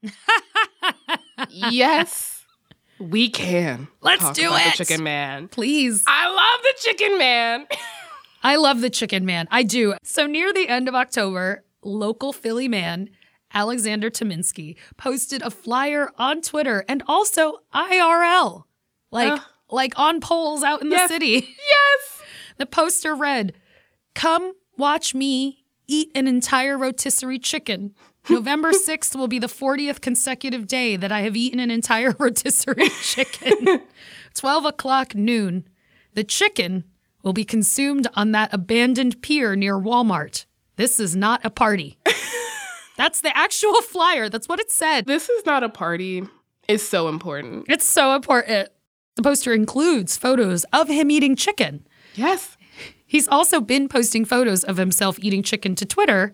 yes, 1.48 2.44
we 2.98 3.30
can. 3.30 3.88
Let's 4.02 4.30
do 4.32 4.48
about 4.48 4.60
it. 4.60 4.76
The 4.76 4.84
chicken 4.84 5.02
man. 5.02 5.48
Please. 5.48 6.04
I 6.06 6.28
love 6.28 6.62
the 6.62 6.74
chicken 6.80 7.18
man. 7.18 7.66
I 8.44 8.56
love 8.56 8.82
the 8.82 8.90
chicken 8.90 9.24
man. 9.24 9.48
I 9.50 9.62
do. 9.62 9.94
So 10.04 10.26
near 10.26 10.52
the 10.52 10.68
end 10.68 10.86
of 10.86 10.94
October, 10.94 11.64
local 11.82 12.32
Philly 12.32 12.68
man 12.68 13.08
Alexander 13.54 14.10
Tominsky 14.10 14.76
posted 14.96 15.40
a 15.42 15.50
flyer 15.50 16.10
on 16.18 16.42
Twitter 16.42 16.84
and 16.88 17.02
also 17.06 17.60
IRL, 17.72 18.64
like 19.10 19.32
Ugh. 19.32 19.40
like 19.70 19.98
on 19.98 20.20
poles 20.20 20.62
out 20.62 20.82
in 20.82 20.88
the 20.90 21.06
city. 21.08 21.56
yes. 21.70 22.22
The 22.58 22.66
poster 22.66 23.14
read, 23.14 23.54
"Come 24.14 24.52
watch 24.76 25.14
me 25.14 25.64
eat 25.86 26.10
an 26.14 26.26
entire 26.26 26.76
rotisserie 26.76 27.38
chicken." 27.38 27.94
November 28.30 28.72
6th 28.72 29.14
will 29.14 29.28
be 29.28 29.38
the 29.38 29.48
40th 29.48 30.00
consecutive 30.00 30.66
day 30.66 30.96
that 30.96 31.12
I 31.12 31.20
have 31.20 31.36
eaten 31.36 31.60
an 31.60 31.70
entire 31.70 32.12
rotisserie 32.18 32.88
chicken. 33.02 33.82
12 34.32 34.64
o'clock 34.64 35.14
noon. 35.14 35.68
The 36.14 36.24
chicken 36.24 36.84
will 37.24 37.32
be 37.32 37.44
consumed 37.44 38.06
on 38.14 38.32
that 38.32 38.52
abandoned 38.52 39.22
pier 39.22 39.56
near 39.56 39.78
Walmart. 39.78 40.44
This 40.76 41.00
is 41.00 41.16
not 41.16 41.44
a 41.44 41.50
party. 41.50 41.98
That's 42.96 43.20
the 43.20 43.36
actual 43.36 43.80
flyer. 43.82 44.28
That's 44.28 44.48
what 44.48 44.60
it 44.60 44.70
said. 44.70 45.06
This 45.06 45.28
is 45.28 45.44
not 45.44 45.64
a 45.64 45.68
party. 45.68 46.22
Is 46.68 46.86
so 46.86 47.08
important. 47.08 47.66
It's 47.68 47.84
so 47.84 48.14
important. 48.14 48.68
The 49.16 49.22
poster 49.22 49.52
includes 49.52 50.16
photos 50.16 50.64
of 50.72 50.88
him 50.88 51.10
eating 51.10 51.36
chicken. 51.36 51.86
Yes. 52.14 52.56
He's 53.06 53.28
also 53.28 53.60
been 53.60 53.88
posting 53.88 54.24
photos 54.24 54.64
of 54.64 54.76
himself 54.76 55.18
eating 55.20 55.42
chicken 55.42 55.74
to 55.76 55.86
Twitter, 55.86 56.32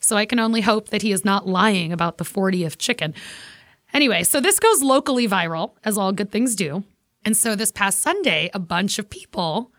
so 0.00 0.16
I 0.16 0.26
can 0.26 0.38
only 0.38 0.60
hope 0.60 0.88
that 0.88 1.02
he 1.02 1.12
is 1.12 1.24
not 1.24 1.46
lying 1.46 1.92
about 1.92 2.18
the 2.18 2.24
40th 2.24 2.76
chicken. 2.78 3.14
Anyway, 3.94 4.24
so 4.24 4.40
this 4.40 4.58
goes 4.58 4.82
locally 4.82 5.26
viral, 5.26 5.72
as 5.84 5.96
all 5.96 6.12
good 6.12 6.30
things 6.30 6.54
do. 6.54 6.84
And 7.24 7.36
so 7.36 7.54
this 7.54 7.72
past 7.72 8.00
Sunday, 8.00 8.50
a 8.52 8.58
bunch 8.58 8.98
of 8.98 9.08
people 9.08 9.72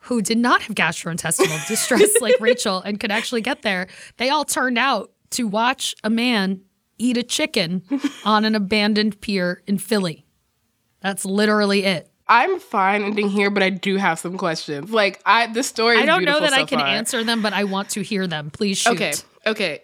who 0.00 0.22
did 0.22 0.38
not 0.38 0.62
have 0.62 0.76
gastrointestinal 0.76 1.66
distress 1.68 2.20
like 2.20 2.36
Rachelle 2.38 2.82
and 2.84 2.98
could 2.98 3.10
actually 3.10 3.42
get 3.42 3.62
there, 3.62 3.86
they 4.16 4.30
all 4.30 4.44
turned 4.44 4.78
out 4.78 5.12
to 5.30 5.46
watch 5.46 5.94
a 6.02 6.10
man 6.10 6.62
eat 6.98 7.16
a 7.16 7.22
chicken 7.22 7.82
on 8.24 8.44
an 8.44 8.54
abandoned 8.54 9.20
pier 9.20 9.62
in 9.66 9.78
Philly. 9.78 10.26
That's 11.00 11.24
literally 11.24 11.84
it. 11.84 12.10
I'm 12.28 12.60
fine 12.60 13.02
ending 13.02 13.28
here, 13.28 13.50
but 13.50 13.62
I 13.62 13.70
do 13.70 13.96
have 13.96 14.18
some 14.18 14.38
questions. 14.38 14.90
Like 14.92 15.20
I 15.26 15.48
the 15.48 15.64
story 15.64 15.96
is 15.96 16.02
I 16.02 16.06
don't 16.06 16.24
know 16.24 16.38
that 16.38 16.52
I 16.52 16.64
can 16.64 16.78
far. 16.78 16.86
answer 16.86 17.24
them, 17.24 17.42
but 17.42 17.52
I 17.52 17.64
want 17.64 17.90
to 17.90 18.02
hear 18.02 18.28
them. 18.28 18.50
Please 18.50 18.78
shoot. 18.78 18.92
Okay. 18.92 19.12
Okay. 19.46 19.82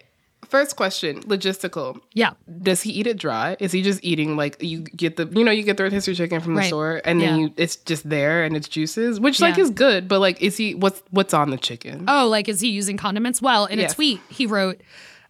First 0.48 0.76
question, 0.76 1.22
logistical. 1.24 2.00
Yeah. 2.14 2.32
Does 2.62 2.82
he 2.82 2.90
eat 2.92 3.06
it 3.06 3.18
dry? 3.18 3.56
Is 3.60 3.72
he 3.72 3.82
just 3.82 4.00
eating 4.04 4.36
like 4.36 4.56
you 4.62 4.80
get 4.80 5.16
the 5.16 5.26
you 5.32 5.44
know 5.44 5.50
you 5.50 5.62
get 5.62 5.76
the 5.76 5.82
rotisserie 5.84 6.14
chicken 6.14 6.40
from 6.40 6.54
the 6.54 6.60
Right. 6.60 6.66
store 6.68 7.00
and 7.04 7.20
then 7.20 7.38
Yeah. 7.38 7.46
you 7.46 7.52
it's 7.56 7.76
just 7.76 8.08
there 8.08 8.44
and 8.44 8.56
it's 8.56 8.68
juices, 8.68 9.18
which 9.20 9.40
like 9.40 9.58
is 9.58 9.70
good, 9.70 10.08
but 10.08 10.20
like 10.20 10.40
is 10.40 10.56
he 10.56 10.74
what's 10.74 11.02
what's 11.10 11.34
on 11.34 11.50
the 11.50 11.56
chicken? 11.58 12.04
Oh, 12.08 12.28
like 12.28 12.48
is 12.48 12.60
he 12.60 12.68
using 12.70 12.96
condiments? 12.96 13.42
Well, 13.42 13.66
in 13.66 13.78
Yes. 13.78 13.92
a 13.92 13.94
tweet, 13.94 14.20
he 14.28 14.46
wrote, 14.46 14.80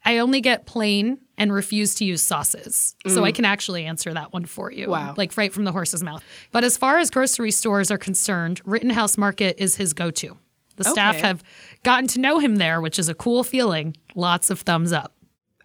I 0.05 0.19
only 0.19 0.41
get 0.41 0.67
plain 0.67 1.19
and 1.39 1.53
refuse 1.53 1.95
to 1.97 2.05
use 2.05 2.23
sauces. 2.23 2.95
So 3.09 3.25
I 3.25 3.33
can 3.33 3.45
actually 3.45 3.85
answer 3.85 4.15
that 4.15 4.33
one 4.33 4.45
for 4.47 4.71
you. 4.73 4.87
Mm. 4.87 4.91
Wow. 4.91 5.15
Like 5.17 5.37
right 5.37 5.53
from 5.53 5.65
the 5.65 5.73
horse's 5.73 6.03
mouth. 6.03 6.23
But 6.53 6.63
as 6.65 6.77
far 6.79 6.99
as 6.99 7.11
grocery 7.11 7.51
stores 7.51 7.91
are 7.91 7.99
concerned, 7.99 8.61
Rittenhouse 8.65 9.19
Market 9.19 9.57
is 9.59 9.77
his 9.77 9.93
go 9.93 10.11
to. 10.13 10.39
The 10.77 10.85
staff 10.85 11.17
Okay. 11.17 11.27
have 11.27 11.43
gotten 11.83 12.07
to 12.09 12.21
know 12.21 12.39
him 12.39 12.57
there, 12.57 12.81
which 12.81 12.99
is 12.99 13.09
a 13.09 13.15
cool 13.15 13.43
feeling. 13.45 13.97
Lots 14.15 14.51
of 14.51 14.61
thumbs 14.61 14.93
up. 14.93 15.13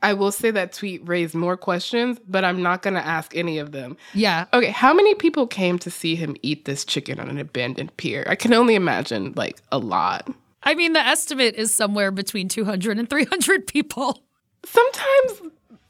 I 0.04 0.14
will 0.14 0.32
say 0.32 0.50
that 0.52 0.74
tweet 0.74 1.08
raised 1.08 1.36
more 1.36 1.56
questions, 1.56 2.18
but 2.28 2.44
I'm 2.44 2.64
not 2.64 2.82
going 2.82 2.96
to 2.96 3.06
ask 3.06 3.36
any 3.36 3.60
of 3.60 3.72
them. 3.72 3.98
Yeah. 4.16 4.46
Okay, 4.52 4.72
how 4.72 4.94
many 4.96 5.14
people 5.14 5.46
came 5.46 5.78
to 5.80 5.92
see 5.92 6.16
him 6.16 6.36
eat 6.42 6.66
this 6.66 6.84
chicken 6.84 7.20
on 7.20 7.30
an 7.30 7.38
abandoned 7.38 7.96
pier? 7.98 8.26
I 8.28 8.36
can 8.36 8.52
only 8.54 8.74
imagine 8.74 9.34
like 9.36 9.62
a 9.72 9.78
lot. 9.78 10.28
I 10.64 10.74
mean, 10.74 10.94
the 10.94 11.00
estimate 11.06 11.54
is 11.56 11.74
somewhere 11.74 12.10
between 12.10 12.48
200 12.48 12.98
and 12.98 13.10
300 13.10 13.68
people. 13.68 14.24
Sometimes 14.66 15.42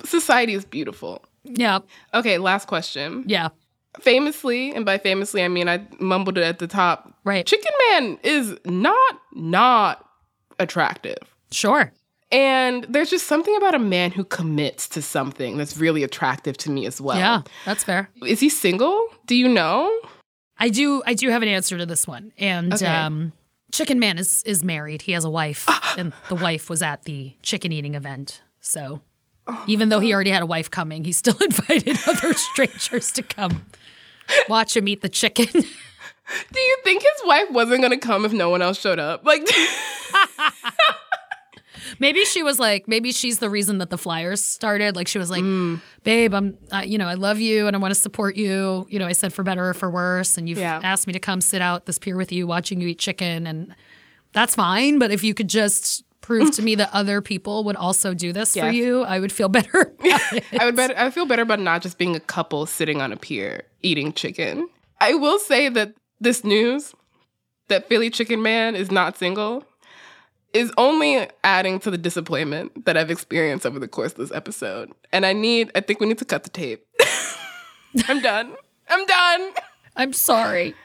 society 0.03 0.53
is 0.55 0.65
beautiful. 0.65 1.23
Yeah. 1.43 1.79
Okay, 2.13 2.37
last 2.37 2.67
question. 2.67 3.23
Yeah. 3.27 3.49
Famously, 3.99 4.73
and 4.73 4.85
by 4.85 4.97
famously 4.97 5.43
I 5.43 5.47
mean 5.49 5.67
I 5.67 5.85
mumbled 5.99 6.37
it 6.37 6.43
at 6.43 6.59
the 6.59 6.67
top. 6.67 7.13
Right. 7.25 7.45
Chicken 7.45 7.71
Man 7.89 8.17
is 8.23 8.55
not 8.65 9.19
not 9.33 10.07
attractive. 10.59 11.17
Sure. 11.51 11.91
And 12.31 12.85
there's 12.87 13.09
just 13.09 13.27
something 13.27 13.53
about 13.57 13.75
a 13.75 13.79
man 13.79 14.11
who 14.11 14.23
commits 14.23 14.87
to 14.89 15.01
something 15.01 15.57
that's 15.57 15.75
really 15.75 16.03
attractive 16.03 16.55
to 16.59 16.71
me 16.71 16.85
as 16.85 17.01
well. 17.01 17.17
Yeah. 17.17 17.41
That's 17.65 17.83
fair. 17.83 18.09
Is 18.25 18.39
he 18.39 18.47
single? 18.47 19.05
Do 19.25 19.35
you 19.35 19.49
know? 19.49 19.91
I 20.57 20.69
do 20.69 21.03
I 21.05 21.13
do 21.13 21.29
have 21.29 21.41
an 21.41 21.49
answer 21.49 21.77
to 21.77 21.85
this 21.85 22.07
one. 22.07 22.31
And 22.37 22.73
Okay. 22.73 22.85
um 22.85 23.33
Chicken 23.73 23.99
Man 23.99 24.17
is 24.17 24.41
is 24.45 24.63
married. 24.63 25.01
He 25.01 25.11
has 25.11 25.25
a 25.25 25.29
wife 25.29 25.67
and 25.97 26.13
the 26.29 26.35
wife 26.35 26.69
was 26.69 26.81
at 26.81 27.03
the 27.03 27.35
chicken 27.41 27.71
eating 27.73 27.95
event. 27.95 28.41
So 28.61 29.01
even 29.67 29.89
though 29.89 29.99
he 29.99 30.13
already 30.13 30.29
had 30.29 30.41
a 30.43 30.45
wife 30.45 30.69
coming, 30.71 31.03
he 31.03 31.11
still 31.11 31.37
invited 31.41 31.97
other 32.07 32.33
strangers 32.33 33.11
to 33.13 33.23
come 33.23 33.65
watch 34.49 34.75
him 34.75 34.87
eat 34.87 35.01
the 35.01 35.09
chicken. 35.09 35.47
Do 35.51 36.59
you 36.59 36.77
think 36.83 37.01
his 37.01 37.21
wife 37.25 37.49
wasn't 37.51 37.81
gonna 37.81 37.97
come 37.97 38.23
if 38.25 38.31
no 38.33 38.49
one 38.49 38.61
else 38.61 38.79
showed 38.79 38.99
up? 38.99 39.25
Like, 39.25 39.41
maybe 41.99 42.23
she 42.25 42.43
was 42.43 42.59
like, 42.59 42.87
maybe 42.87 43.11
she's 43.11 43.39
the 43.39 43.49
reason 43.49 43.79
that 43.79 43.89
the 43.89 43.97
Flyers 43.97 44.43
started. 44.43 44.95
Like 44.95 45.07
she 45.07 45.17
was 45.19 45.29
like, 45.29 45.43
babe, 46.03 46.33
I'm, 46.33 46.57
uh, 46.71 46.83
you 46.85 46.97
know, 46.97 47.07
I 47.07 47.15
love 47.15 47.39
you 47.39 47.67
and 47.67 47.75
I 47.75 47.79
want 47.79 47.93
to 47.93 47.99
support 47.99 48.35
you. 48.35 48.85
You 48.89 48.99
know, 48.99 49.07
I 49.07 49.11
said 49.13 49.33
for 49.33 49.43
better 49.43 49.69
or 49.69 49.73
for 49.73 49.89
worse, 49.89 50.37
and 50.37 50.47
you've 50.47 50.57
Yeah. 50.59 50.79
asked 50.83 51.07
me 51.07 51.13
to 51.13 51.19
come 51.19 51.41
sit 51.41 51.61
out 51.61 51.85
this 51.85 51.99
pier 51.99 52.15
with 52.15 52.31
you, 52.31 52.47
watching 52.47 52.79
you 52.81 52.87
eat 52.89 52.99
chicken, 52.99 53.45
and 53.47 53.75
that's 54.33 54.55
fine. 54.55 54.99
But 54.99 55.11
if 55.11 55.23
you 55.23 55.33
could 55.33 55.47
just 55.49 56.03
prove 56.21 56.51
to 56.55 56.61
me 56.63 56.75
that 56.75 56.89
other 56.93 57.21
people 57.21 57.63
would 57.65 57.75
also 57.75 58.13
do 58.13 58.31
this 58.31 58.55
for 58.55 58.69
you, 58.69 59.03
I 59.03 59.19
would 59.19 59.31
feel 59.31 59.49
better. 59.49 59.93
I 60.03 60.65
would 60.65 60.75
better, 60.75 60.93
I 60.97 61.09
feel 61.09 61.25
better 61.25 61.41
about 61.41 61.59
not 61.59 61.81
just 61.81 61.97
being 61.97 62.15
a 62.15 62.19
couple 62.19 62.65
sitting 62.65 63.01
on 63.01 63.11
a 63.11 63.17
pier 63.17 63.63
eating 63.81 64.13
chicken. 64.13 64.69
I 64.99 65.15
will 65.15 65.39
say 65.39 65.69
that 65.69 65.93
this 66.19 66.43
news 66.43 66.93
that 67.67 67.87
Philly 67.89 68.09
Chicken 68.09 68.41
Man 68.41 68.75
is 68.75 68.91
not 68.91 69.17
single 69.17 69.65
is 70.53 70.71
only 70.77 71.27
adding 71.43 71.79
to 71.79 71.89
the 71.89 71.97
disappointment 71.97 72.85
that 72.85 72.97
I've 72.97 73.09
experienced 73.09 73.65
over 73.65 73.79
the 73.79 73.87
course 73.87 74.11
of 74.11 74.17
this 74.17 74.31
episode. 74.31 74.91
And 75.11 75.25
I 75.25 75.33
need, 75.33 75.71
I 75.75 75.79
think 75.79 75.99
we 75.99 76.07
need 76.07 76.17
to 76.17 76.25
cut 76.25 76.43
the 76.43 76.49
tape. 76.49 76.85
I'm 78.07 78.21
done. 78.21 78.53
I'm 78.89 79.05
done. 79.05 79.51
I'm 79.95 80.13
sorry. 80.13 80.75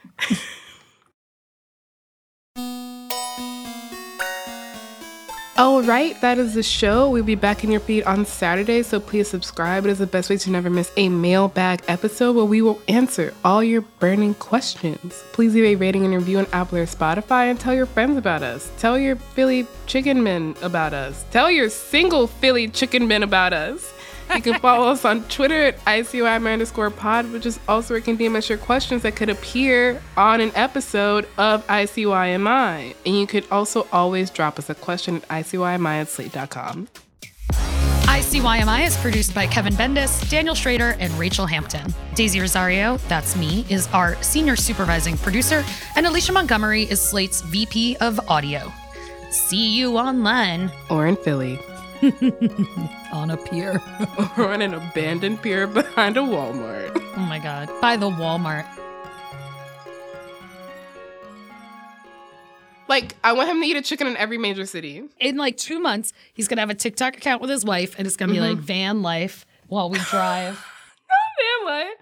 All 5.59 5.81
right, 5.83 6.21
that 6.21 6.37
is 6.37 6.53
the 6.53 6.63
show. 6.63 7.09
We'll 7.09 7.25
be 7.25 7.35
back 7.35 7.65
in 7.65 7.71
your 7.71 7.81
feed 7.81 8.03
on 8.03 8.27
Saturday, 8.27 8.83
so 8.83 9.01
please 9.01 9.27
subscribe. 9.27 9.87
It 9.87 9.91
is 9.91 9.99
the 9.99 10.07
best 10.07 10.29
way 10.29 10.37
to 10.37 10.51
never 10.51 10.69
miss 10.69 10.93
a 10.99 11.09
mailbag 11.09 11.81
episode 11.89 12.37
where 12.37 12.45
we 12.45 12.61
will 12.61 12.79
answer 12.89 13.33
all 13.43 13.65
your 13.65 13.81
burning 13.81 14.35
questions. 14.35 15.25
Please 15.33 15.55
leave 15.55 15.65
a 15.65 15.77
rating 15.77 16.05
and 16.05 16.13
review 16.13 16.41
on 16.41 16.47
Apple 16.53 16.77
or 16.77 16.85
Spotify 16.85 17.51
and 17.51 17.59
tell 17.59 17.73
your 17.73 17.87
friends 17.87 18.19
about 18.19 18.43
us. 18.43 18.71
Tell 18.77 18.99
your 18.99 19.17
Philly 19.17 19.67
chicken 19.87 20.23
men 20.23 20.55
about 20.61 20.93
us. 20.93 21.25
Tell 21.31 21.51
your 21.51 21.71
single 21.71 22.27
Philly 22.27 22.69
chicken 22.69 23.09
men 23.09 23.23
about 23.23 23.55
us. 23.55 23.95
You 24.35 24.43
can 24.43 24.61
follow 24.61 24.89
us 24.89 25.05
on 25.05 25.23
Twitter 25.25 25.63
at 25.63 25.85
ICYMI 25.85 26.53
underscore 26.53 26.91
pod, 26.91 27.31
which 27.33 27.47
is 27.47 27.59
also 27.69 27.95
where 27.95 27.99
you 27.99 28.05
can 28.05 28.19
DM 28.19 28.37
us 28.37 28.49
your 28.49 28.59
questions 28.59 29.03
that 29.03 29.17
could 29.17 29.29
appear 29.31 30.03
on 30.17 30.41
an 30.41 30.53
episode 30.55 31.29
of 31.39 31.67
ICYMI. 31.69 32.95
And 33.07 33.17
you 33.19 33.27
could 33.27 33.47
also 33.51 33.87
always 33.93 34.31
drop 34.31 34.59
us 34.59 34.69
a 34.69 34.75
question 34.75 35.17
at 35.17 35.29
ICYMI 35.29 36.01
at 36.01 36.09
slate.com. 36.09 36.89
ICYMI 38.17 38.87
is 38.87 38.97
produced 38.97 39.35
by 39.35 39.47
Kevin 39.47 39.75
Bendis, 39.75 40.29
Daniel 40.31 40.55
Schroeder, 40.55 40.97
and 41.01 41.13
Rachelle 41.15 41.49
Hampton. 41.49 41.93
Daisy 42.15 42.41
Rosario, 42.41 42.97
that's 43.09 43.37
me, 43.37 43.67
is 43.69 43.89
our 43.93 44.21
senior 44.23 44.57
supervising 44.57 45.19
producer, 45.19 45.65
and 45.97 46.07
Alicia 46.07 46.33
Montgomery 46.33 46.85
is 46.85 47.01
Slate's 47.01 47.43
VP 47.43 47.97
of 48.01 48.19
Audio. 48.29 48.73
See 49.31 49.77
you 49.77 49.99
online 49.99 50.73
Or 50.89 51.07
in 51.07 51.17
Philly. 51.17 51.59
on 53.13 53.31
a 53.31 53.37
pier. 53.37 53.81
Or 54.37 54.49
on 54.53 54.63
an 54.63 54.75
abandoned 54.75 55.43
pier 55.43 55.67
behind 55.67 56.17
a 56.17 56.21
Walmart. 56.21 56.93
oh 57.17 57.21
my 57.21 57.39
God. 57.39 57.71
By 57.81 57.97
the 57.97 58.11
Walmart. 58.11 58.67
Like, 62.89 63.17
I 63.25 63.33
want 63.33 63.49
him 63.49 63.61
to 63.61 63.67
eat 63.67 63.77
a 63.77 63.83
chicken 63.83 64.07
in 64.07 64.17
every 64.17 64.39
major 64.39 64.65
city. 64.65 65.03
In 65.19 65.37
like 65.37 65.57
two 65.57 65.81
months, 65.81 66.13
he's 66.33 66.47
to 66.59 66.63
have 66.63 66.71
a 66.71 66.75
TikTok 66.75 67.17
account 67.17 67.41
with 67.41 67.51
his 67.51 67.65
wife, 67.65 67.97
and 67.99 68.07
it's 68.07 68.17
to 68.29 68.35
be 68.35 68.41
mm-hmm. 68.41 68.57
like 68.57 68.59
van 68.59 69.03
life 69.03 69.45
while 69.67 69.91
we 69.91 69.99
drive. 69.99 70.55
van 71.09 71.67
like, 71.67 71.99